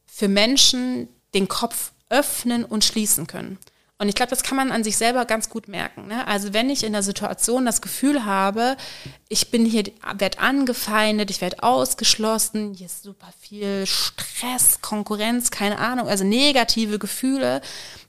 für 0.06 0.26
Menschen 0.26 1.08
den 1.34 1.46
Kopf 1.46 1.92
öffnen 2.08 2.64
und 2.64 2.84
schließen 2.84 3.26
können. 3.26 3.58
Und 3.98 4.08
ich 4.08 4.14
glaube, 4.14 4.28
das 4.28 4.42
kann 4.42 4.56
man 4.56 4.72
an 4.72 4.84
sich 4.84 4.98
selber 4.98 5.24
ganz 5.24 5.48
gut 5.48 5.68
merken. 5.68 6.08
Ne? 6.08 6.26
Also 6.26 6.52
wenn 6.52 6.68
ich 6.68 6.84
in 6.84 6.92
der 6.92 7.02
Situation 7.02 7.64
das 7.64 7.80
Gefühl 7.80 8.26
habe, 8.26 8.76
ich 9.28 9.50
bin 9.50 9.64
hier, 9.64 9.84
werde 10.18 10.38
angefeindet, 10.38 11.30
ich 11.30 11.40
werde 11.40 11.62
ausgeschlossen, 11.62 12.74
hier 12.74 12.86
ist 12.86 13.04
super 13.04 13.32
viel 13.40 13.86
Stress, 13.86 14.82
Konkurrenz, 14.82 15.50
keine 15.50 15.78
Ahnung, 15.78 16.08
also 16.08 16.24
negative 16.24 16.98
Gefühle, 16.98 17.62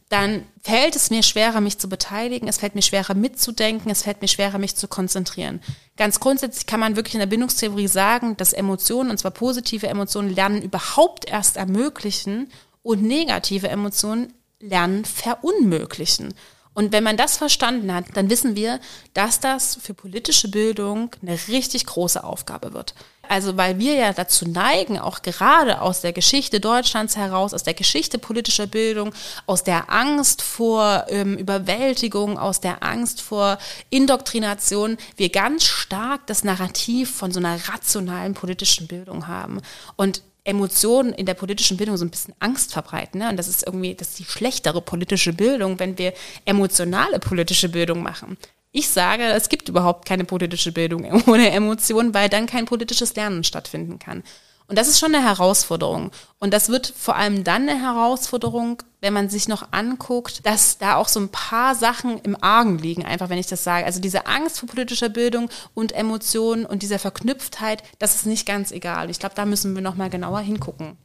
dann 0.10 0.46
fällt 0.62 0.96
es 0.96 1.10
mir 1.10 1.22
schwerer, 1.22 1.60
mich 1.60 1.80
zu 1.80 1.90
beteiligen, 1.90 2.48
es 2.48 2.58
fällt 2.58 2.76
mir 2.76 2.82
schwerer 2.82 3.14
mitzudenken, 3.14 3.92
es 3.92 4.04
fällt 4.04 4.22
mir 4.22 4.30
schwerer, 4.30 4.58
mich 4.58 4.76
zu 4.76 4.88
konzentrieren. 4.88 5.62
Ganz 5.98 6.20
grundsätzlich 6.20 6.66
kann 6.66 6.80
man 6.80 6.96
wirklich 6.96 7.16
in 7.16 7.20
der 7.20 7.28
Bindungstheorie 7.28 7.88
sagen, 7.88 8.38
dass 8.38 8.54
Emotionen, 8.54 9.10
und 9.10 9.18
zwar 9.18 9.32
positive 9.32 9.88
Emotionen, 9.88 10.34
Lernen 10.34 10.62
überhaupt 10.62 11.30
erst 11.30 11.58
ermöglichen 11.58 12.50
und 12.88 13.04
negative 13.04 13.68
Emotionen 13.68 14.34
Lernen 14.62 15.04
verunmöglichen. 15.04 16.34
Und 16.74 16.94
wenn 16.94 17.04
man 17.04 17.18
das 17.18 17.38
verstanden 17.38 17.94
hat, 17.94 18.06
dann 18.14 18.30
wissen 18.30 18.56
wir, 18.56 18.80
dass 19.14 19.40
das 19.42 19.78
für 19.82 19.94
politische 19.94 20.48
Bildung 20.48 21.10
eine 21.22 21.38
richtig 21.50 21.86
große 21.86 22.24
Aufgabe 22.24 22.74
wird. 22.74 22.96
Also 23.28 23.58
weil 23.58 23.78
wir 23.78 23.96
ja 23.96 24.14
dazu 24.14 24.48
neigen, 24.48 25.00
auch 25.00 25.22
gerade 25.22 25.82
aus 25.82 26.00
der 26.00 26.14
Geschichte 26.14 26.62
Deutschlands 26.62 27.18
heraus, 27.18 27.54
aus 27.54 27.64
der 27.64 27.74
Geschichte 27.74 28.20
politischer 28.20 28.68
Bildung, 28.68 29.12
aus 29.48 29.66
der 29.66 29.92
Angst 29.92 30.42
vor 30.42 31.08
ähm, 31.10 31.36
Überwältigung, 31.38 32.40
aus 32.40 32.62
der 32.62 32.84
Angst 32.84 33.22
vor 33.22 33.58
Indoktrination, 33.90 34.98
wir 35.18 35.30
ganz 35.30 35.66
stark 35.66 36.26
das 36.28 36.46
Narrativ 36.46 37.14
von 37.14 37.32
so 37.32 37.40
einer 37.40 37.58
rationalen 37.68 38.34
politischen 38.34 38.88
Bildung 38.88 39.28
haben. 39.28 39.62
Und 39.98 40.22
Emotionen 40.48 41.12
in 41.14 41.26
der 41.26 41.34
politischen 41.34 41.76
Bildung 41.76 41.98
so 41.98 42.06
ein 42.06 42.10
bisschen 42.10 42.34
Angst 42.40 42.72
verbreiten. 42.72 43.20
Ne? 43.20 43.30
Und 43.30 43.38
das 43.38 43.50
ist 43.50 43.66
irgendwie, 43.66 43.96
das 43.96 44.10
ist 44.10 44.20
die 44.20 44.26
schlechtere 44.26 44.82
politische 44.82 45.34
Bildung, 45.34 45.78
wenn 45.80 45.98
wir 45.98 46.14
emotionale 46.46 47.20
politische 47.20 47.68
Bildung 47.68 48.02
machen. 48.02 48.38
Ich 48.72 48.88
sage, 48.88 49.24
es 49.24 49.50
gibt 49.50 49.70
überhaupt 49.70 50.08
keine 50.08 50.24
politische 50.24 50.72
Bildung 50.72 51.06
ohne 51.28 51.52
Emotionen, 51.52 52.14
weil 52.14 52.30
dann 52.30 52.46
kein 52.46 52.66
politisches 52.66 53.16
Lernen 53.16 53.44
stattfinden 53.44 54.00
kann. 54.00 54.24
Und 54.68 54.78
das 54.78 54.90
ist 54.90 55.00
schon 55.00 55.16
eine 55.16 55.24
Herausforderung. 55.24 56.12
Und 56.40 56.54
das 56.54 56.68
wird 56.68 56.94
vor 56.96 57.16
allem 57.16 57.46
dann 57.46 57.70
eine 57.70 57.82
Herausforderung, 57.82 58.84
wenn 59.00 59.14
man 59.14 59.30
sich 59.30 59.48
noch 59.48 59.72
anguckt, 59.72 60.46
dass 60.46 60.78
da 60.78 60.96
auch 60.96 61.08
so 61.08 61.22
ein 61.22 61.30
paar 61.30 61.74
Sachen 61.74 62.20
im 62.20 62.36
Argen 62.44 62.78
liegen, 62.78 63.06
einfach 63.06 63.30
wenn 63.30 63.38
ich 63.38 63.48
das 63.48 63.64
sage. 63.64 63.86
Also 63.86 64.02
diese 64.02 64.26
Angst 64.26 64.60
vor 64.60 64.68
politischer 64.68 65.08
Bildung 65.08 65.50
und 65.74 65.94
Emotionen 65.94 66.66
und 66.66 66.84
dieser 66.84 67.00
Verknüpftheit, 67.00 67.82
das 68.00 68.16
ist 68.16 68.26
nicht 68.26 68.46
ganz 68.46 68.72
egal. 68.72 69.10
Ich 69.10 69.20
glaube, 69.20 69.36
da 69.36 69.46
müssen 69.46 69.74
wir 69.74 69.82
noch 69.82 69.96
mal 69.96 70.10
genauer 70.10 70.40
hingucken. 70.40 70.98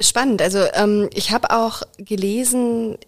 Spannend. 0.00 0.42
Also 0.42 0.64
ähm, 0.74 1.08
ich 1.12 1.32
habe 1.32 1.50
auch 1.50 1.82
gelesen 1.98 2.98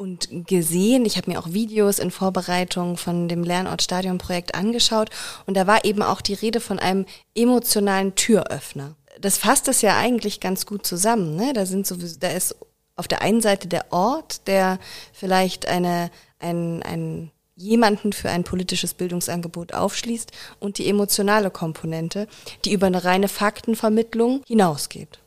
und 0.00 0.30
gesehen, 0.46 1.04
ich 1.04 1.18
habe 1.18 1.30
mir 1.30 1.38
auch 1.38 1.52
Videos 1.52 1.98
in 1.98 2.10
Vorbereitung 2.10 2.96
von 2.96 3.28
dem 3.28 3.44
Lernort 3.44 3.82
Stadion 3.82 4.16
Projekt 4.16 4.54
angeschaut 4.54 5.10
und 5.44 5.58
da 5.58 5.66
war 5.66 5.84
eben 5.84 6.02
auch 6.02 6.22
die 6.22 6.32
Rede 6.32 6.60
von 6.60 6.78
einem 6.78 7.04
emotionalen 7.34 8.14
Türöffner. 8.14 8.96
Das 9.20 9.36
fasst 9.36 9.68
es 9.68 9.82
ja 9.82 9.98
eigentlich 9.98 10.40
ganz 10.40 10.64
gut 10.64 10.86
zusammen. 10.86 11.36
Ne? 11.36 11.52
Da 11.52 11.66
sind 11.66 11.86
sowieso, 11.86 12.18
da 12.18 12.28
ist 12.28 12.56
auf 12.96 13.08
der 13.08 13.20
einen 13.20 13.42
Seite 13.42 13.68
der 13.68 13.92
Ort, 13.92 14.46
der 14.46 14.78
vielleicht 15.12 15.68
eine, 15.68 16.10
ein, 16.38 16.82
ein 16.82 17.30
jemanden 17.54 18.14
für 18.14 18.30
ein 18.30 18.42
politisches 18.42 18.94
Bildungsangebot 18.94 19.74
aufschließt 19.74 20.32
und 20.60 20.78
die 20.78 20.88
emotionale 20.88 21.50
Komponente, 21.50 22.26
die 22.64 22.72
über 22.72 22.86
eine 22.86 23.04
reine 23.04 23.28
Faktenvermittlung 23.28 24.42
hinausgeht. 24.46 25.19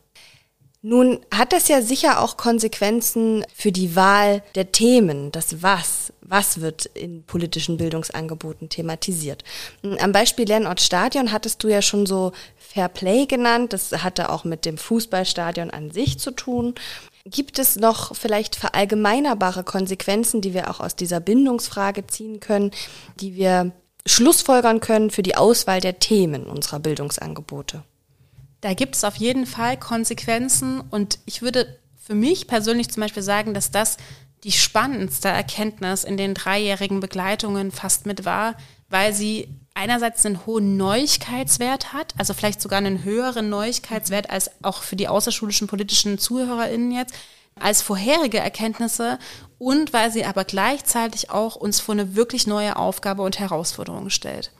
Nun 0.86 1.20
hat 1.34 1.54
das 1.54 1.68
ja 1.68 1.80
sicher 1.80 2.20
auch 2.20 2.36
Konsequenzen 2.36 3.42
für 3.54 3.72
die 3.72 3.96
Wahl 3.96 4.42
der 4.54 4.70
Themen, 4.70 5.32
das 5.32 5.62
Was. 5.62 6.12
Was 6.20 6.60
wird 6.60 6.84
in 6.84 7.22
politischen 7.24 7.78
Bildungsangeboten 7.78 8.68
thematisiert? 8.68 9.44
Am 9.82 10.12
Beispiel 10.12 10.46
Lernort 10.46 10.82
Stadion 10.82 11.32
hattest 11.32 11.64
du 11.64 11.68
ja 11.68 11.80
schon 11.80 12.04
so 12.04 12.32
Fair 12.58 12.90
Play 12.90 13.24
genannt. 13.24 13.72
Das 13.72 13.92
hatte 14.04 14.28
auch 14.28 14.44
mit 14.44 14.66
dem 14.66 14.76
Fußballstadion 14.76 15.70
an 15.70 15.90
sich 15.90 16.18
zu 16.18 16.32
tun. 16.32 16.74
Gibt 17.24 17.58
es 17.58 17.76
noch 17.76 18.14
vielleicht 18.14 18.54
verallgemeinerbare 18.54 19.64
Konsequenzen, 19.64 20.42
die 20.42 20.52
wir 20.52 20.68
auch 20.68 20.80
aus 20.80 20.96
dieser 20.96 21.20
Bindungsfrage 21.20 22.06
ziehen 22.06 22.40
können, 22.40 22.72
die 23.20 23.36
wir 23.36 23.72
schlussfolgern 24.04 24.80
können 24.80 25.08
für 25.08 25.22
die 25.22 25.36
Auswahl 25.36 25.80
der 25.80 25.98
Themen 25.98 26.44
unserer 26.44 26.80
Bildungsangebote? 26.80 27.84
Da 28.64 28.72
gibt 28.72 28.96
es 28.96 29.04
auf 29.04 29.16
jeden 29.16 29.44
Fall 29.44 29.76
Konsequenzen 29.76 30.80
und 30.80 31.18
ich 31.26 31.42
würde 31.42 31.78
für 32.02 32.14
mich 32.14 32.46
persönlich 32.46 32.88
zum 32.88 33.02
Beispiel 33.02 33.22
sagen, 33.22 33.52
dass 33.52 33.70
das 33.70 33.98
die 34.42 34.52
spannendste 34.52 35.28
Erkenntnis 35.28 36.02
in 36.02 36.16
den 36.16 36.32
dreijährigen 36.32 36.98
Begleitungen 36.98 37.72
fast 37.72 38.06
mit 38.06 38.24
war, 38.24 38.56
weil 38.88 39.12
sie 39.12 39.50
einerseits 39.74 40.24
einen 40.24 40.46
hohen 40.46 40.78
Neuigkeitswert 40.78 41.92
hat, 41.92 42.14
also 42.16 42.32
vielleicht 42.32 42.62
sogar 42.62 42.78
einen 42.78 43.04
höheren 43.04 43.50
Neuigkeitswert 43.50 44.30
als 44.30 44.50
auch 44.62 44.82
für 44.82 44.96
die 44.96 45.08
außerschulischen 45.08 45.68
politischen 45.68 46.18
ZuhörerInnen 46.18 46.90
jetzt, 46.90 47.12
als 47.60 47.82
vorherige 47.82 48.38
Erkenntnisse 48.38 49.18
und 49.58 49.92
weil 49.92 50.10
sie 50.10 50.24
aber 50.24 50.46
gleichzeitig 50.46 51.28
auch 51.28 51.54
uns 51.54 51.80
vor 51.80 51.92
eine 51.92 52.16
wirklich 52.16 52.46
neue 52.46 52.76
Aufgabe 52.76 53.20
und 53.20 53.38
Herausforderung 53.38 54.08
stellt. 54.08 54.52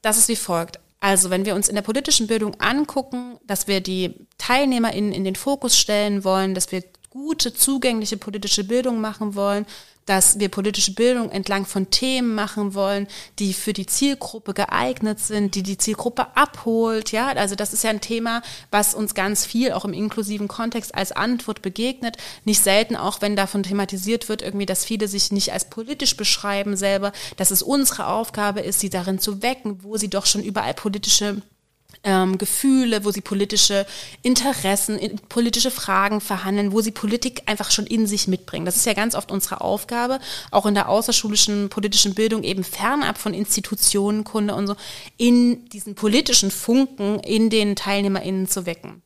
Das 0.00 0.16
ist 0.16 0.28
wie 0.28 0.36
folgt. 0.36 0.80
Also 1.04 1.28
wenn 1.28 1.44
wir 1.44 1.54
uns 1.54 1.68
in 1.68 1.74
der 1.74 1.82
politischen 1.82 2.28
Bildung 2.28 2.58
angucken, 2.62 3.38
dass 3.46 3.68
wir 3.68 3.82
die 3.82 4.26
TeilnehmerInnen 4.38 5.12
in 5.12 5.24
den 5.24 5.36
Fokus 5.36 5.76
stellen 5.78 6.24
wollen, 6.24 6.54
dass 6.54 6.72
wir 6.72 6.82
gute, 7.10 7.52
zugängliche 7.52 8.16
politische 8.16 8.64
Bildung 8.64 9.02
machen 9.02 9.34
wollen, 9.34 9.66
dass 10.06 10.38
wir 10.38 10.48
politische 10.48 10.94
Bildung 10.94 11.30
entlang 11.30 11.66
von 11.66 11.90
Themen 11.90 12.34
machen 12.34 12.74
wollen, 12.74 13.06
die 13.38 13.54
für 13.54 13.72
die 13.72 13.86
Zielgruppe 13.86 14.54
geeignet 14.54 15.18
sind, 15.20 15.54
die 15.54 15.62
die 15.62 15.78
Zielgruppe 15.78 16.36
abholt. 16.36 17.12
Ja, 17.12 17.28
also 17.28 17.54
das 17.54 17.72
ist 17.72 17.84
ja 17.84 17.90
ein 17.90 18.00
Thema, 18.00 18.42
was 18.70 18.94
uns 18.94 19.14
ganz 19.14 19.46
viel 19.46 19.72
auch 19.72 19.84
im 19.84 19.92
inklusiven 19.92 20.48
Kontext 20.48 20.94
als 20.94 21.12
Antwort 21.12 21.62
begegnet. 21.62 22.16
Nicht 22.44 22.62
selten 22.62 22.96
auch, 22.96 23.20
wenn 23.22 23.36
davon 23.36 23.62
thematisiert 23.62 24.28
wird, 24.28 24.42
irgendwie, 24.42 24.66
dass 24.66 24.84
viele 24.84 25.08
sich 25.08 25.32
nicht 25.32 25.52
als 25.52 25.66
politisch 25.66 26.16
beschreiben 26.16 26.76
selber, 26.76 27.12
dass 27.36 27.50
es 27.50 27.62
unsere 27.62 28.06
Aufgabe 28.06 28.60
ist, 28.60 28.80
sie 28.80 28.90
darin 28.90 29.18
zu 29.18 29.42
wecken, 29.42 29.82
wo 29.82 29.96
sie 29.96 30.10
doch 30.10 30.26
schon 30.26 30.42
überall 30.42 30.74
politische 30.74 31.42
ähm, 32.02 32.38
Gefühle, 32.38 33.04
wo 33.04 33.10
sie 33.10 33.20
politische 33.20 33.86
Interessen, 34.22 34.98
in, 34.98 35.18
politische 35.28 35.70
Fragen 35.70 36.20
verhandeln, 36.20 36.72
wo 36.72 36.80
sie 36.80 36.90
Politik 36.90 37.42
einfach 37.46 37.70
schon 37.70 37.86
in 37.86 38.06
sich 38.06 38.28
mitbringen. 38.28 38.66
Das 38.66 38.76
ist 38.76 38.86
ja 38.86 38.94
ganz 38.94 39.14
oft 39.14 39.30
unsere 39.30 39.60
Aufgabe, 39.60 40.18
auch 40.50 40.66
in 40.66 40.74
der 40.74 40.88
außerschulischen 40.88 41.68
politischen 41.68 42.14
Bildung 42.14 42.42
eben 42.42 42.64
fernab 42.64 43.18
von 43.18 43.34
Institutionenkunde 43.34 44.54
und 44.54 44.66
so, 44.66 44.76
in 45.16 45.68
diesen 45.68 45.94
politischen 45.94 46.50
Funken 46.50 47.20
in 47.20 47.50
den 47.50 47.76
TeilnehmerInnen 47.76 48.48
zu 48.48 48.66
wecken. 48.66 49.02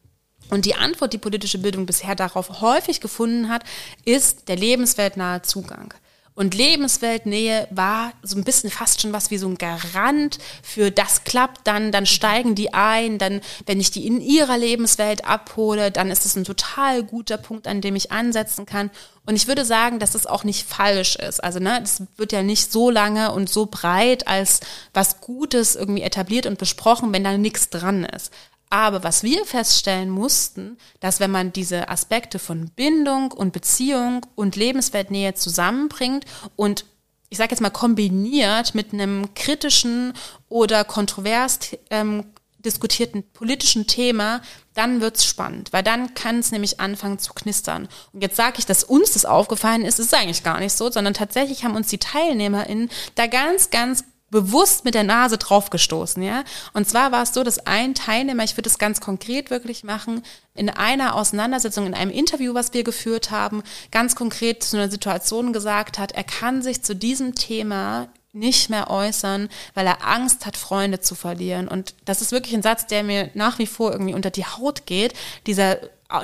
Und 0.51 0.64
die 0.64 0.74
Antwort, 0.74 1.12
die 1.12 1.18
politische 1.18 1.59
Bildung 1.59 1.87
bisher 1.87 2.14
darauf 2.14 2.61
häufig 2.61 3.01
gefunden 3.01 3.48
hat, 3.48 3.64
ist 4.05 4.48
der 4.48 4.57
lebensweltnahe 4.57 5.42
Zugang. 5.42 5.92
Und 6.38 6.55
Lebensweltnähe 6.55 7.66
war 7.72 8.12
so 8.22 8.37
ein 8.37 8.44
bisschen 8.44 8.70
fast 8.70 9.03
schon 9.03 9.12
was 9.12 9.33
wie 9.33 9.38
so 9.38 9.48
ein 9.48 9.59
Garant 9.59 10.38
für 10.62 10.92
das 10.92 11.24
klappt 11.24 11.66
dann, 11.66 11.90
dann 11.90 12.07
steigen 12.07 12.55
die 12.55 12.72
ein, 12.72 13.18
dann, 13.18 13.40
wenn 13.66 13.81
ich 13.81 13.90
die 13.90 14.07
in 14.07 14.20
ihrer 14.20 14.57
Lebenswelt 14.57 15.24
abhole, 15.24 15.90
dann 15.90 16.12
ist 16.12 16.24
es 16.24 16.37
ein 16.37 16.44
total 16.44 17.03
guter 17.03 17.38
Punkt, 17.38 17.66
an 17.66 17.81
dem 17.81 17.96
ich 17.96 18.12
ansetzen 18.12 18.66
kann. 18.66 18.92
Und 19.27 19.35
ich 19.35 19.48
würde 19.48 19.64
sagen, 19.64 19.98
dass 19.98 20.14
es 20.14 20.27
auch 20.27 20.44
nicht 20.44 20.64
falsch 20.64 21.16
ist. 21.16 21.42
Also, 21.42 21.59
ne, 21.59 21.81
das 21.81 22.05
wird 22.16 22.31
ja 22.31 22.44
nicht 22.44 22.70
so 22.70 22.88
lange 22.88 23.33
und 23.33 23.51
so 23.51 23.66
breit 23.66 24.29
als 24.29 24.61
was 24.94 25.20
Gutes 25.20 25.74
irgendwie 25.74 26.03
etabliert 26.03 26.46
und 26.46 26.57
besprochen, 26.57 27.12
wenn 27.12 27.24
da 27.24 27.37
nichts 27.37 27.68
dran 27.68 28.05
ist. 28.05 28.33
Aber 28.70 29.02
was 29.02 29.22
wir 29.22 29.44
feststellen 29.46 30.11
mussten, 30.11 30.76
dass 31.00 31.20
wenn 31.20 31.31
man 31.31 31.52
diese 31.52 31.88
Aspekte 31.88 32.38
von 32.38 32.70
Bindung 32.70 33.33
und 33.33 33.52
Beziehung 33.52 34.26
und 34.35 34.57
Lebensweltnähe 34.57 35.35
zusammenbringt 35.35 36.24
und 36.57 36.85
ich 37.31 37.38
sage 37.38 37.50
jetzt 37.50 37.61
mal 37.61 37.70
kombiniert 37.70 38.74
mit 38.74 38.92
einem 38.92 39.35
kritischen 39.35 40.14
oder 40.48 40.85
kontrovers 40.85 41.59
ähm, 41.90 42.24
diskutierten 42.59 43.22
politischen 43.33 43.87
Thema, 43.87 44.40
dann 44.74 45.00
wird's 45.00 45.24
spannend, 45.24 45.72
weil 45.72 45.83
dann 45.83 46.14
kann 46.14 46.38
es 46.38 46.50
nämlich 46.50 46.81
anfangen 46.81 47.18
zu 47.18 47.33
knistern. 47.33 47.88
Und 48.12 48.22
jetzt 48.22 48.37
sage 48.37 48.57
ich, 48.59 48.66
dass 48.66 48.85
uns 48.85 49.12
das 49.12 49.24
aufgefallen 49.24 49.85
ist, 49.85 49.98
ist 49.98 50.14
eigentlich 50.14 50.42
gar 50.42 50.59
nicht 50.59 50.72
so, 50.72 50.90
sondern 50.90 51.14
tatsächlich 51.14 51.64
haben 51.64 51.76
uns 51.76 51.88
die 51.88 51.98
TeilnehmerInnen 51.98 52.90
da 53.14 53.26
ganz, 53.26 53.70
ganz 53.70 54.04
bewusst 54.30 54.84
mit 54.84 54.94
der 54.94 55.04
Nase 55.04 55.38
draufgestoßen, 55.38 56.22
ja. 56.22 56.44
Und 56.72 56.88
zwar 56.88 57.12
war 57.12 57.22
es 57.22 57.32
so, 57.32 57.42
dass 57.42 57.66
ein 57.66 57.94
Teilnehmer, 57.94 58.44
ich 58.44 58.56
würde 58.56 58.68
es 58.68 58.78
ganz 58.78 59.00
konkret 59.00 59.50
wirklich 59.50 59.84
machen, 59.84 60.22
in 60.54 60.68
einer 60.68 61.14
Auseinandersetzung, 61.14 61.86
in 61.86 61.94
einem 61.94 62.10
Interview, 62.10 62.54
was 62.54 62.74
wir 62.74 62.84
geführt 62.84 63.30
haben, 63.30 63.62
ganz 63.90 64.16
konkret 64.16 64.62
zu 64.62 64.76
einer 64.76 64.90
Situation 64.90 65.52
gesagt 65.52 65.98
hat, 65.98 66.12
er 66.12 66.24
kann 66.24 66.62
sich 66.62 66.82
zu 66.82 66.94
diesem 66.94 67.34
Thema 67.34 68.08
nicht 68.32 68.70
mehr 68.70 68.90
äußern, 68.90 69.48
weil 69.74 69.86
er 69.86 70.06
Angst 70.06 70.46
hat, 70.46 70.56
Freunde 70.56 71.00
zu 71.00 71.14
verlieren. 71.14 71.66
Und 71.66 71.94
das 72.04 72.20
ist 72.20 72.32
wirklich 72.32 72.54
ein 72.54 72.62
Satz, 72.62 72.86
der 72.86 73.02
mir 73.02 73.30
nach 73.34 73.58
wie 73.58 73.66
vor 73.66 73.92
irgendwie 73.92 74.14
unter 74.14 74.30
die 74.30 74.44
Haut 74.44 74.86
geht. 74.86 75.14
Dieser 75.46 75.78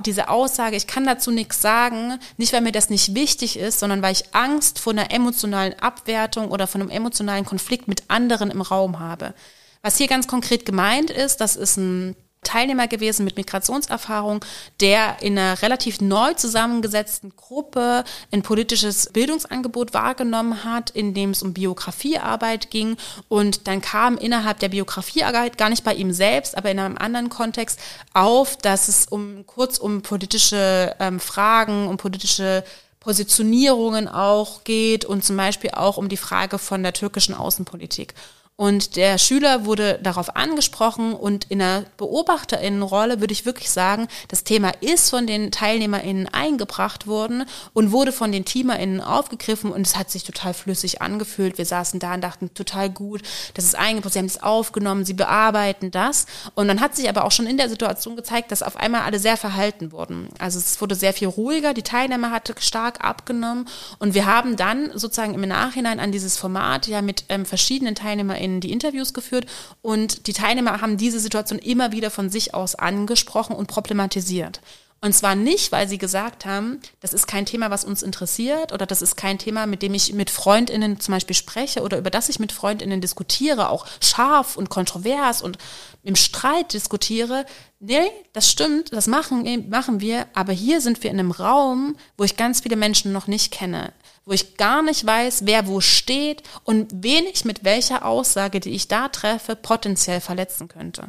diese 0.04 0.28
Aussage, 0.28 0.76
ich 0.76 0.86
kann 0.86 1.04
dazu 1.04 1.30
nichts 1.30 1.60
sagen, 1.60 2.18
nicht 2.38 2.52
weil 2.52 2.62
mir 2.62 2.72
das 2.72 2.88
nicht 2.88 3.14
wichtig 3.14 3.58
ist, 3.58 3.80
sondern 3.80 4.00
weil 4.02 4.12
ich 4.12 4.34
Angst 4.34 4.78
vor 4.78 4.92
einer 4.92 5.10
emotionalen 5.10 5.78
Abwertung 5.78 6.50
oder 6.50 6.66
von 6.66 6.80
einem 6.80 6.90
emotionalen 6.90 7.44
Konflikt 7.44 7.86
mit 7.86 8.04
anderen 8.08 8.50
im 8.50 8.62
Raum 8.62 8.98
habe. 8.98 9.34
Was 9.82 9.98
hier 9.98 10.08
ganz 10.08 10.26
konkret 10.26 10.64
gemeint 10.64 11.10
ist, 11.10 11.42
das 11.42 11.56
ist 11.56 11.76
ein 11.76 12.16
Teilnehmer 12.44 12.86
gewesen 12.86 13.24
mit 13.24 13.36
Migrationserfahrung, 13.36 14.44
der 14.80 15.16
in 15.20 15.38
einer 15.38 15.60
relativ 15.62 16.00
neu 16.00 16.34
zusammengesetzten 16.34 17.34
Gruppe 17.36 18.04
ein 18.30 18.42
politisches 18.42 19.10
Bildungsangebot 19.12 19.94
wahrgenommen 19.94 20.62
hat, 20.64 20.90
in 20.90 21.14
dem 21.14 21.30
es 21.30 21.42
um 21.42 21.52
Biografiearbeit 21.52 22.70
ging. 22.70 22.96
Und 23.28 23.66
dann 23.66 23.80
kam 23.80 24.16
innerhalb 24.16 24.60
der 24.60 24.68
Biografiearbeit, 24.68 25.58
gar 25.58 25.70
nicht 25.70 25.84
bei 25.84 25.94
ihm 25.94 26.12
selbst, 26.12 26.56
aber 26.56 26.70
in 26.70 26.78
einem 26.78 26.98
anderen 26.98 27.28
Kontext, 27.28 27.80
auf, 28.12 28.56
dass 28.56 28.88
es 28.88 29.06
um 29.06 29.44
kurz 29.46 29.78
um 29.78 30.02
politische 30.02 30.94
ähm, 31.00 31.18
Fragen, 31.18 31.88
um 31.88 31.96
politische 31.96 32.64
Positionierungen 33.00 34.08
auch 34.08 34.64
geht 34.64 35.04
und 35.04 35.24
zum 35.24 35.36
Beispiel 35.36 35.72
auch 35.72 35.98
um 35.98 36.08
die 36.08 36.16
Frage 36.16 36.58
von 36.58 36.82
der 36.82 36.94
türkischen 36.94 37.34
Außenpolitik. 37.34 38.14
Und 38.56 38.94
der 38.94 39.18
Schüler 39.18 39.64
wurde 39.64 39.98
darauf 40.00 40.36
angesprochen 40.36 41.12
und 41.12 41.46
in 41.50 41.58
der 41.58 41.86
Beobachterinnenrolle 41.96 43.18
würde 43.18 43.32
ich 43.32 43.46
wirklich 43.46 43.68
sagen, 43.68 44.06
das 44.28 44.44
Thema 44.44 44.70
ist 44.80 45.10
von 45.10 45.26
den 45.26 45.50
TeilnehmerInnen 45.50 46.28
eingebracht 46.32 47.08
worden 47.08 47.46
und 47.72 47.90
wurde 47.90 48.12
von 48.12 48.30
den 48.30 48.44
TeamerInnen 48.44 49.00
aufgegriffen 49.00 49.72
und 49.72 49.84
es 49.84 49.96
hat 49.96 50.08
sich 50.08 50.22
total 50.22 50.54
flüssig 50.54 51.02
angefühlt. 51.02 51.58
Wir 51.58 51.66
saßen 51.66 51.98
da 51.98 52.14
und 52.14 52.20
dachten, 52.20 52.54
total 52.54 52.90
gut, 52.90 53.22
das 53.54 53.64
ist 53.64 53.74
eingebracht, 53.74 54.12
sie 54.12 54.20
haben 54.20 54.26
es 54.26 54.40
aufgenommen, 54.40 55.04
sie 55.04 55.14
bearbeiten 55.14 55.90
das. 55.90 56.26
Und 56.54 56.68
dann 56.68 56.80
hat 56.80 56.94
sich 56.94 57.08
aber 57.08 57.24
auch 57.24 57.32
schon 57.32 57.48
in 57.48 57.56
der 57.56 57.68
Situation 57.68 58.14
gezeigt, 58.14 58.52
dass 58.52 58.62
auf 58.62 58.76
einmal 58.76 59.00
alle 59.00 59.18
sehr 59.18 59.36
verhalten 59.36 59.90
wurden. 59.90 60.28
Also 60.38 60.60
es 60.60 60.80
wurde 60.80 60.94
sehr 60.94 61.12
viel 61.12 61.26
ruhiger, 61.26 61.74
die 61.74 61.82
Teilnehmer 61.82 62.30
hatte 62.30 62.54
stark 62.60 63.04
abgenommen 63.04 63.66
und 63.98 64.14
wir 64.14 64.26
haben 64.26 64.54
dann 64.54 64.96
sozusagen 64.96 65.34
im 65.34 65.48
Nachhinein 65.48 65.98
an 65.98 66.12
dieses 66.12 66.38
Format 66.38 66.86
ja 66.86 67.02
mit 67.02 67.24
ähm, 67.30 67.46
verschiedenen 67.46 67.96
TeilnehmerInnen 67.96 68.43
TeilnehmerInnen 68.44 68.60
die 68.60 68.72
Interviews 68.72 69.14
geführt 69.14 69.46
und 69.82 70.26
die 70.26 70.32
Teilnehmer 70.32 70.80
haben 70.80 70.96
diese 70.96 71.20
Situation 71.20 71.58
immer 71.58 71.92
wieder 71.92 72.10
von 72.10 72.30
sich 72.30 72.54
aus 72.54 72.74
angesprochen 72.74 73.56
und 73.56 73.66
problematisiert. 73.66 74.60
Und 75.04 75.12
zwar 75.12 75.34
nicht, 75.34 75.70
weil 75.70 75.86
sie 75.86 75.98
gesagt 75.98 76.46
haben, 76.46 76.80
das 77.00 77.12
ist 77.12 77.26
kein 77.26 77.44
Thema, 77.44 77.68
was 77.68 77.84
uns 77.84 78.02
interessiert 78.02 78.72
oder 78.72 78.86
das 78.86 79.02
ist 79.02 79.16
kein 79.16 79.38
Thema, 79.38 79.66
mit 79.66 79.82
dem 79.82 79.92
ich 79.92 80.14
mit 80.14 80.30
Freundinnen 80.30 80.98
zum 80.98 81.12
Beispiel 81.12 81.36
spreche 81.36 81.82
oder 81.82 81.98
über 81.98 82.08
das 82.08 82.30
ich 82.30 82.38
mit 82.38 82.52
Freundinnen 82.52 83.02
diskutiere, 83.02 83.68
auch 83.68 83.84
scharf 84.00 84.56
und 84.56 84.70
kontrovers 84.70 85.42
und 85.42 85.58
im 86.04 86.16
Streit 86.16 86.72
diskutiere. 86.72 87.44
Nee, 87.80 88.10
das 88.32 88.50
stimmt, 88.50 88.94
das 88.94 89.06
machen, 89.06 89.68
machen 89.68 90.00
wir, 90.00 90.26
aber 90.32 90.54
hier 90.54 90.80
sind 90.80 91.02
wir 91.02 91.10
in 91.10 91.18
einem 91.18 91.32
Raum, 91.32 91.98
wo 92.16 92.24
ich 92.24 92.38
ganz 92.38 92.62
viele 92.62 92.76
Menschen 92.76 93.12
noch 93.12 93.26
nicht 93.26 93.52
kenne 93.52 93.92
wo 94.26 94.32
ich 94.32 94.56
gar 94.56 94.80
nicht 94.80 95.04
weiß, 95.04 95.42
wer 95.44 95.66
wo 95.66 95.82
steht 95.82 96.42
und 96.64 96.90
wen 97.04 97.26
ich 97.26 97.44
mit 97.44 97.62
welcher 97.62 98.06
Aussage, 98.06 98.58
die 98.58 98.70
ich 98.70 98.88
da 98.88 99.08
treffe, 99.08 99.54
potenziell 99.54 100.22
verletzen 100.22 100.66
könnte. 100.66 101.08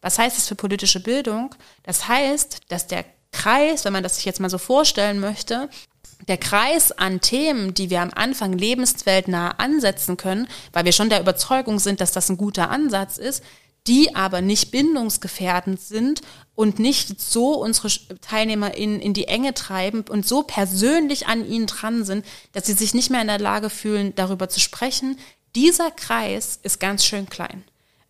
Was 0.00 0.16
heißt 0.16 0.36
das 0.36 0.46
für 0.46 0.54
politische 0.54 1.00
Bildung? 1.00 1.56
Das 1.82 2.06
heißt, 2.06 2.60
dass 2.68 2.86
der 2.86 3.04
Kreis, 3.32 3.84
wenn 3.84 3.92
man 3.92 4.02
das 4.02 4.16
sich 4.16 4.24
jetzt 4.24 4.40
mal 4.40 4.50
so 4.50 4.58
vorstellen 4.58 5.18
möchte, 5.18 5.68
der 6.28 6.38
Kreis 6.38 6.92
an 6.92 7.20
Themen, 7.20 7.74
die 7.74 7.90
wir 7.90 8.00
am 8.00 8.12
Anfang 8.14 8.52
lebensweltnah 8.52 9.52
ansetzen 9.58 10.16
können, 10.16 10.46
weil 10.72 10.84
wir 10.84 10.92
schon 10.92 11.10
der 11.10 11.20
Überzeugung 11.20 11.78
sind, 11.78 12.00
dass 12.00 12.12
das 12.12 12.28
ein 12.28 12.36
guter 12.36 12.70
Ansatz 12.70 13.18
ist, 13.18 13.42
die 13.88 14.14
aber 14.14 14.40
nicht 14.40 14.70
bindungsgefährdend 14.70 15.80
sind 15.80 16.20
und 16.54 16.78
nicht 16.78 17.20
so 17.20 17.54
unsere 17.54 17.88
Teilnehmer 18.20 18.76
in, 18.76 19.00
in 19.00 19.12
die 19.12 19.26
Enge 19.26 19.54
treiben 19.54 20.04
und 20.08 20.26
so 20.26 20.44
persönlich 20.44 21.26
an 21.26 21.44
ihnen 21.44 21.66
dran 21.66 22.04
sind, 22.04 22.24
dass 22.52 22.66
sie 22.66 22.74
sich 22.74 22.94
nicht 22.94 23.10
mehr 23.10 23.22
in 23.22 23.26
der 23.26 23.40
Lage 23.40 23.70
fühlen, 23.70 24.14
darüber 24.14 24.48
zu 24.48 24.60
sprechen. 24.60 25.18
Dieser 25.56 25.90
Kreis 25.90 26.60
ist 26.62 26.78
ganz 26.78 27.04
schön 27.04 27.28
klein 27.28 27.64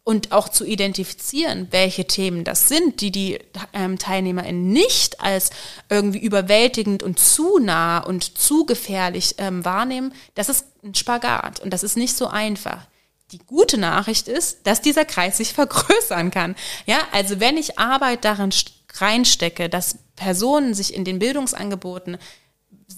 und 0.05 0.33
auch 0.33 0.49
zu 0.49 0.65
identifizieren, 0.65 1.69
welche 1.71 2.07
Themen 2.07 2.43
das 2.43 2.69
sind, 2.69 3.01
die 3.01 3.13
die 3.13 3.39
ähm, 3.73 3.99
TeilnehmerInnen 3.99 4.69
nicht 4.69 5.21
als 5.21 5.51
irgendwie 5.89 6.19
überwältigend 6.19 7.03
und 7.03 7.21
zu 7.21 7.59
nah 7.59 7.99
und 7.99 8.37
zu 8.37 8.67
gefährlich 8.67 9.37
ähm, 9.39 9.65
wahrnehmen, 9.65 10.13
das 10.35 10.49
ist 10.49 10.67
ein 10.83 10.95
Spagat 10.95 11.61
und 11.61 11.71
das 11.71 11.85
ist 11.85 11.97
nicht 11.97 12.17
so 12.17 12.27
einfach. 12.27 12.87
Die 13.31 13.39
gute 13.39 13.79
Nachricht 13.79 14.29
ist, 14.29 14.67
dass 14.67 14.81
dieser 14.81 15.05
Kreis 15.05 15.37
sich 15.37 15.53
vergrößern 15.55 16.33
kann. 16.33 16.57
Ja, 16.87 16.99
also 17.13 17.39
wenn 17.39 17.57
ich 17.57 17.79
Arbeit 17.79 18.25
darin 18.25 18.53
reinstecke, 18.95 19.69
dass 19.69 19.99
Personen 20.17 20.75
sich 20.75 20.95
in 20.95 21.05
den 21.05 21.21
Bildungsangeboten 21.21 22.19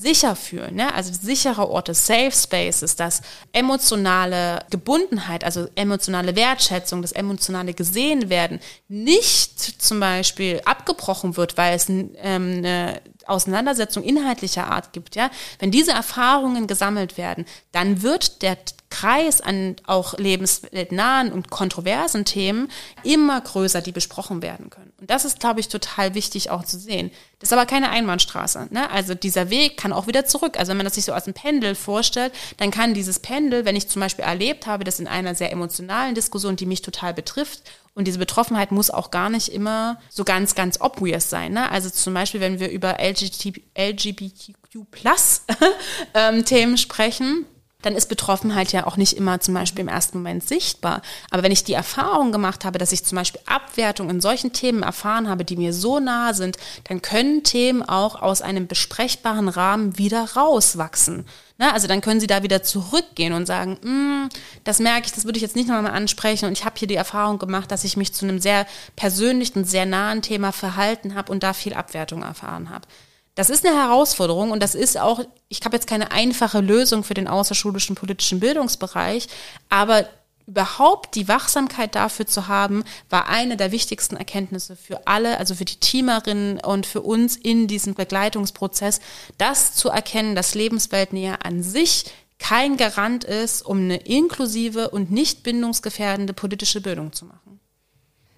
sicher 0.00 0.36
fühlen, 0.36 0.76
ne? 0.76 0.94
also 0.94 1.12
sichere 1.12 1.68
Orte, 1.68 1.94
Safe 1.94 2.32
Spaces, 2.32 2.96
dass 2.96 3.22
emotionale 3.52 4.64
Gebundenheit, 4.70 5.44
also 5.44 5.68
emotionale 5.74 6.36
Wertschätzung, 6.36 7.02
das 7.02 7.12
emotionale 7.12 7.74
gesehen 7.74 8.28
werden, 8.28 8.60
nicht 8.88 9.58
zum 9.80 10.00
Beispiel 10.00 10.60
abgebrochen 10.64 11.36
wird, 11.36 11.56
weil 11.56 11.74
es 11.74 11.88
ähm, 11.88 12.12
eine 12.22 13.00
Auseinandersetzung 13.26 14.02
inhaltlicher 14.02 14.66
Art 14.66 14.92
gibt, 14.92 15.16
ja, 15.16 15.30
wenn 15.58 15.70
diese 15.70 15.92
Erfahrungen 15.92 16.66
gesammelt 16.66 17.16
werden, 17.16 17.46
dann 17.72 18.02
wird 18.02 18.42
der 18.42 18.58
Kreis 18.94 19.40
an 19.40 19.74
auch 19.86 20.16
lebensnahen 20.18 21.32
und 21.32 21.50
kontroversen 21.50 22.24
Themen 22.24 22.70
immer 23.02 23.40
größer, 23.40 23.80
die 23.80 23.90
besprochen 23.90 24.40
werden 24.40 24.70
können. 24.70 24.92
Und 25.00 25.10
das 25.10 25.24
ist, 25.24 25.40
glaube 25.40 25.58
ich, 25.58 25.68
total 25.68 26.14
wichtig 26.14 26.50
auch 26.50 26.64
zu 26.64 26.78
sehen. 26.78 27.10
Das 27.40 27.48
ist 27.48 27.52
aber 27.52 27.66
keine 27.66 27.90
Einbahnstraße. 27.90 28.68
Ne? 28.70 28.88
Also 28.92 29.14
dieser 29.14 29.50
Weg 29.50 29.76
kann 29.78 29.92
auch 29.92 30.06
wieder 30.06 30.26
zurück. 30.26 30.56
Also 30.56 30.70
wenn 30.70 30.76
man 30.76 30.86
das 30.86 30.94
sich 30.94 31.04
so 31.04 31.12
als 31.12 31.26
ein 31.26 31.34
Pendel 31.34 31.74
vorstellt, 31.74 32.32
dann 32.58 32.70
kann 32.70 32.94
dieses 32.94 33.18
Pendel, 33.18 33.64
wenn 33.64 33.74
ich 33.74 33.88
zum 33.88 33.98
Beispiel 33.98 34.24
erlebt 34.24 34.68
habe, 34.68 34.84
das 34.84 35.00
in 35.00 35.08
einer 35.08 35.34
sehr 35.34 35.50
emotionalen 35.50 36.14
Diskussion, 36.14 36.54
die 36.54 36.66
mich 36.66 36.82
total 36.82 37.14
betrifft, 37.14 37.62
und 37.96 38.08
diese 38.08 38.18
Betroffenheit 38.18 38.72
muss 38.72 38.90
auch 38.90 39.12
gar 39.12 39.30
nicht 39.30 39.50
immer 39.50 40.00
so 40.10 40.24
ganz, 40.24 40.56
ganz 40.56 40.80
obvious 40.80 41.30
sein. 41.30 41.52
Ne? 41.52 41.70
Also 41.70 41.90
zum 41.90 42.12
Beispiel, 42.12 42.40
wenn 42.40 42.58
wir 42.58 42.70
über 42.70 42.96
LGBTQ 42.98 44.90
plus 44.90 45.42
ähm, 46.14 46.44
sprechen, 46.76 47.46
dann 47.84 47.96
ist 47.96 48.08
Betroffenheit 48.08 48.72
ja 48.72 48.86
auch 48.86 48.96
nicht 48.96 49.16
immer 49.16 49.40
zum 49.40 49.54
Beispiel 49.54 49.82
im 49.82 49.88
ersten 49.88 50.18
Moment 50.18 50.46
sichtbar. 50.46 51.02
Aber 51.30 51.42
wenn 51.42 51.52
ich 51.52 51.64
die 51.64 51.74
Erfahrung 51.74 52.32
gemacht 52.32 52.64
habe, 52.64 52.78
dass 52.78 52.92
ich 52.92 53.04
zum 53.04 53.16
Beispiel 53.16 53.40
Abwertung 53.46 54.10
in 54.10 54.20
solchen 54.20 54.52
Themen 54.52 54.82
erfahren 54.82 55.28
habe, 55.28 55.44
die 55.44 55.56
mir 55.56 55.72
so 55.72 56.00
nahe 56.00 56.34
sind, 56.34 56.56
dann 56.84 57.02
können 57.02 57.42
Themen 57.42 57.82
auch 57.82 58.20
aus 58.22 58.42
einem 58.42 58.66
besprechbaren 58.66 59.48
Rahmen 59.48 59.98
wieder 59.98 60.30
rauswachsen. 60.34 61.26
Na, 61.56 61.72
also 61.72 61.86
dann 61.86 62.00
können 62.00 62.18
Sie 62.20 62.26
da 62.26 62.42
wieder 62.42 62.64
zurückgehen 62.64 63.32
und 63.32 63.46
sagen, 63.46 63.78
mm, 63.82 64.28
das 64.64 64.80
merke 64.80 65.06
ich, 65.06 65.12
das 65.12 65.24
würde 65.24 65.36
ich 65.36 65.42
jetzt 65.42 65.54
nicht 65.54 65.68
nochmal 65.68 65.92
ansprechen 65.92 66.46
und 66.46 66.52
ich 66.52 66.64
habe 66.64 66.74
hier 66.76 66.88
die 66.88 66.96
Erfahrung 66.96 67.38
gemacht, 67.38 67.70
dass 67.70 67.84
ich 67.84 67.96
mich 67.96 68.12
zu 68.12 68.24
einem 68.24 68.40
sehr 68.40 68.66
persönlichen, 68.96 69.64
sehr 69.64 69.86
nahen 69.86 70.20
Thema 70.20 70.50
verhalten 70.50 71.14
habe 71.14 71.30
und 71.30 71.44
da 71.44 71.52
viel 71.52 71.74
Abwertung 71.74 72.22
erfahren 72.22 72.70
habe. 72.70 72.88
Das 73.34 73.50
ist 73.50 73.66
eine 73.66 73.76
Herausforderung 73.76 74.52
und 74.52 74.62
das 74.62 74.74
ist 74.74 74.96
auch, 74.98 75.20
ich 75.48 75.60
habe 75.64 75.76
jetzt 75.76 75.88
keine 75.88 76.12
einfache 76.12 76.60
Lösung 76.60 77.02
für 77.02 77.14
den 77.14 77.26
außerschulischen 77.26 77.96
politischen 77.96 78.38
Bildungsbereich, 78.38 79.26
aber 79.68 80.08
überhaupt 80.46 81.14
die 81.14 81.26
Wachsamkeit 81.26 81.94
dafür 81.94 82.26
zu 82.26 82.48
haben, 82.48 82.84
war 83.08 83.28
eine 83.28 83.56
der 83.56 83.72
wichtigsten 83.72 84.16
Erkenntnisse 84.16 84.76
für 84.76 85.06
alle, 85.06 85.38
also 85.38 85.54
für 85.54 85.64
die 85.64 85.80
Teamerinnen 85.80 86.60
und 86.60 86.86
für 86.86 87.00
uns 87.00 87.36
in 87.36 87.66
diesem 87.66 87.94
Begleitungsprozess, 87.94 89.00
das 89.38 89.74
zu 89.74 89.88
erkennen, 89.88 90.34
dass 90.34 90.54
Lebensweltnähe 90.54 91.44
an 91.44 91.62
sich 91.62 92.04
kein 92.38 92.76
Garant 92.76 93.24
ist, 93.24 93.62
um 93.62 93.78
eine 93.78 93.96
inklusive 93.96 94.90
und 94.90 95.10
nicht 95.10 95.42
bindungsgefährdende 95.42 96.34
politische 96.34 96.80
Bildung 96.80 97.12
zu 97.12 97.24
machen. 97.24 97.58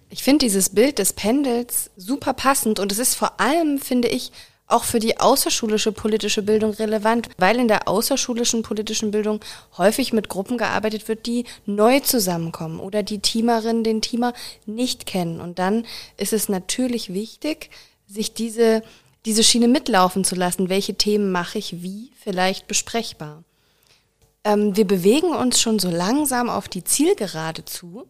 Ich 0.08 0.22
finde 0.22 0.46
dieses 0.46 0.68
Bild 0.70 0.98
des 0.98 1.12
Pendels 1.12 1.90
super 1.96 2.32
passend 2.32 2.78
und 2.78 2.92
es 2.92 3.00
ist 3.00 3.16
vor 3.16 3.40
allem, 3.40 3.80
finde 3.80 4.08
ich, 4.08 4.30
auch 4.66 4.84
für 4.84 4.98
die 4.98 5.20
außerschulische 5.20 5.92
politische 5.92 6.42
Bildung 6.42 6.72
relevant, 6.72 7.28
weil 7.38 7.58
in 7.58 7.68
der 7.68 7.88
außerschulischen 7.88 8.62
politischen 8.62 9.10
Bildung 9.10 9.40
häufig 9.78 10.12
mit 10.12 10.28
Gruppen 10.28 10.58
gearbeitet 10.58 11.06
wird, 11.08 11.26
die 11.26 11.44
neu 11.66 12.00
zusammenkommen 12.00 12.80
oder 12.80 13.02
die 13.02 13.20
Teamerinnen 13.20 13.84
den 13.84 14.02
Teamer 14.02 14.32
nicht 14.66 15.06
kennen. 15.06 15.40
Und 15.40 15.58
dann 15.58 15.86
ist 16.16 16.32
es 16.32 16.48
natürlich 16.48 17.12
wichtig, 17.12 17.70
sich 18.08 18.34
diese, 18.34 18.82
diese 19.24 19.44
Schiene 19.44 19.68
mitlaufen 19.68 20.24
zu 20.24 20.34
lassen. 20.34 20.68
Welche 20.68 20.94
Themen 20.94 21.30
mache 21.30 21.58
ich 21.58 21.82
wie 21.82 22.10
vielleicht 22.20 22.66
besprechbar? 22.66 23.44
Ähm, 24.42 24.76
wir 24.76 24.86
bewegen 24.86 25.34
uns 25.34 25.60
schon 25.60 25.78
so 25.78 25.90
langsam 25.90 26.50
auf 26.50 26.68
die 26.68 26.84
Zielgerade 26.84 27.64
zu. 27.64 28.06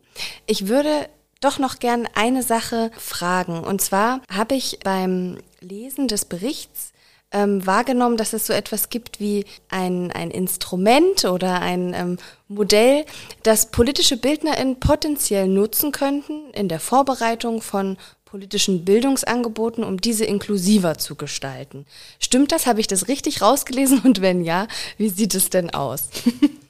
Ich 0.46 0.68
würde 0.68 1.08
doch 1.40 1.58
noch 1.58 1.78
gern 1.78 2.08
eine 2.14 2.42
Sache 2.42 2.90
fragen. 2.98 3.60
Und 3.60 3.80
zwar 3.80 4.20
habe 4.30 4.54
ich 4.54 4.80
beim 4.82 5.38
Lesen 5.60 6.08
des 6.08 6.24
Berichts 6.24 6.92
ähm, 7.32 7.66
wahrgenommen, 7.66 8.16
dass 8.16 8.32
es 8.32 8.46
so 8.46 8.52
etwas 8.52 8.88
gibt 8.88 9.20
wie 9.20 9.44
ein, 9.68 10.12
ein 10.12 10.30
Instrument 10.30 11.24
oder 11.24 11.60
ein 11.60 11.92
ähm, 11.92 12.18
Modell, 12.48 13.04
das 13.42 13.70
politische 13.70 14.16
BildnerInnen 14.16 14.78
potenziell 14.80 15.48
nutzen 15.48 15.92
könnten 15.92 16.50
in 16.52 16.68
der 16.68 16.80
Vorbereitung 16.80 17.62
von 17.62 17.96
politischen 18.24 18.84
Bildungsangeboten, 18.84 19.84
um 19.84 20.00
diese 20.00 20.24
inklusiver 20.24 20.98
zu 20.98 21.14
gestalten. 21.14 21.86
Stimmt 22.18 22.52
das? 22.52 22.66
Habe 22.66 22.80
ich 22.80 22.86
das 22.86 23.08
richtig 23.08 23.40
rausgelesen? 23.40 24.00
Und 24.00 24.20
wenn 24.20 24.44
ja, 24.44 24.66
wie 24.98 25.08
sieht 25.08 25.34
es 25.34 25.50
denn 25.50 25.70
aus? 25.70 26.08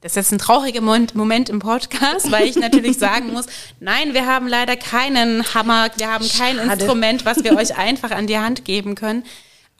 Das 0.00 0.12
ist 0.12 0.16
jetzt 0.16 0.32
ein 0.32 0.38
trauriger 0.38 0.80
Moment 0.80 1.48
im 1.50 1.58
Podcast, 1.58 2.30
weil 2.30 2.46
ich 2.46 2.56
natürlich 2.56 2.98
sagen 2.98 3.32
muss, 3.32 3.46
nein, 3.80 4.14
wir 4.14 4.26
haben 4.26 4.46
leider 4.46 4.76
keinen 4.76 5.42
Hammer, 5.54 5.90
wir 5.96 6.10
haben 6.10 6.28
kein 6.28 6.56
Schade. 6.56 6.72
Instrument, 6.72 7.24
was 7.24 7.42
wir 7.42 7.56
euch 7.56 7.76
einfach 7.76 8.12
an 8.12 8.26
die 8.26 8.38
Hand 8.38 8.64
geben 8.64 8.94
können. 8.94 9.24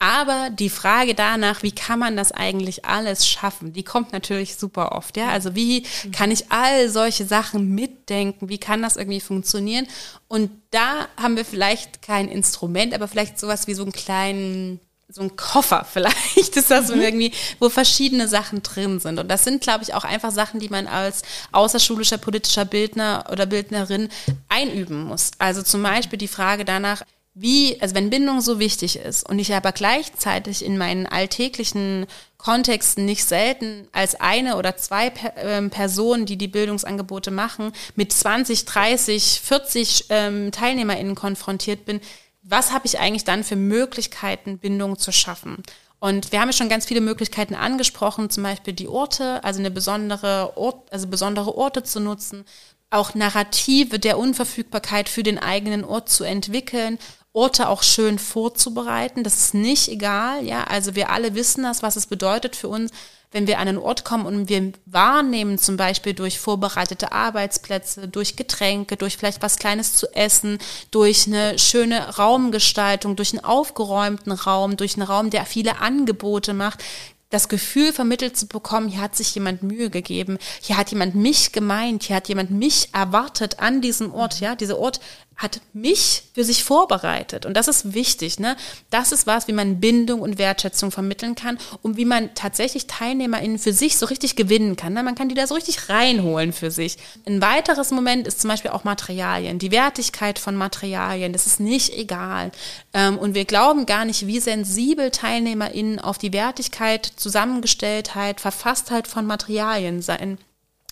Aber 0.00 0.50
die 0.50 0.70
Frage 0.70 1.14
danach, 1.14 1.64
wie 1.64 1.72
kann 1.72 1.98
man 1.98 2.16
das 2.16 2.30
eigentlich 2.30 2.84
alles 2.84 3.26
schaffen, 3.26 3.72
die 3.72 3.82
kommt 3.82 4.12
natürlich 4.12 4.56
super 4.56 4.92
oft. 4.92 5.16
Ja, 5.16 5.28
also 5.30 5.56
wie 5.56 5.84
kann 6.12 6.30
ich 6.30 6.52
all 6.52 6.88
solche 6.88 7.24
Sachen 7.24 7.74
mitdenken? 7.74 8.48
Wie 8.48 8.58
kann 8.58 8.80
das 8.80 8.96
irgendwie 8.96 9.20
funktionieren? 9.20 9.88
Und 10.28 10.50
da 10.70 11.08
haben 11.20 11.36
wir 11.36 11.44
vielleicht 11.44 12.00
kein 12.02 12.28
Instrument, 12.28 12.94
aber 12.94 13.08
vielleicht 13.08 13.40
sowas 13.40 13.66
wie 13.66 13.74
so 13.74 13.82
einen 13.82 13.92
kleinen 13.92 14.80
so 15.08 15.22
ein 15.22 15.36
Koffer 15.36 15.86
vielleicht 15.90 16.36
ist 16.56 16.70
das 16.70 16.88
mhm. 16.88 17.00
irgendwie, 17.00 17.32
wo 17.58 17.68
verschiedene 17.68 18.28
Sachen 18.28 18.62
drin 18.62 19.00
sind. 19.00 19.18
Und 19.18 19.28
das 19.28 19.44
sind, 19.44 19.62
glaube 19.62 19.82
ich, 19.82 19.94
auch 19.94 20.04
einfach 20.04 20.30
Sachen, 20.30 20.60
die 20.60 20.68
man 20.68 20.86
als 20.86 21.22
außerschulischer 21.52 22.18
politischer 22.18 22.64
Bildner 22.64 23.24
oder 23.32 23.46
Bildnerin 23.46 24.08
einüben 24.48 25.04
muss. 25.04 25.30
Also 25.38 25.62
zum 25.62 25.82
Beispiel 25.82 26.18
die 26.18 26.28
Frage 26.28 26.64
danach, 26.64 27.02
wie, 27.40 27.80
also 27.80 27.94
wenn 27.94 28.10
Bindung 28.10 28.40
so 28.40 28.58
wichtig 28.58 28.96
ist 28.96 29.28
und 29.28 29.38
ich 29.38 29.54
aber 29.54 29.70
gleichzeitig 29.70 30.64
in 30.64 30.76
meinen 30.76 31.06
alltäglichen 31.06 32.06
Kontexten 32.36 33.04
nicht 33.04 33.24
selten 33.24 33.86
als 33.92 34.16
eine 34.16 34.56
oder 34.56 34.76
zwei 34.76 35.12
ähm, 35.36 35.70
Personen, 35.70 36.26
die 36.26 36.36
die 36.36 36.48
Bildungsangebote 36.48 37.30
machen, 37.30 37.72
mit 37.94 38.12
20, 38.12 38.64
30, 38.64 39.40
40 39.42 40.04
ähm, 40.08 40.50
TeilnehmerInnen 40.50 41.14
konfrontiert 41.14 41.84
bin, 41.84 42.00
was 42.48 42.72
habe 42.72 42.86
ich 42.86 42.98
eigentlich 42.98 43.24
dann 43.24 43.44
für 43.44 43.56
Möglichkeiten, 43.56 44.58
Bindung 44.58 44.98
zu 44.98 45.12
schaffen? 45.12 45.62
Und 46.00 46.32
wir 46.32 46.40
haben 46.40 46.48
ja 46.48 46.52
schon 46.52 46.68
ganz 46.68 46.86
viele 46.86 47.00
Möglichkeiten 47.00 47.54
angesprochen, 47.54 48.30
zum 48.30 48.44
Beispiel 48.44 48.72
die 48.72 48.88
Orte, 48.88 49.42
also 49.44 49.58
eine 49.58 49.70
besondere 49.70 50.56
Ort, 50.56 50.92
also 50.92 51.08
besondere 51.08 51.56
Orte 51.56 51.82
zu 51.82 52.00
nutzen, 52.00 52.44
auch 52.90 53.14
Narrative 53.14 53.98
der 53.98 54.18
Unverfügbarkeit 54.18 55.08
für 55.08 55.22
den 55.22 55.38
eigenen 55.38 55.84
Ort 55.84 56.08
zu 56.08 56.24
entwickeln 56.24 56.98
Orte 57.32 57.68
auch 57.68 57.82
schön 57.82 58.18
vorzubereiten. 58.18 59.22
Das 59.22 59.36
ist 59.36 59.54
nicht 59.54 59.88
egal, 59.88 60.44
ja. 60.44 60.64
Also 60.64 60.94
wir 60.94 61.10
alle 61.10 61.34
wissen 61.34 61.62
das, 61.62 61.82
was 61.82 61.96
es 61.96 62.06
bedeutet 62.06 62.56
für 62.56 62.68
uns, 62.68 62.90
wenn 63.30 63.46
wir 63.46 63.58
an 63.58 63.68
einen 63.68 63.78
Ort 63.78 64.04
kommen 64.04 64.24
und 64.24 64.48
wir 64.48 64.72
wahrnehmen, 64.86 65.58
zum 65.58 65.76
Beispiel 65.76 66.14
durch 66.14 66.38
vorbereitete 66.40 67.12
Arbeitsplätze, 67.12 68.08
durch 68.08 68.36
Getränke, 68.36 68.96
durch 68.96 69.18
vielleicht 69.18 69.42
was 69.42 69.58
Kleines 69.58 69.94
zu 69.94 70.06
essen, 70.14 70.58
durch 70.90 71.26
eine 71.26 71.58
schöne 71.58 72.16
Raumgestaltung, 72.16 73.16
durch 73.16 73.34
einen 73.34 73.44
aufgeräumten 73.44 74.32
Raum, 74.32 74.78
durch 74.78 74.96
einen 74.96 75.06
Raum, 75.06 75.28
der 75.28 75.44
viele 75.44 75.80
Angebote 75.80 76.54
macht, 76.54 76.82
das 77.30 77.50
Gefühl 77.50 77.92
vermittelt 77.92 78.38
zu 78.38 78.46
bekommen, 78.46 78.88
hier 78.88 79.02
hat 79.02 79.14
sich 79.14 79.34
jemand 79.34 79.62
Mühe 79.62 79.90
gegeben, 79.90 80.38
hier 80.62 80.78
hat 80.78 80.90
jemand 80.90 81.14
mich 81.14 81.52
gemeint, 81.52 82.04
hier 82.04 82.16
hat 82.16 82.28
jemand 82.28 82.50
mich 82.50 82.88
erwartet 82.94 83.60
an 83.60 83.82
diesem 83.82 84.14
Ort, 84.14 84.40
ja, 84.40 84.54
dieser 84.54 84.78
Ort 84.78 85.00
hat 85.38 85.60
mich 85.72 86.24
für 86.34 86.42
sich 86.42 86.64
vorbereitet. 86.64 87.46
Und 87.46 87.54
das 87.54 87.68
ist 87.68 87.94
wichtig. 87.94 88.40
Ne? 88.40 88.56
Das 88.90 89.12
ist 89.12 89.28
was, 89.28 89.46
wie 89.46 89.52
man 89.52 89.78
Bindung 89.78 90.20
und 90.20 90.36
Wertschätzung 90.36 90.90
vermitteln 90.90 91.36
kann 91.36 91.58
und 91.80 91.96
wie 91.96 92.04
man 92.04 92.34
tatsächlich 92.34 92.88
TeilnehmerInnen 92.88 93.60
für 93.60 93.72
sich 93.72 93.98
so 93.98 94.06
richtig 94.06 94.34
gewinnen 94.34 94.74
kann. 94.74 94.94
Ne? 94.94 95.04
Man 95.04 95.14
kann 95.14 95.28
die 95.28 95.36
da 95.36 95.46
so 95.46 95.54
richtig 95.54 95.88
reinholen 95.88 96.52
für 96.52 96.72
sich. 96.72 96.98
Ein 97.24 97.40
weiteres 97.40 97.92
Moment 97.92 98.26
ist 98.26 98.40
zum 98.40 98.50
Beispiel 98.50 98.72
auch 98.72 98.82
Materialien. 98.82 99.60
Die 99.60 99.70
Wertigkeit 99.70 100.40
von 100.40 100.56
Materialien, 100.56 101.32
das 101.32 101.46
ist 101.46 101.60
nicht 101.60 101.94
egal. 101.94 102.50
Ähm, 102.92 103.16
und 103.16 103.34
wir 103.34 103.44
glauben 103.44 103.86
gar 103.86 104.04
nicht, 104.04 104.26
wie 104.26 104.40
sensibel 104.40 105.12
TeilnehmerInnen 105.12 106.00
auf 106.00 106.18
die 106.18 106.32
Wertigkeit, 106.32 107.06
Zusammengestelltheit, 107.14 108.40
Verfasstheit 108.40 109.06
von 109.06 109.24
Materialien 109.24 110.02
sein 110.02 110.38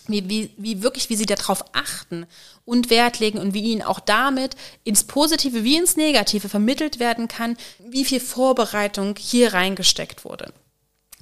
wie, 0.07 0.29
wie, 0.29 0.51
wie 0.57 0.83
wirklich, 0.83 1.09
wie 1.09 1.15
sie 1.15 1.25
darauf 1.25 1.63
achten 1.73 2.25
und 2.67 2.89
Wert 2.89 3.19
legen 3.19 3.39
und 3.39 3.53
wie 3.53 3.61
ihnen 3.61 3.81
auch 3.81 4.01
damit 4.01 4.57
ins 4.83 5.05
Positive 5.05 5.63
wie 5.63 5.77
ins 5.77 5.95
Negative 5.95 6.49
vermittelt 6.49 6.99
werden 6.99 7.29
kann, 7.29 7.55
wie 7.79 8.03
viel 8.03 8.19
Vorbereitung 8.19 9.15
hier 9.17 9.53
reingesteckt 9.53 10.25
wurde. 10.25 10.53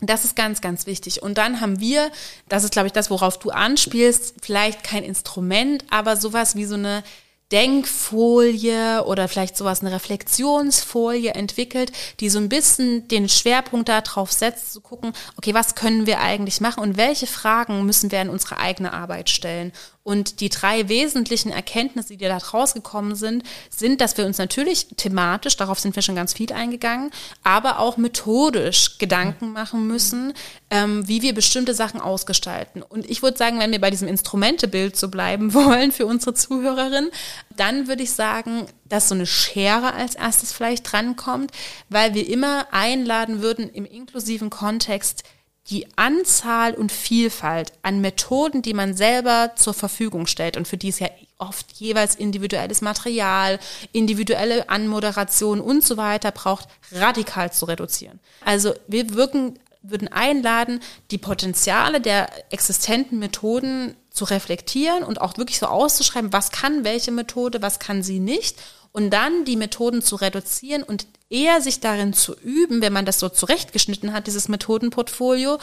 Das 0.02 0.26
ist 0.26 0.36
ganz, 0.36 0.60
ganz 0.60 0.88
wichtig. 0.88 1.22
Und 1.22 1.38
dann 1.38 1.62
haben 1.62 1.80
wir, 1.80 2.12
das 2.50 2.64
ist, 2.64 2.74
glaube 2.74 2.88
ich, 2.88 2.94
das, 2.94 3.12
worauf 3.12 3.38
du 3.38 3.52
anspielst, 3.52 4.36
vielleicht 4.42 4.84
kein 4.84 5.04
Instrument, 5.04 5.86
aber 5.92 6.18
sowas 6.18 6.56
wie 6.56 6.66
so 6.66 6.76
eine 6.76 7.04
Denkfolie 7.52 9.06
oder 9.06 9.28
vielleicht 9.28 9.56
sowas, 9.56 9.82
eine 9.82 9.92
Reflexionsfolie 9.92 11.36
entwickelt, 11.36 11.92
die 12.20 12.30
so 12.30 12.40
ein 12.40 12.50
bisschen 12.50 13.08
den 13.08 13.30
Schwerpunkt 13.30 13.88
darauf 13.88 14.32
setzt, 14.32 14.74
zu 14.74 14.82
gucken, 14.82 15.14
okay, 15.38 15.54
was 15.54 15.76
können 15.76 16.08
wir 16.08 16.20
eigentlich 16.22 16.60
machen 16.60 16.82
und 16.82 16.98
welche 16.98 17.28
Fragen 17.28 17.86
müssen 17.86 18.12
wir 18.12 18.20
in 18.22 18.30
unsere 18.30 18.58
eigene 18.58 18.94
Arbeit 18.94 19.30
stellen. 19.30 19.72
Und 20.06 20.40
die 20.40 20.50
drei 20.50 20.88
wesentlichen 20.88 21.52
Erkenntnisse, 21.52 22.16
die 22.16 22.26
da 22.26 22.38
rausgekommen 22.38 23.16
sind, 23.16 23.44
sind, 23.72 24.02
dass 24.02 24.16
wir 24.18 24.28
uns 24.28 24.38
natürlich 24.38 24.86
thematisch, 24.98 25.58
darauf 25.58 25.80
sind 25.80 25.96
wir 25.96 26.04
schon 26.04 26.16
ganz 26.16 26.32
viel 26.32 26.54
eingegangen, 26.54 27.10
aber 27.42 27.80
auch 27.80 27.98
methodisch 27.98 29.00
Gedanken 29.00 29.52
machen 29.52 29.88
müssen, 29.88 30.34
ähm, 30.70 31.08
wie 31.08 31.24
wir 31.24 31.34
bestimmte 31.34 31.74
Sachen 31.74 32.00
ausgestalten. 32.00 32.84
Und 32.84 33.10
ich 33.10 33.24
würde 33.24 33.40
sagen, 33.40 33.58
wenn 33.58 33.72
wir 33.72 33.82
bei 33.82 33.90
diesem 33.90 34.08
Instrumentebild 34.08 34.96
so 34.96 35.08
bleiben 35.08 35.54
wollen 35.56 35.92
für 35.92 36.06
unsere 36.06 36.36
Zuhörerin, 36.36 37.10
dann 37.58 37.88
würde 37.88 38.04
ich 38.04 38.12
sagen, 38.12 38.68
dass 38.88 39.10
so 39.10 39.16
eine 39.16 39.26
Schere 39.26 39.96
als 39.96 40.14
erstes 40.14 40.54
vielleicht 40.54 40.92
drankommt, 40.92 41.50
weil 41.90 42.14
wir 42.14 42.30
immer 42.30 42.68
einladen 42.70 43.42
würden, 43.42 43.72
im 43.72 43.86
inklusiven 43.86 44.52
Kontext 44.52 45.24
die 45.70 45.88
Anzahl 45.96 46.76
und 46.76 46.92
Vielfalt 46.92 47.74
an 47.82 48.00
Methoden, 48.00 48.62
die 48.62 48.74
man 48.74 48.96
selber 48.96 49.54
zur 49.56 49.74
Verfügung 49.74 50.28
stellt 50.28 50.58
und 50.58 50.68
für 50.68 50.78
die 50.78 50.90
es 50.90 51.00
ja 51.00 51.10
oft 51.40 51.72
jeweils 51.74 52.16
individuelles 52.16 52.82
Material, 52.82 53.60
individuelle 53.92 54.70
Anmoderation 54.70 55.60
und 55.60 55.84
so 55.84 55.98
weiter 55.98 56.32
braucht, 56.32 56.68
radikal 56.92 57.52
zu 57.52 57.66
reduzieren. 57.66 58.20
Also 58.44 58.74
wir 58.88 59.16
wirken, 59.16 59.60
würden 59.82 60.08
einladen, 60.08 60.82
die 61.10 61.18
Potenziale 61.18 62.00
der 62.00 62.30
existenten 62.52 63.18
Methoden 63.18 63.96
zu 64.12 64.26
reflektieren 64.26 65.04
und 65.04 65.20
auch 65.20 65.38
wirklich 65.38 65.60
so 65.60 65.66
auszuschreiben, 65.66 66.32
was 66.32 66.52
kann 66.52 66.84
welche 66.84 67.12
Methode, 67.12 67.62
was 67.62 67.80
kann 67.80 68.04
sie 68.04 68.20
nicht 68.20 68.58
und 68.96 69.10
dann 69.10 69.44
die 69.44 69.58
Methoden 69.58 70.02
zu 70.02 70.16
reduzieren 70.16 70.82
und 70.82 71.06
eher 71.30 71.60
sich 71.60 71.82
darin 71.82 72.14
zu 72.14 72.34
üben, 72.40 72.82
wenn 72.82 72.94
man 72.94 73.06
das 73.06 73.20
so 73.20 73.28
zurechtgeschnitten 73.28 74.14
hat, 74.14 74.26
dieses 74.26 74.48
Methodenportfolio, 74.48 75.58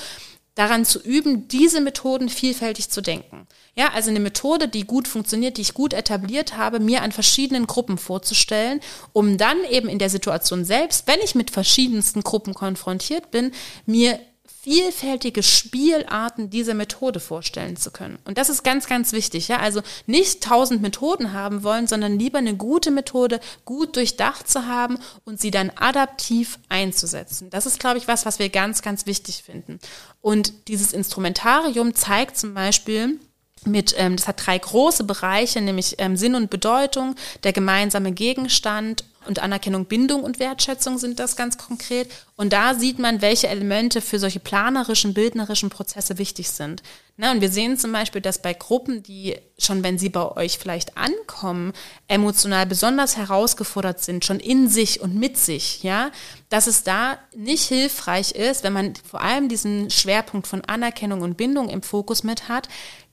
daran 0.55 0.85
zu 0.85 1.01
üben, 1.01 1.49
diese 1.49 1.80
Methoden 1.80 2.28
vielfältig 2.28 2.91
zu 2.91 3.01
denken. 3.01 3.47
Ja, 3.74 3.93
also 3.95 4.11
eine 4.11 4.20
Methode, 4.20 4.68
die 4.68 4.85
gut 4.85 5.09
funktioniert, 5.09 5.57
die 5.57 5.62
ich 5.62 5.72
gut 5.72 5.95
etabliert 5.95 6.59
habe, 6.59 6.78
mir 6.78 7.01
an 7.01 7.11
verschiedenen 7.11 7.66
Gruppen 7.66 7.97
vorzustellen, 7.97 8.80
um 9.14 9.39
dann 9.39 9.64
eben 9.70 9.89
in 9.89 9.99
der 9.99 10.11
Situation 10.11 10.66
selbst, 10.66 11.07
wenn 11.07 11.20
ich 11.24 11.35
mit 11.35 11.51
verschiedensten 11.51 12.20
Gruppen 12.22 12.53
konfrontiert 12.53 13.30
bin, 13.30 13.53
mir 13.87 14.20
vielfältige 14.62 15.42
Spielarten 15.42 16.48
dieser 16.48 16.74
Methode 16.74 17.18
vorstellen 17.18 17.76
zu 17.76 17.90
können. 17.90 18.20
Und 18.24 18.38
das 18.38 18.48
ist 18.48 18.62
ganz, 18.62 18.86
ganz 18.86 19.12
wichtig. 19.12 19.48
Ja? 19.48 19.58
Also 19.58 19.82
nicht 20.06 20.40
tausend 20.44 20.82
Methoden 20.82 21.32
haben 21.32 21.64
wollen, 21.64 21.88
sondern 21.88 22.16
lieber 22.16 22.38
eine 22.38 22.54
gute 22.54 22.92
Methode 22.92 23.40
gut 23.64 23.96
durchdacht 23.96 24.48
zu 24.48 24.66
haben 24.66 25.00
und 25.24 25.40
sie 25.40 25.50
dann 25.50 25.70
adaptiv 25.74 26.60
einzusetzen. 26.68 27.50
Das 27.50 27.66
ist, 27.66 27.80
glaube 27.80 27.98
ich, 27.98 28.06
was, 28.06 28.24
was 28.24 28.38
wir 28.38 28.50
ganz, 28.50 28.82
ganz 28.82 29.04
wichtig 29.04 29.42
finden. 29.42 29.80
Und 30.20 30.68
dieses 30.68 30.92
Instrumentarium 30.92 31.96
zeigt 31.96 32.38
zum 32.38 32.54
Beispiel, 32.54 33.18
mit, 33.64 33.94
ähm, 33.98 34.14
das 34.16 34.28
hat 34.28 34.46
drei 34.46 34.58
große 34.58 35.04
Bereiche, 35.04 35.60
nämlich 35.60 35.96
ähm, 35.98 36.16
Sinn 36.16 36.36
und 36.36 36.50
Bedeutung, 36.50 37.16
der 37.42 37.52
gemeinsame 37.52 38.12
Gegenstand 38.12 39.04
und 39.26 39.38
Anerkennung, 39.38 39.86
Bindung 39.86 40.22
und 40.22 40.38
Wertschätzung 40.38 40.98
sind 40.98 41.18
das 41.18 41.36
ganz 41.36 41.58
konkret. 41.58 42.10
Und 42.36 42.52
da 42.52 42.74
sieht 42.74 42.98
man, 42.98 43.22
welche 43.22 43.48
Elemente 43.48 44.00
für 44.00 44.18
solche 44.18 44.40
planerischen, 44.40 45.14
bildnerischen 45.14 45.70
Prozesse 45.70 46.18
wichtig 46.18 46.50
sind. 46.50 46.82
Na, 47.16 47.30
und 47.30 47.40
wir 47.40 47.50
sehen 47.50 47.76
zum 47.76 47.92
Beispiel, 47.92 48.20
dass 48.20 48.40
bei 48.40 48.54
Gruppen, 48.54 49.02
die 49.02 49.36
schon, 49.58 49.82
wenn 49.84 49.98
sie 49.98 50.08
bei 50.08 50.34
euch 50.36 50.58
vielleicht 50.58 50.96
ankommen, 50.96 51.72
emotional 52.08 52.66
besonders 52.66 53.16
herausgefordert 53.16 54.02
sind, 54.02 54.24
schon 54.24 54.40
in 54.40 54.68
sich 54.68 55.00
und 55.00 55.14
mit 55.14 55.36
sich, 55.36 55.82
ja, 55.82 56.10
dass 56.48 56.66
es 56.66 56.82
da 56.82 57.18
nicht 57.36 57.64
hilfreich 57.64 58.32
ist, 58.32 58.64
wenn 58.64 58.72
man 58.72 58.94
vor 58.96 59.20
allem 59.20 59.48
diesen 59.48 59.90
Schwerpunkt 59.90 60.46
von 60.46 60.64
Anerkennung 60.64 61.20
und 61.20 61.36
Bindung 61.36 61.68
im 61.68 61.82
Fokus 61.82 62.22
mit 62.24 62.48
hat, 62.48 62.68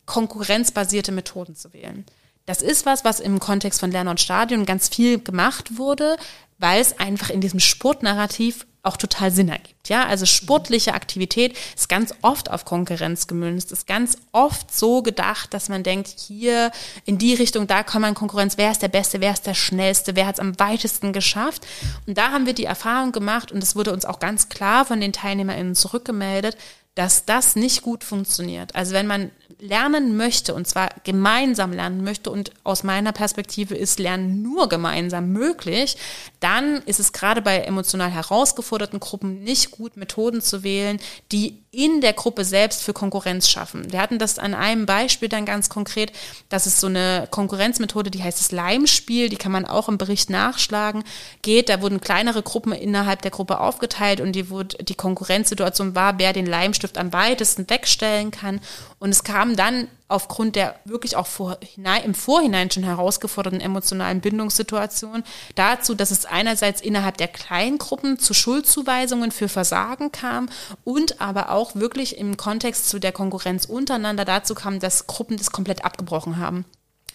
konkurrenzbasierte 0.05 1.11
Methoden 1.11 1.55
zu 1.55 1.71
wählen. 1.73 2.05
Das 2.49 2.63
ist 2.63 2.87
was, 2.87 3.05
was 3.05 3.19
im 3.19 3.39
Kontext 3.39 3.79
von 3.79 3.91
Lerner 3.91 4.09
und 4.09 4.19
Stadion 4.19 4.65
ganz 4.65 4.89
viel 4.89 5.19
gemacht 5.19 5.77
wurde, 5.77 6.17
weil 6.57 6.81
es 6.81 6.97
einfach 6.97 7.29
in 7.29 7.41
diesem 7.41 7.59
Sportnarrativ 7.59 8.65
auch 8.81 8.97
total 8.97 9.29
Sinn 9.29 9.49
ergibt. 9.49 9.87
Ja, 9.87 10.07
also 10.07 10.25
sportliche 10.25 10.95
Aktivität 10.95 11.55
ist 11.75 11.89
ganz 11.89 12.11
oft 12.23 12.49
auf 12.49 12.65
Konkurrenz 12.65 13.27
gemünzt, 13.27 13.71
ist 13.71 13.85
ganz 13.85 14.17
oft 14.31 14.73
so 14.73 15.03
gedacht, 15.03 15.53
dass 15.53 15.69
man 15.69 15.83
denkt, 15.83 16.07
hier 16.07 16.71
in 17.05 17.19
die 17.19 17.35
Richtung, 17.35 17.67
da 17.67 17.83
kann 17.83 18.01
man 18.01 18.15
Konkurrenz, 18.15 18.57
wer 18.57 18.71
ist 18.71 18.81
der 18.81 18.87
Beste, 18.87 19.21
wer 19.21 19.33
ist 19.33 19.45
der 19.45 19.53
Schnellste, 19.53 20.15
wer 20.15 20.25
hat 20.25 20.37
es 20.37 20.39
am 20.39 20.59
weitesten 20.59 21.13
geschafft. 21.13 21.67
Und 22.07 22.17
da 22.17 22.31
haben 22.31 22.47
wir 22.47 22.53
die 22.53 22.65
Erfahrung 22.65 23.11
gemacht 23.11 23.51
und 23.51 23.61
es 23.61 23.75
wurde 23.75 23.93
uns 23.93 24.05
auch 24.05 24.17
ganz 24.17 24.49
klar 24.49 24.85
von 24.85 24.99
den 24.99 25.13
TeilnehmerInnen 25.13 25.75
zurückgemeldet, 25.75 26.57
dass 26.95 27.25
das 27.25 27.55
nicht 27.55 27.83
gut 27.83 28.03
funktioniert. 28.03 28.73
Also 28.73 28.93
wenn 28.93 29.05
man 29.05 29.29
lernen 29.59 30.15
möchte 30.15 30.53
und 30.53 30.67
zwar 30.67 30.89
gemeinsam 31.03 31.73
lernen 31.73 32.03
möchte 32.03 32.31
und 32.31 32.51
aus 32.63 32.83
meiner 32.83 33.11
Perspektive 33.11 33.75
ist 33.75 33.99
Lernen 33.99 34.41
nur 34.41 34.69
gemeinsam 34.69 35.31
möglich, 35.31 35.97
dann 36.39 36.77
ist 36.85 36.99
es 36.99 37.11
gerade 37.11 37.41
bei 37.41 37.59
emotional 37.59 38.09
herausgeforderten 38.09 38.99
Gruppen 38.99 39.43
nicht 39.43 39.71
gut, 39.71 39.97
Methoden 39.97 40.41
zu 40.41 40.63
wählen, 40.63 40.99
die 41.31 41.57
in 41.71 42.01
der 42.01 42.13
Gruppe 42.13 42.45
selbst 42.45 42.81
für 42.81 42.93
Konkurrenz 42.93 43.47
schaffen. 43.47 43.91
Wir 43.91 44.01
hatten 44.01 44.17
das 44.17 44.39
an 44.39 44.55
einem 44.55 44.87
Beispiel 44.87 45.29
dann 45.29 45.45
ganz 45.45 45.69
konkret, 45.69 46.11
das 46.49 46.65
ist 46.65 46.79
so 46.79 46.87
eine 46.87 47.27
Konkurrenzmethode, 47.29 48.09
die 48.09 48.23
heißt 48.23 48.39
das 48.39 48.51
Leimspiel, 48.51 49.29
die 49.29 49.35
kann 49.35 49.51
man 49.51 49.65
auch 49.65 49.87
im 49.87 49.99
Bericht 49.99 50.31
nachschlagen, 50.31 51.03
geht, 51.43 51.69
da 51.69 51.81
wurden 51.81 52.01
kleinere 52.01 52.41
Gruppen 52.41 52.71
innerhalb 52.71 53.21
der 53.21 53.31
Gruppe 53.31 53.59
aufgeteilt 53.59 54.19
und 54.19 54.31
die, 54.31 54.49
wurde, 54.49 54.83
die 54.83 54.95
Konkurrenzsituation 54.95 55.93
war, 55.93 56.17
wer 56.17 56.33
den 56.33 56.47
Leimstift 56.47 56.97
am 56.97 57.13
weitesten 57.13 57.69
wegstellen 57.69 58.31
kann 58.31 58.61
und 58.97 59.09
es 59.09 59.23
kam 59.23 59.48
dann 59.55 59.87
aufgrund 60.07 60.55
der 60.55 60.75
wirklich 60.85 61.15
auch 61.15 61.27
vorhinein, 61.27 62.03
im 62.03 62.15
Vorhinein 62.15 62.71
schon 62.71 62.83
herausgeforderten 62.83 63.61
emotionalen 63.61 64.21
Bindungssituation 64.21 65.23
dazu, 65.55 65.93
dass 65.93 66.11
es 66.11 66.25
einerseits 66.25 66.81
innerhalb 66.81 67.17
der 67.17 67.27
Kleingruppen 67.27 68.17
zu 68.17 68.33
Schuldzuweisungen 68.33 69.31
für 69.31 69.47
Versagen 69.47 70.11
kam 70.11 70.49
und 70.83 71.21
aber 71.21 71.51
auch 71.51 71.75
wirklich 71.75 72.17
im 72.17 72.37
Kontext 72.37 72.89
zu 72.89 72.99
der 72.99 73.11
Konkurrenz 73.11 73.65
untereinander 73.65 74.25
dazu 74.25 74.55
kam, 74.55 74.79
dass 74.79 75.07
Gruppen 75.07 75.37
das 75.37 75.51
komplett 75.51 75.85
abgebrochen 75.85 76.37
haben. 76.37 76.65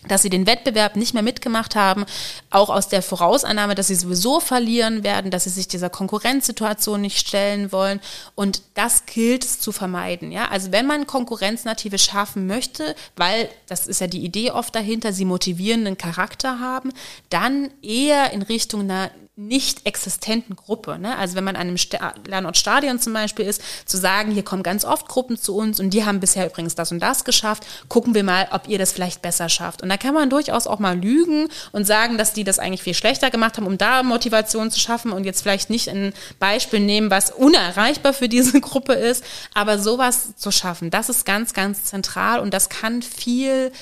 Dass 0.09 0.23
sie 0.23 0.31
den 0.31 0.47
Wettbewerb 0.47 0.97
nicht 0.97 1.15
mehr 1.15 1.23
mitgemacht 1.23 1.77
haben, 1.77 2.05
auch 2.51 2.71
aus 2.71 2.89
der 2.89 3.03
Vorausannahme, 3.03 3.75
dass 3.75 3.89
sie 3.89 3.95
sowieso 3.95 4.41
verlieren 4.41 5.05
werden, 5.05 5.31
dass 5.31 5.45
sie 5.45 5.51
sich 5.51 5.69
dieser 5.69 5.91
Konkurrenzsituation 5.91 7.01
nicht 7.01 7.27
stellen 7.27 7.73
wollen. 7.73 8.01
Und 8.35 8.63
das 8.75 9.07
gilt 9.07 9.45
es 9.45 9.61
zu 9.61 9.73
vermeiden. 9.73 10.33
Ja, 10.33 10.49
also 10.49 10.73
wenn 10.73 10.87
man 10.87 11.07
Konkurrenznative 11.07 11.99
schaffen 11.99 12.47
möchte, 12.47 12.95
weil 13.17 13.49
das 13.67 13.87
ist 13.87 14.01
ja 14.01 14.07
die 14.07 14.25
Idee 14.25 14.51
oft 14.51 14.75
dahinter, 14.75 15.13
sie 15.13 15.25
motivierenden 15.25 15.99
Charakter 15.99 16.61
haben, 16.61 16.93
dann 17.31 17.71
eher 17.83 18.33
in 18.33 18.43
Richtung 18.43 18.83
einer 18.83 19.11
nicht 19.37 19.85
existenten 19.85 20.55
Gruppe. 20.55 20.97
Ne? 20.97 21.18
Also 21.18 21.35
wenn 21.35 21.43
man 21.43 21.57
an 21.57 21.62
einem 21.62 21.76
Lernortstadion 22.26 23.01
zum 23.01 23.14
Beispiel 23.14 23.45
ist, 23.45 23.61
zu 23.85 23.97
sagen, 23.97 24.30
hier 24.30 24.45
kommen 24.45 24.62
ganz 24.62 24.85
oft 24.85 25.09
Gruppen 25.09 25.37
zu 25.37 25.57
uns 25.57 25.80
und 25.80 25.91
die 25.91 26.05
haben 26.05 26.20
bisher 26.20 26.47
übrigens 26.47 26.76
das 26.76 26.93
und 26.93 27.01
das 27.01 27.24
geschafft, 27.24 27.66
gucken 27.89 28.14
wir 28.14 28.22
mal, 28.22 28.47
ob 28.53 28.68
ihr 28.68 28.78
das 28.78 28.93
vielleicht 28.93 29.22
besser 29.22 29.49
schafft. 29.49 29.82
Und 29.82 29.89
da 29.89 29.97
kann 29.97 30.14
man 30.14 30.30
durchaus 30.30 30.68
auch 30.68 30.78
mal 30.78 30.97
lügen 30.97 31.49
und 31.72 31.85
sagen, 31.85 32.16
dass 32.16 32.32
die 32.32 32.45
das 32.45 32.61
eigentlich 32.61 32.85
viel 32.85 32.95
schlechter 32.95 33.30
gemacht 33.30 33.57
haben, 33.57 33.66
um 33.66 33.76
da 33.76 34.05
Motivation 34.05 34.70
zu 34.70 34.78
schaffen 34.78 35.11
und 35.11 35.24
jetzt 35.24 35.43
vielleicht 35.43 35.68
nicht 35.68 35.89
ein 35.89 36.12
Beispiel 36.39 36.78
nehmen, 36.78 37.11
was 37.11 37.32
unerreichbar 37.32 38.12
für 38.12 38.28
diese 38.28 38.61
Gruppe 38.61 38.93
ist, 38.93 39.24
aber 39.53 39.80
sowas 39.80 40.37
zu 40.37 40.53
schaffen, 40.53 40.91
das 40.91 41.09
ist 41.09 41.26
ganz, 41.26 41.55
ganz 41.55 41.85
zentral 41.85 42.39
und 42.39 42.55
das 42.55 42.68
kann 42.68 43.03
viel 43.03 43.72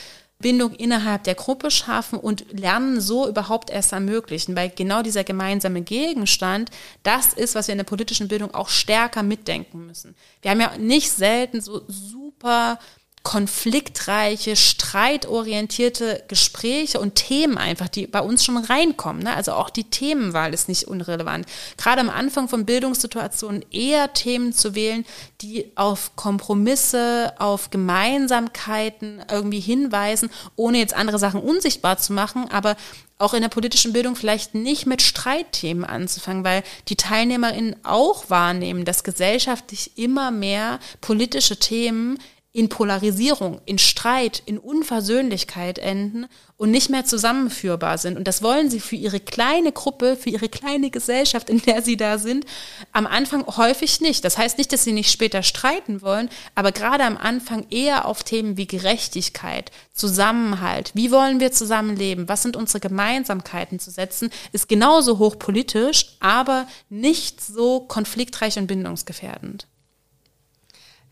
Bindung 0.43 0.74
innerhalb 0.74 1.24
der 1.24 1.34
Gruppe 1.34 1.70
schaffen 1.70 2.18
und 2.18 2.45
Lernen 2.53 3.01
so 3.01 3.26
überhaupt 3.26 3.70
erst 3.70 3.93
ermöglichen, 3.93 4.55
weil 4.55 4.68
genau 4.68 5.01
dieser 5.03 5.24
gemeinsame 5.24 5.80
Gegenstand, 5.80 6.70
das 7.03 7.32
ist, 7.32 7.55
was 7.55 7.68
wir 7.68 7.72
in 7.72 7.78
der 7.78 7.84
politischen 7.84 8.28
Bildung 8.28 8.53
auch 8.53 8.68
stärker 8.68 9.22
mitdenken 9.22 9.86
müssen. 9.86 10.14
Wir 10.43 10.51
haben 10.51 10.61
ja 10.61 10.76
nicht 10.76 11.11
selten 11.11 11.62
so 11.62 11.82
super 11.88 12.78
konfliktreiche, 13.23 14.57
streitorientierte 14.57 16.25
Gespräche 16.27 16.99
und 16.99 17.14
Themen 17.14 17.57
einfach, 17.57 17.89
die 17.89 18.07
bei 18.09 18.20
uns 18.20 18.45
schon 18.45 18.57
reinkommen. 18.57 19.23
Ne? 19.23 19.35
Also 19.35 19.53
auch 19.53 19.70
die 19.70 19.85
Themenwahl 19.85 20.53
ist 20.53 20.68
nicht 20.68 20.89
unrelevant. 20.89 21.47
Gerade 21.77 22.01
am 22.01 22.11
Anfang 22.11 22.49
von 22.49 22.66
Bildungssituationen 22.66 23.64
eher 23.70 24.12
Themen 24.12 24.53
zu 24.53 24.75
wählen, 24.75 25.05
die 25.41 25.70
auf 25.77 26.16
Kompromisse, 26.16 27.33
auf 27.39 27.70
Gemeinsamkeiten 27.70 29.23
irgendwie 29.31 29.61
hinweisen, 29.61 30.29
ohne 30.57 30.79
jetzt 30.79 30.95
andere 30.95 31.20
Sachen 31.20 31.41
unsichtbar 31.41 31.99
zu 31.99 32.12
machen, 32.12 32.49
aber 32.51 32.77
auch 33.18 33.35
in 33.35 33.43
der 33.43 33.49
politischen 33.49 33.93
Bildung 33.93 34.16
vielleicht 34.16 34.57
nicht 34.57 34.85
mit 34.87 35.01
Streitthemen 35.01 35.85
anzufangen, 35.85 36.43
weil 36.43 36.64
die 36.89 36.97
TeilnehmerInnen 36.97 37.77
auch 37.85 38.31
wahrnehmen, 38.31 38.85
dass 38.85 39.05
gesellschaftlich 39.05 39.93
immer 39.97 40.33
mehr 40.33 40.81
politische 41.01 41.57
Themen 41.57 42.18
in 42.55 42.68
Polarisierung, 42.68 43.62
in 43.64 43.78
Streit, 43.78 44.42
in 44.44 44.59
Unversöhnlichkeit 44.59 45.78
enden 45.78 46.26
und 46.59 46.70
nicht 46.70 46.90
mehr 46.90 47.07
zusammenführbar 47.07 47.96
sind. 47.96 48.18
Und 48.18 48.28
das 48.28 48.42
wollen 48.42 48.68
sie 48.68 48.78
für 48.78 48.94
ihre 48.94 49.20
kleine 49.20 49.72
Gruppe, 49.72 50.16
für 50.16 50.28
ihre 50.28 50.50
kleine 50.50 50.90
Gesellschaft, 50.90 51.48
in 51.48 51.62
der 51.62 51.80
sie 51.80 51.96
da 51.96 52.18
sind, 52.18 52.44
am 52.92 53.07
Anfang 53.07 53.46
häufig 53.46 54.03
nicht. 54.03 54.22
Das 54.26 54.36
heißt 54.36 54.59
nicht, 54.59 54.70
dass 54.70 54.84
sie 54.84 54.92
nicht 54.92 55.11
später 55.11 55.42
streiten 55.42 56.03
wollen, 56.03 56.28
aber 56.55 56.72
gerade 56.72 57.05
am 57.05 57.16
Anfang 57.16 57.66
eher 57.70 58.05
auf 58.05 58.22
Themen 58.22 58.59
wie 58.59 58.66
Gerechtigkeit, 58.66 59.72
Zusammenhalt, 59.94 60.90
wie 60.94 61.11
wollen 61.11 61.40
wir 61.40 61.53
zusammenleben, 61.53 62.28
was 62.28 62.42
sind 62.42 62.57
unsere 62.57 62.80
Gemeinsamkeiten 62.80 63.78
zu 63.78 63.90
setzen, 63.90 64.30
ist 64.53 64.68
genauso 64.68 65.18
hochpolitisch, 65.18 66.16
aber 66.20 66.66
nicht 66.90 67.40
so 67.42 67.80
konfliktreich 67.80 68.59
und 68.59 68.66
bindungsgefährdend. 68.66 69.66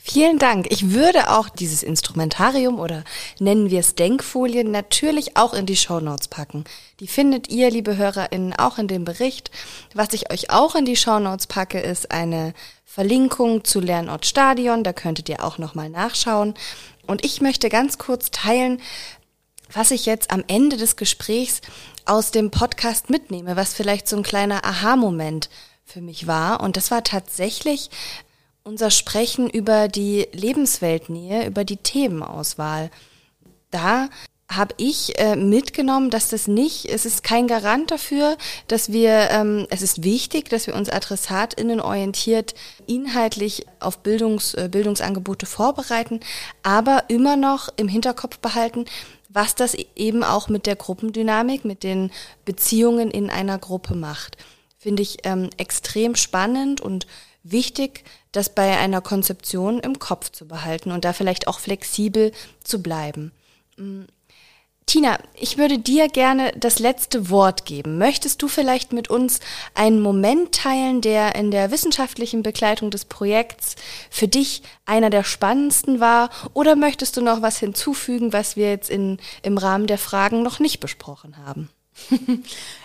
Vielen 0.02 0.38
Dank. 0.38 0.66
Ich 0.70 0.92
würde 0.92 1.28
auch 1.30 1.50
dieses 1.50 1.82
Instrumentarium 1.82 2.80
oder 2.80 3.04
nennen 3.38 3.70
wir 3.70 3.80
es 3.80 3.94
Denkfolien 3.94 4.70
natürlich 4.70 5.36
auch 5.36 5.52
in 5.52 5.66
die 5.66 5.76
Show 5.76 6.00
Notes 6.00 6.26
packen. 6.26 6.64
Die 7.00 7.06
findet 7.06 7.48
ihr, 7.50 7.70
liebe 7.70 7.98
HörerInnen, 7.98 8.54
auch 8.54 8.78
in 8.78 8.88
dem 8.88 9.04
Bericht. 9.04 9.50
Was 9.92 10.14
ich 10.14 10.32
euch 10.32 10.50
auch 10.50 10.74
in 10.74 10.86
die 10.86 10.96
Show 10.96 11.18
Notes 11.18 11.46
packe, 11.46 11.78
ist 11.78 12.10
eine 12.10 12.54
Verlinkung 12.86 13.62
zu 13.62 13.78
Lernort 13.78 14.24
Stadion. 14.24 14.84
Da 14.84 14.94
könntet 14.94 15.28
ihr 15.28 15.44
auch 15.44 15.58
nochmal 15.58 15.90
nachschauen. 15.90 16.54
Und 17.06 17.22
ich 17.22 17.42
möchte 17.42 17.68
ganz 17.68 17.98
kurz 17.98 18.30
teilen, 18.30 18.80
was 19.70 19.90
ich 19.90 20.06
jetzt 20.06 20.30
am 20.30 20.42
Ende 20.46 20.78
des 20.78 20.96
Gesprächs 20.96 21.60
aus 22.06 22.30
dem 22.30 22.50
Podcast 22.50 23.10
mitnehme, 23.10 23.54
was 23.54 23.74
vielleicht 23.74 24.08
so 24.08 24.16
ein 24.16 24.22
kleiner 24.22 24.64
Aha-Moment 24.64 25.50
für 25.84 26.00
mich 26.00 26.26
war. 26.26 26.60
Und 26.60 26.78
das 26.78 26.90
war 26.90 27.04
tatsächlich 27.04 27.90
unser 28.70 28.90
Sprechen 28.92 29.50
über 29.50 29.88
die 29.88 30.28
Lebensweltnähe, 30.32 31.44
über 31.44 31.64
die 31.64 31.76
Themenauswahl. 31.76 32.90
Da 33.72 34.08
habe 34.48 34.74
ich 34.76 35.18
äh, 35.18 35.34
mitgenommen, 35.34 36.10
dass 36.10 36.28
das 36.28 36.46
nicht, 36.46 36.86
es 36.86 37.04
ist 37.04 37.24
kein 37.24 37.48
Garant 37.48 37.90
dafür, 37.90 38.36
dass 38.68 38.92
wir, 38.92 39.30
ähm, 39.32 39.66
es 39.70 39.82
ist 39.82 40.04
wichtig, 40.04 40.48
dass 40.50 40.68
wir 40.68 40.76
uns 40.76 40.88
AdressatInnen 40.88 41.80
orientiert 41.80 42.54
inhaltlich 42.86 43.66
auf 43.80 43.98
Bildungs, 43.98 44.54
äh, 44.54 44.68
Bildungsangebote 44.70 45.46
vorbereiten, 45.46 46.20
aber 46.62 47.04
immer 47.08 47.34
noch 47.34 47.70
im 47.76 47.88
Hinterkopf 47.88 48.38
behalten, 48.38 48.84
was 49.28 49.56
das 49.56 49.74
eben 49.96 50.22
auch 50.22 50.48
mit 50.48 50.66
der 50.66 50.76
Gruppendynamik, 50.76 51.64
mit 51.64 51.82
den 51.82 52.12
Beziehungen 52.44 53.10
in 53.10 53.30
einer 53.30 53.58
Gruppe 53.58 53.96
macht. 53.96 54.36
Finde 54.78 55.02
ich 55.02 55.18
ähm, 55.24 55.50
extrem 55.58 56.14
spannend 56.14 56.80
und 56.80 57.06
wichtig, 57.42 58.04
das 58.32 58.54
bei 58.54 58.78
einer 58.78 59.00
Konzeption 59.00 59.80
im 59.80 59.98
Kopf 59.98 60.30
zu 60.30 60.46
behalten 60.46 60.92
und 60.92 61.04
da 61.04 61.12
vielleicht 61.12 61.48
auch 61.48 61.58
flexibel 61.58 62.32
zu 62.62 62.82
bleiben. 62.82 63.32
Mm. 63.76 64.02
Tina, 64.86 65.18
ich 65.34 65.56
würde 65.56 65.78
dir 65.78 66.08
gerne 66.08 66.52
das 66.56 66.80
letzte 66.80 67.30
Wort 67.30 67.64
geben. 67.64 67.96
Möchtest 67.98 68.42
du 68.42 68.48
vielleicht 68.48 68.92
mit 68.92 69.08
uns 69.08 69.38
einen 69.72 70.00
Moment 70.00 70.52
teilen, 70.52 71.00
der 71.00 71.36
in 71.36 71.52
der 71.52 71.70
wissenschaftlichen 71.70 72.42
Begleitung 72.42 72.90
des 72.90 73.04
Projekts 73.04 73.76
für 74.10 74.26
dich 74.26 74.62
einer 74.86 75.08
der 75.08 75.22
spannendsten 75.22 76.00
war? 76.00 76.28
Oder 76.54 76.74
möchtest 76.74 77.16
du 77.16 77.20
noch 77.20 77.40
was 77.40 77.60
hinzufügen, 77.60 78.32
was 78.32 78.56
wir 78.56 78.68
jetzt 78.68 78.90
in, 78.90 79.18
im 79.42 79.58
Rahmen 79.58 79.86
der 79.86 79.98
Fragen 79.98 80.42
noch 80.42 80.58
nicht 80.58 80.80
besprochen 80.80 81.36
haben? 81.36 81.70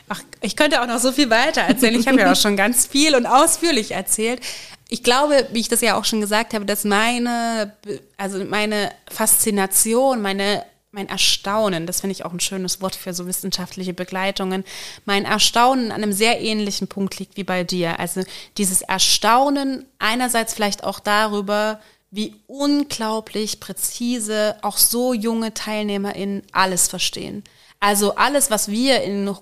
Ach, 0.10 0.22
ich 0.42 0.56
könnte 0.56 0.82
auch 0.82 0.88
noch 0.88 1.00
so 1.00 1.12
viel 1.12 1.30
weiter 1.30 1.62
erzählen. 1.62 2.00
Ich 2.00 2.08
habe 2.08 2.20
ja 2.20 2.32
auch 2.32 2.36
schon 2.36 2.56
ganz 2.56 2.86
viel 2.86 3.16
und 3.16 3.26
ausführlich 3.26 3.92
erzählt. 3.92 4.40
Ich 4.88 5.02
glaube, 5.02 5.48
wie 5.52 5.60
ich 5.60 5.68
das 5.68 5.82
ja 5.82 5.98
auch 5.98 6.06
schon 6.06 6.22
gesagt 6.22 6.54
habe, 6.54 6.66
dass 6.66 6.84
meine, 6.84 7.74
also 8.18 8.44
meine 8.46 8.92
Faszination, 9.10 10.22
meine 10.22 10.64
mein 10.96 11.10
Erstaunen, 11.10 11.86
das 11.86 12.02
finde 12.02 12.14
ich 12.14 12.26
auch 12.26 12.32
ein 12.32 12.40
schönes 12.40 12.82
Wort 12.82 12.96
für 12.96 13.14
so 13.14 13.28
wissenschaftliche 13.28 13.94
Begleitungen, 13.94 14.64
mein 15.04 15.26
Erstaunen 15.26 15.92
an 15.92 16.02
einem 16.02 16.14
sehr 16.14 16.42
ähnlichen 16.42 16.88
Punkt 16.88 17.20
liegt 17.20 17.38
wie 17.38 17.44
bei 17.44 17.64
dir. 17.64 18.00
Also 18.00 18.24
dieses 18.58 18.82
Erstaunen 18.82 19.86
einerseits 20.00 20.54
vielleicht 20.54 20.86
auch 20.86 21.02
darüber, 21.02 21.82
wie 22.12 22.36
unglaublich 22.48 23.60
präzise 23.60 24.56
auch 24.62 24.78
so 24.78 25.14
junge 25.14 25.54
TeilnehmerInnen 25.54 26.44
alles 26.54 26.88
verstehen. 26.88 27.44
Also 27.80 28.16
alles, 28.16 28.50
was 28.50 28.70
wir 28.70 29.02
in 29.04 29.36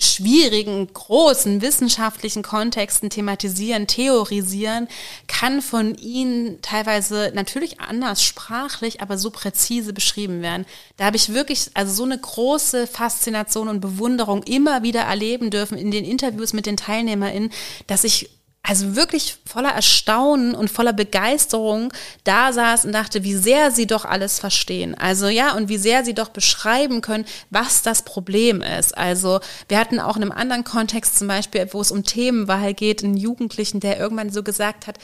schwierigen, 0.00 0.86
großen 0.92 1.60
wissenschaftlichen 1.60 2.44
Kontexten 2.44 3.10
thematisieren, 3.10 3.88
theorisieren, 3.88 4.86
kann 5.26 5.60
von 5.60 5.96
ihnen 5.96 6.62
teilweise 6.62 7.32
natürlich 7.34 7.80
anders 7.80 8.22
sprachlich, 8.22 9.02
aber 9.02 9.18
so 9.18 9.30
präzise 9.30 9.92
beschrieben 9.92 10.40
werden. 10.40 10.66
Da 10.96 11.06
habe 11.06 11.16
ich 11.16 11.34
wirklich 11.34 11.70
also 11.74 11.92
so 11.92 12.04
eine 12.04 12.18
große 12.18 12.86
Faszination 12.86 13.68
und 13.68 13.80
Bewunderung 13.80 14.44
immer 14.44 14.84
wieder 14.84 15.00
erleben 15.00 15.50
dürfen 15.50 15.76
in 15.76 15.90
den 15.90 16.04
Interviews 16.04 16.52
mit 16.52 16.66
den 16.66 16.76
TeilnehmerInnen, 16.76 17.50
dass 17.88 18.04
ich 18.04 18.30
also 18.62 18.96
wirklich 18.96 19.38
voller 19.46 19.70
Erstaunen 19.70 20.54
und 20.54 20.70
voller 20.70 20.92
Begeisterung 20.92 21.92
da 22.24 22.52
saß 22.52 22.84
und 22.84 22.92
dachte, 22.92 23.24
wie 23.24 23.34
sehr 23.34 23.70
sie 23.70 23.86
doch 23.86 24.04
alles 24.04 24.38
verstehen. 24.38 24.94
Also 24.94 25.28
ja, 25.28 25.54
und 25.54 25.70
wie 25.70 25.78
sehr 25.78 26.04
sie 26.04 26.12
doch 26.12 26.28
beschreiben 26.28 27.00
können, 27.00 27.24
was 27.48 27.82
das 27.82 28.02
Problem 28.02 28.60
ist. 28.60 28.96
Also 28.96 29.40
wir 29.68 29.78
hatten 29.78 30.00
auch 30.00 30.16
in 30.16 30.22
einem 30.22 30.32
anderen 30.32 30.64
Kontext 30.64 31.18
zum 31.18 31.28
Beispiel, 31.28 31.66
wo 31.72 31.80
es 31.80 31.90
um 31.90 32.04
Themenwahl 32.04 32.74
geht, 32.74 33.02
einen 33.02 33.16
Jugendlichen, 33.16 33.80
der 33.80 33.98
irgendwann 33.98 34.30
so 34.30 34.42
gesagt 34.42 34.86
hat, 34.86 34.98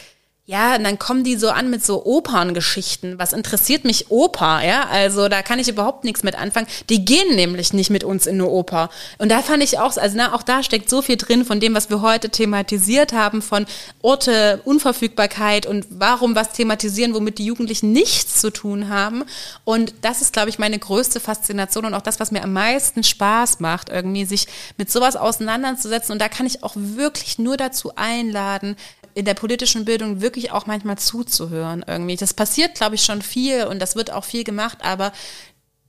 ja, 0.47 0.76
und 0.76 0.84
dann 0.84 0.99
kommen 0.99 1.24
die 1.24 1.36
so 1.36 1.49
an 1.49 1.70
mit 1.70 1.82
so 1.82 2.05
Operngeschichten. 2.05 3.18
Was 3.18 3.32
interessiert 3.32 3.86
mich 3.86 4.11
Oper, 4.11 4.62
ja? 4.62 4.86
Also 4.90 5.30
da 5.30 5.40
kann 5.40 5.59
ich 5.59 5.68
überhaupt 5.68 6.05
nichts 6.05 6.22
mit 6.22 6.34
anfangen. 6.34 6.66
Die 6.90 7.03
gehen 7.03 7.34
nämlich 7.34 7.72
nicht 7.72 7.88
mit 7.88 8.05
uns 8.05 8.26
in 8.26 8.34
eine 8.34 8.51
Oper. 8.51 8.90
Und 9.16 9.30
da 9.30 9.40
fand 9.40 9.62
ich 9.62 9.78
auch, 9.78 9.97
also 9.97 10.16
na, 10.18 10.34
auch 10.34 10.42
da 10.42 10.62
steckt 10.62 10.90
so 10.90 11.01
viel 11.01 11.16
drin 11.16 11.47
von 11.47 11.61
dem, 11.61 11.74
was 11.74 11.88
wir 11.88 12.03
heute 12.03 12.28
thematisiert 12.28 13.14
haben, 13.14 13.40
von 13.40 13.64
Orte, 14.03 14.61
Unverfügbarkeit 14.66 15.64
und 15.64 15.86
warum 15.88 16.34
was 16.34 16.53
thematisieren, 16.53 17.14
womit 17.14 17.38
die 17.38 17.47
Jugendlichen 17.47 17.92
nichts 17.92 18.38
zu 18.38 18.51
tun 18.51 18.90
haben. 18.90 19.24
Und 19.64 19.95
das 20.03 20.20
ist, 20.20 20.34
glaube 20.34 20.51
ich, 20.51 20.59
meine 20.59 20.78
größte 20.78 21.20
Faszination 21.20 21.86
und 21.86 21.95
auch 21.95 22.03
das, 22.03 22.20
was 22.20 22.32
mir 22.32 22.45
am 22.45 22.53
meisten 22.53 23.03
Spaß 23.03 23.61
macht, 23.61 23.88
irgendwie 23.88 24.26
sich 24.26 24.47
mit 24.76 24.92
sowas 24.92 25.16
auseinanderzusetzen. 25.16 26.12
Und 26.12 26.18
da 26.18 26.28
kann 26.28 26.45
ich 26.45 26.62
auch 26.62 26.74
wirklich 26.76 27.38
nur 27.38 27.57
dazu 27.57 27.92
einladen, 27.97 28.76
in 29.14 29.24
der 29.24 29.34
politischen 29.34 29.84
Bildung 29.84 30.20
wirklich 30.20 30.50
auch 30.50 30.66
manchmal 30.66 30.98
zuzuhören 30.98 31.84
irgendwie. 31.86 32.16
Das 32.16 32.34
passiert, 32.34 32.74
glaube 32.74 32.96
ich, 32.96 33.04
schon 33.04 33.22
viel 33.22 33.64
und 33.64 33.78
das 33.78 33.96
wird 33.96 34.12
auch 34.12 34.24
viel 34.24 34.44
gemacht, 34.44 34.78
aber 34.82 35.12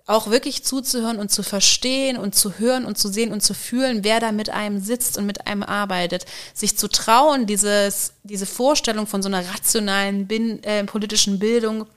auch 0.08 0.30
wirklich 0.30 0.64
zuzuhören 0.64 1.18
und 1.18 1.32
zu 1.32 1.42
verstehen 1.42 2.18
und 2.18 2.36
zu 2.36 2.60
hören 2.60 2.86
und 2.86 2.98
zu 2.98 3.08
sehen 3.08 3.34
und 3.34 3.42
zu 3.42 3.56
fühlen, 3.56 4.04
wer 4.04 4.20
da 4.20 4.32
mit 4.32 4.52
einem 4.52 4.80
sitzt 4.80 5.18
und 5.18 5.26
mit 5.26 5.48
einem 5.48 5.64
arbeitet. 5.64 6.26
Sich 6.54 6.78
zu 6.78 6.88
trauen, 6.88 7.48
dieses, 7.48 8.14
diese 8.24 8.46
Vorstellung 8.46 9.08
von 9.08 9.24
so 9.24 9.30
einer 9.30 9.48
rationalen 9.50 10.28
bin, 10.28 10.64
äh, 10.64 10.84
politischen 10.84 11.40
Bildung 11.40 11.88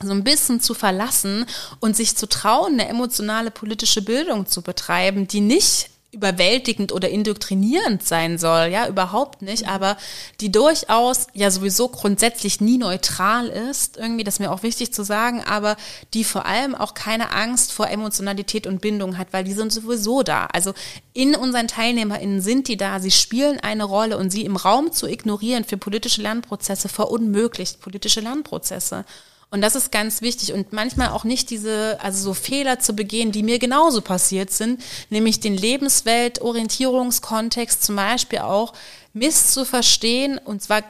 so 0.00 0.12
ein 0.12 0.22
bisschen 0.22 0.60
zu 0.60 0.74
verlassen 0.74 1.46
und 1.80 1.96
sich 1.96 2.16
zu 2.16 2.28
trauen, 2.28 2.74
eine 2.74 2.88
emotionale 2.88 3.50
politische 3.50 4.02
Bildung 4.02 4.46
zu 4.46 4.62
betreiben, 4.62 5.26
die 5.26 5.40
nicht 5.40 5.90
überwältigend 6.10 6.90
oder 6.92 7.10
indoktrinierend 7.10 8.02
sein 8.02 8.38
soll, 8.38 8.68
ja, 8.68 8.88
überhaupt 8.88 9.42
nicht, 9.42 9.64
mhm. 9.64 9.68
aber 9.68 9.98
die 10.40 10.50
durchaus 10.50 11.26
ja 11.34 11.50
sowieso 11.50 11.88
grundsätzlich 11.88 12.62
nie 12.62 12.78
neutral 12.78 13.48
ist, 13.48 13.98
irgendwie, 13.98 14.24
das 14.24 14.36
ist 14.36 14.40
mir 14.40 14.50
auch 14.50 14.62
wichtig 14.62 14.92
zu 14.94 15.04
sagen, 15.04 15.44
aber 15.44 15.76
die 16.14 16.24
vor 16.24 16.46
allem 16.46 16.74
auch 16.74 16.94
keine 16.94 17.30
Angst 17.32 17.72
vor 17.72 17.88
Emotionalität 17.88 18.66
und 18.66 18.80
Bindung 18.80 19.18
hat, 19.18 19.28
weil 19.32 19.44
die 19.44 19.52
sind 19.52 19.70
sowieso 19.70 20.22
da. 20.22 20.46
Also 20.46 20.72
in 21.12 21.34
unseren 21.34 21.68
TeilnehmerInnen 21.68 22.40
sind 22.40 22.68
die 22.68 22.78
da, 22.78 23.00
sie 23.00 23.10
spielen 23.10 23.60
eine 23.60 23.84
Rolle 23.84 24.16
und 24.16 24.30
sie 24.30 24.46
im 24.46 24.56
Raum 24.56 24.92
zu 24.92 25.06
ignorieren 25.06 25.64
für 25.64 25.76
politische 25.76 26.22
Lernprozesse 26.22 26.88
verunmöglicht 26.88 27.80
politische 27.80 28.20
Lernprozesse. 28.20 29.04
Und 29.50 29.62
das 29.62 29.74
ist 29.74 29.90
ganz 29.90 30.20
wichtig. 30.20 30.52
Und 30.52 30.74
manchmal 30.74 31.08
auch 31.08 31.24
nicht 31.24 31.48
diese, 31.50 31.98
also 32.02 32.22
so 32.22 32.34
Fehler 32.34 32.80
zu 32.80 32.92
begehen, 32.94 33.32
die 33.32 33.42
mir 33.42 33.58
genauso 33.58 34.02
passiert 34.02 34.50
sind, 34.50 34.82
nämlich 35.08 35.40
den 35.40 35.56
Lebensweltorientierungskontext 35.56 37.82
zum 37.82 37.96
Beispiel 37.96 38.40
auch 38.40 38.74
misszuverstehen. 39.14 40.36
Und 40.38 40.62
zwar 40.62 40.82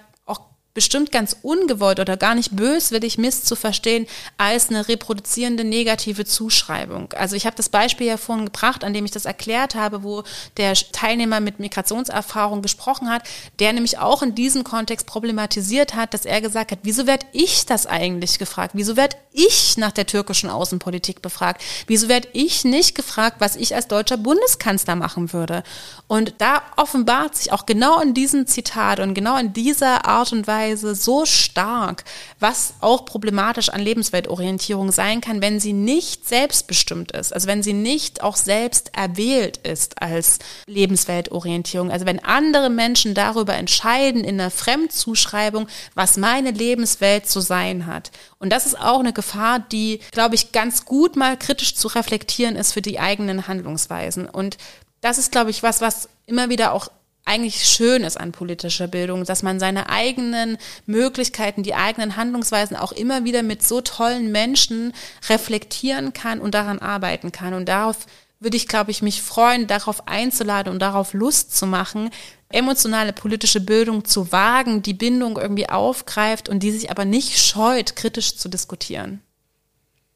bestimmt 0.75 1.11
ganz 1.11 1.37
ungewollt 1.43 1.99
oder 1.99 2.17
gar 2.17 2.37
nicht 2.37 2.55
böswillig 2.55 3.19
misszuverstehen 3.19 4.07
als 4.37 4.69
eine 4.69 4.87
reproduzierende 4.87 5.65
negative 5.65 6.25
Zuschreibung. 6.25 7.13
Also 7.15 7.35
ich 7.35 7.47
habe 7.47 7.57
das 7.57 7.69
Beispiel 7.69 8.07
ja 8.07 8.17
vorhin 8.17 8.45
gebracht, 8.45 8.85
an 8.85 8.93
dem 8.93 9.05
ich 9.05 9.11
das 9.11 9.25
erklärt 9.25 9.75
habe, 9.75 10.05
wo 10.05 10.23
der 10.57 10.75
Teilnehmer 10.75 11.41
mit 11.41 11.59
Migrationserfahrung 11.59 12.63
gesprochen 12.63 13.11
hat, 13.11 13.23
der 13.59 13.73
nämlich 13.73 13.99
auch 13.99 14.23
in 14.23 14.37
diesem 14.37 14.63
Kontext 14.63 15.07
problematisiert 15.07 15.97
hat, 15.97 16.15
dass 16.15 16.25
er 16.25 16.41
gesagt 16.41 16.71
hat, 16.71 16.81
wieso 16.85 17.09
werde 17.09 17.27
ich 17.33 17.67
das 17.67 17.87
eigentlich 17.87 18.39
gefragt? 18.39 18.73
Wieso 18.75 18.97
werde 18.97 19.17
ich 19.33 19.79
nach 19.79 19.93
der 19.93 20.07
türkischen 20.07 20.49
Außenpolitik 20.49 21.23
befragt? 21.23 21.61
Wieso 21.89 22.09
werde 22.09 22.29
ich 22.35 22.65
nicht 22.65 22.95
gefragt, 22.95 23.37
was 23.41 23.57
ich 23.57 23.75
als 23.75 23.89
deutscher 23.89 24.17
Bundeskanzler 24.17 24.95
machen 24.95 25.33
würde? 25.33 25.65
Und 26.07 26.35
da 26.39 26.63
offenbart 26.77 27.37
sich 27.37 27.53
auch 27.53 27.67
genau 27.67 28.01
in 28.01 28.15
diesem 28.15 28.47
Zitat 28.47 29.01
und 29.01 29.15
genau 29.15 29.37
in 29.39 29.53
dieser 29.53 30.05
Art 30.07 30.33
und 30.33 30.47
Weise, 30.47 30.58
Weise 30.59 30.95
so 30.95 31.25
stark, 31.25 32.05
was 32.41 32.75
auch 32.81 33.05
problematisch 33.05 33.69
an 33.69 33.81
Lebensweltorientierung 33.81 34.91
sein 34.91 35.21
kann, 35.21 35.41
wenn 35.41 35.61
sie 35.61 35.73
nicht 35.73 36.27
selbstbestimmt 36.27 37.13
ist, 37.13 37.33
also 37.33 37.47
wenn 37.47 37.63
sie 37.63 37.73
nicht 37.73 38.23
auch 38.23 38.37
selbst 38.37 38.91
erwählt 38.97 39.59
ist 39.59 40.03
als 40.03 40.39
Lebensweltorientierung. 40.67 41.91
Also 41.91 42.07
wenn 42.07 42.25
andere 42.25 42.71
Menschen 42.71 43.15
darüber 43.15 43.55
entscheiden 43.55 44.25
in 44.25 44.41
einer 44.41 44.51
Fremdzuschreibung, 44.51 45.69
was 45.95 46.17
meine 46.17 46.51
Lebenswelt 46.51 47.29
zu 47.29 47.41
sein 47.41 47.87
hat. 47.87 48.11
Und 48.39 48.51
das 48.51 48.67
ist 48.67 48.79
auch 48.79 49.01
eine 49.01 49.13
Gefahr, 49.13 49.61
die, 49.61 50.01
glaube 50.11 50.35
ich, 50.35 50.53
ganz 50.53 50.85
gut 50.85 51.17
mal 51.17 51.37
kritisch 51.37 51.75
zu 51.75 51.89
reflektieren 51.89 52.57
ist 52.57 52.73
für 52.73 52.83
die 52.83 52.99
eigenen 52.99 53.47
Handlungsweisen. 53.47 54.29
Und 54.29 54.59
das 55.01 55.19
ist, 55.19 55.31
glaube 55.31 55.51
ich, 55.51 55.63
was, 55.63 55.81
was 55.81 56.09
immer 56.27 56.49
wieder 56.49 56.73
auch 56.73 56.89
eigentlich 57.29 57.65
schön 57.65 58.05
ist 58.05 58.19
an 58.19 58.33
politischer 58.33 58.89
Bildung, 58.89 59.25
dass 59.25 59.43
man 59.43 59.61
seine 59.61 59.91
eigenen 59.91 60.57
Möglichkeiten, 60.87 61.63
die 61.63 61.75
eigenen 61.75 62.17
Handlungsweisen 62.17 62.77
auch 62.77 62.93
immer 62.93 63.25
wieder 63.25 63.43
mit 63.43 63.63
so 63.63 63.81
tollen 63.83 64.33
Menschen 64.33 64.95
reflektieren 65.29 66.13
kann 66.15 66.41
und 66.41 66.55
daran 66.55 66.79
arbeiten 66.79 67.31
kann. 67.31 67.53
Und 67.53 67.69
darauf 67.69 68.07
würde 68.41 68.57
ich, 68.57 68.67
glaube 68.67 68.91
ich, 68.91 69.03
mich 69.03 69.21
freuen, 69.21 69.67
darauf 69.67 70.09
einzuladen 70.09 70.73
und 70.73 70.81
darauf 70.81 71.13
Lust 71.13 71.57
zu 71.57 71.67
machen, 71.67 72.11
emotionale 72.49 73.13
politische 73.13 73.61
Bildung 73.61 74.05
zu 74.05 74.33
wagen, 74.33 74.83
die 74.83 74.95
Bindung 74.95 75.37
irgendwie 75.37 75.69
aufgreift 75.69 76.49
und 76.49 76.63
die 76.63 76.71
sich 76.71 76.91
aber 76.91 77.05
nicht 77.05 77.39
scheut, 77.39 77.95
kritisch 77.95 78.37
zu 78.37 78.49
diskutieren. 78.49 79.21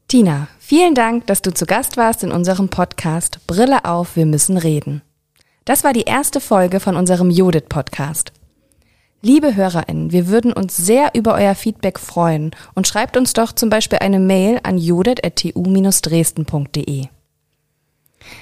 Tina, 0.08 0.48
vielen 0.58 0.94
Dank, 0.94 1.26
dass 1.26 1.42
du 1.42 1.52
zu 1.52 1.66
Gast 1.66 1.96
warst 1.96 2.22
in 2.22 2.32
unserem 2.32 2.68
Podcast 2.68 3.38
Brille 3.46 3.84
auf, 3.84 4.16
wir 4.16 4.26
müssen 4.26 4.56
reden. 4.56 5.02
Das 5.64 5.84
war 5.84 5.92
die 5.92 6.02
erste 6.02 6.40
Folge 6.40 6.80
von 6.80 6.96
unserem 6.96 7.30
Judith-Podcast. 7.30 8.32
Liebe 9.24 9.54
HörerInnen, 9.54 10.10
wir 10.10 10.26
würden 10.26 10.52
uns 10.52 10.76
sehr 10.76 11.10
über 11.14 11.34
euer 11.34 11.54
Feedback 11.54 12.00
freuen 12.00 12.50
und 12.74 12.88
schreibt 12.88 13.16
uns 13.16 13.32
doch 13.32 13.52
zum 13.52 13.70
Beispiel 13.70 14.00
eine 14.00 14.18
Mail 14.18 14.58
an 14.64 14.76
judith.tu-dresden.de. 14.76 17.06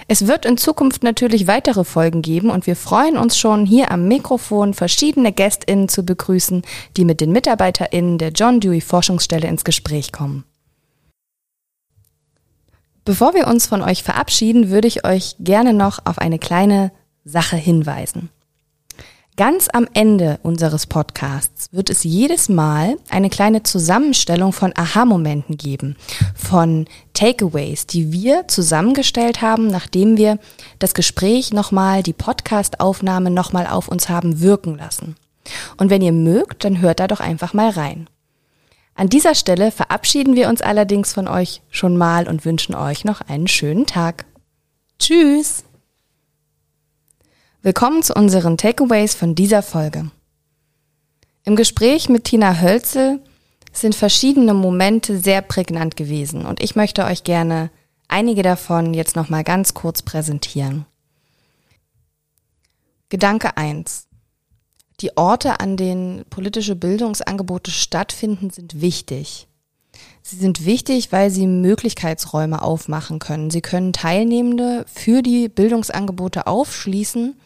Es 0.08 0.26
wird 0.26 0.46
in 0.46 0.56
Zukunft 0.56 1.02
natürlich 1.02 1.46
weitere 1.46 1.84
Folgen 1.84 2.22
geben 2.22 2.48
und 2.48 2.66
wir 2.66 2.76
freuen 2.76 3.18
uns 3.18 3.36
schon, 3.36 3.66
hier 3.66 3.90
am 3.90 4.08
Mikrofon 4.08 4.72
verschiedene 4.72 5.32
GästInnen 5.32 5.90
zu 5.90 6.04
begrüßen, 6.04 6.62
die 6.96 7.04
mit 7.04 7.20
den 7.20 7.32
MitarbeiterInnen 7.32 8.16
der 8.16 8.30
John 8.30 8.60
Dewey 8.60 8.80
Forschungsstelle 8.80 9.46
ins 9.46 9.64
Gespräch 9.64 10.12
kommen. 10.12 10.44
Bevor 13.04 13.34
wir 13.34 13.46
uns 13.46 13.66
von 13.66 13.82
euch 13.82 14.02
verabschieden, 14.02 14.70
würde 14.70 14.88
ich 14.88 15.04
euch 15.04 15.36
gerne 15.38 15.74
noch 15.74 15.98
auf 16.06 16.16
eine 16.18 16.38
kleine 16.38 16.92
Sache 17.30 17.56
hinweisen. 17.56 18.28
Ganz 19.36 19.68
am 19.72 19.88
Ende 19.94 20.38
unseres 20.42 20.86
Podcasts 20.86 21.68
wird 21.72 21.88
es 21.88 22.04
jedes 22.04 22.50
Mal 22.50 22.96
eine 23.08 23.30
kleine 23.30 23.62
Zusammenstellung 23.62 24.52
von 24.52 24.72
Aha-Momenten 24.76 25.56
geben, 25.56 25.96
von 26.34 26.86
Takeaways, 27.14 27.86
die 27.86 28.12
wir 28.12 28.48
zusammengestellt 28.48 29.40
haben, 29.40 29.68
nachdem 29.68 30.18
wir 30.18 30.38
das 30.78 30.92
Gespräch 30.92 31.54
nochmal, 31.54 32.02
die 32.02 32.12
Podcast-Aufnahme 32.12 33.30
nochmal 33.30 33.66
auf 33.66 33.88
uns 33.88 34.10
haben 34.10 34.40
wirken 34.40 34.76
lassen. 34.76 35.16
Und 35.78 35.88
wenn 35.88 36.02
ihr 36.02 36.12
mögt, 36.12 36.64
dann 36.64 36.80
hört 36.80 37.00
da 37.00 37.06
doch 37.06 37.20
einfach 37.20 37.54
mal 37.54 37.70
rein. 37.70 38.10
An 38.94 39.08
dieser 39.08 39.34
Stelle 39.34 39.70
verabschieden 39.70 40.36
wir 40.36 40.50
uns 40.50 40.60
allerdings 40.60 41.14
von 41.14 41.28
euch 41.28 41.62
schon 41.70 41.96
mal 41.96 42.28
und 42.28 42.44
wünschen 42.44 42.74
euch 42.74 43.06
noch 43.06 43.22
einen 43.22 43.48
schönen 43.48 43.86
Tag. 43.86 44.26
Tschüss! 44.98 45.64
Willkommen 47.62 48.02
zu 48.02 48.14
unseren 48.14 48.56
Takeaways 48.56 49.14
von 49.14 49.34
dieser 49.34 49.62
Folge. 49.62 50.10
Im 51.44 51.56
Gespräch 51.56 52.08
mit 52.08 52.24
Tina 52.24 52.58
Hölzel 52.58 53.20
sind 53.70 53.94
verschiedene 53.94 54.54
Momente 54.54 55.18
sehr 55.18 55.42
prägnant 55.42 55.94
gewesen 55.94 56.46
und 56.46 56.62
ich 56.62 56.74
möchte 56.74 57.04
euch 57.04 57.22
gerne 57.22 57.70
einige 58.08 58.42
davon 58.42 58.94
jetzt 58.94 59.14
nochmal 59.14 59.44
ganz 59.44 59.74
kurz 59.74 60.00
präsentieren. 60.00 60.86
Gedanke 63.10 63.58
1. 63.58 64.08
Die 65.00 65.18
Orte, 65.18 65.60
an 65.60 65.76
denen 65.76 66.24
politische 66.30 66.76
Bildungsangebote 66.76 67.70
stattfinden, 67.70 68.48
sind 68.48 68.80
wichtig. 68.80 69.48
Sie 70.22 70.36
sind 70.36 70.64
wichtig, 70.64 71.12
weil 71.12 71.30
sie 71.30 71.46
Möglichkeitsräume 71.46 72.62
aufmachen 72.62 73.18
können. 73.18 73.50
Sie 73.50 73.60
können 73.60 73.92
Teilnehmende 73.92 74.86
für 74.90 75.20
die 75.20 75.50
Bildungsangebote 75.50 76.46
aufschließen 76.46 77.36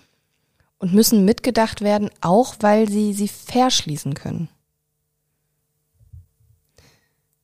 und 0.84 0.92
müssen 0.92 1.24
mitgedacht 1.24 1.80
werden, 1.80 2.10
auch 2.20 2.56
weil 2.60 2.90
sie 2.90 3.14
sie 3.14 3.28
verschließen 3.28 4.12
können. 4.12 4.50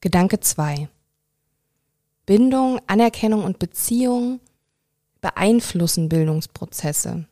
Gedanke 0.02 0.40
2. 0.40 0.90
Bindung, 2.26 2.82
Anerkennung 2.86 3.42
und 3.42 3.58
Beziehung 3.58 4.40
beeinflussen 5.22 6.10
Bildungsprozesse. 6.10 7.24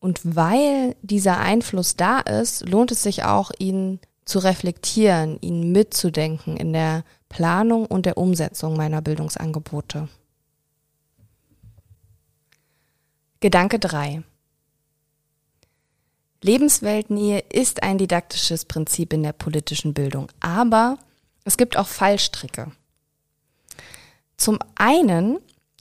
Und 0.00 0.20
weil 0.24 0.96
dieser 1.02 1.38
Einfluss 1.38 1.96
da 1.96 2.20
ist, 2.20 2.66
lohnt 2.66 2.90
es 2.90 3.02
sich 3.02 3.24
auch, 3.24 3.50
ihn 3.58 4.00
zu 4.24 4.38
reflektieren, 4.38 5.36
ihn 5.42 5.70
mitzudenken 5.70 6.56
in 6.56 6.72
der 6.72 7.04
Planung 7.28 7.84
und 7.84 8.06
der 8.06 8.16
Umsetzung 8.16 8.74
meiner 8.74 9.02
Bildungsangebote. 9.02 10.08
Gedanke 13.40 13.78
3. 13.78 14.22
Lebensweltnähe 16.44 17.42
ist 17.50 17.82
ein 17.82 17.96
didaktisches 17.96 18.66
Prinzip 18.66 19.14
in 19.14 19.22
der 19.22 19.32
politischen 19.32 19.94
Bildung, 19.94 20.30
aber 20.40 20.98
es 21.44 21.56
gibt 21.56 21.78
auch 21.78 21.86
Fallstricke. 21.86 22.70
Zum 24.36 24.58
einen 24.74 25.38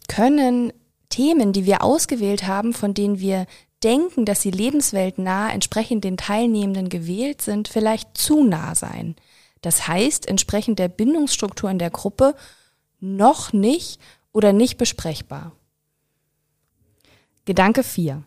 können 0.07 0.71
Themen, 1.09 1.51
die 1.51 1.65
wir 1.65 1.83
ausgewählt 1.83 2.47
haben, 2.47 2.71
von 2.71 2.93
denen 2.93 3.19
wir 3.19 3.45
denken, 3.83 4.23
dass 4.23 4.41
sie 4.41 4.51
lebensweltnah 4.51 5.51
entsprechend 5.51 6.05
den 6.05 6.15
Teilnehmenden 6.15 6.87
gewählt 6.87 7.41
sind, 7.41 7.67
vielleicht 7.67 8.17
zu 8.17 8.45
nah 8.45 8.73
sein. 8.73 9.17
Das 9.59 9.89
heißt, 9.89 10.29
entsprechend 10.29 10.79
der 10.79 10.87
Bindungsstruktur 10.87 11.69
in 11.71 11.77
der 11.79 11.89
Gruppe 11.89 12.35
noch 13.01 13.51
nicht 13.51 13.99
oder 14.31 14.53
nicht 14.53 14.77
besprechbar. 14.77 15.51
Gedanke 17.43 17.83
4 17.83 18.23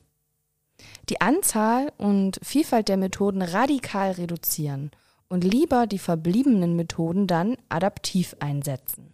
die 1.08 1.20
Anzahl 1.20 1.92
und 1.98 2.38
Vielfalt 2.42 2.88
der 2.88 2.96
Methoden 2.96 3.42
radikal 3.42 4.12
reduzieren 4.12 4.90
und 5.28 5.44
lieber 5.44 5.86
die 5.86 5.98
verbliebenen 5.98 6.76
Methoden 6.76 7.26
dann 7.26 7.56
adaptiv 7.68 8.36
einsetzen. 8.40 9.12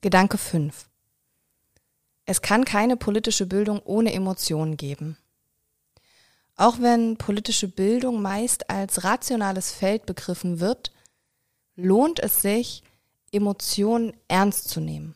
Gedanke 0.00 0.38
5. 0.38 0.88
Es 2.24 2.40
kann 2.42 2.64
keine 2.64 2.96
politische 2.96 3.46
Bildung 3.46 3.80
ohne 3.84 4.12
Emotionen 4.12 4.76
geben. 4.76 5.18
Auch 6.56 6.78
wenn 6.80 7.16
politische 7.16 7.68
Bildung 7.68 8.22
meist 8.22 8.70
als 8.70 9.04
rationales 9.04 9.72
Feld 9.72 10.06
begriffen 10.06 10.60
wird, 10.60 10.92
lohnt 11.74 12.20
es 12.20 12.42
sich, 12.42 12.82
Emotionen 13.32 14.12
ernst 14.28 14.68
zu 14.68 14.80
nehmen. 14.80 15.14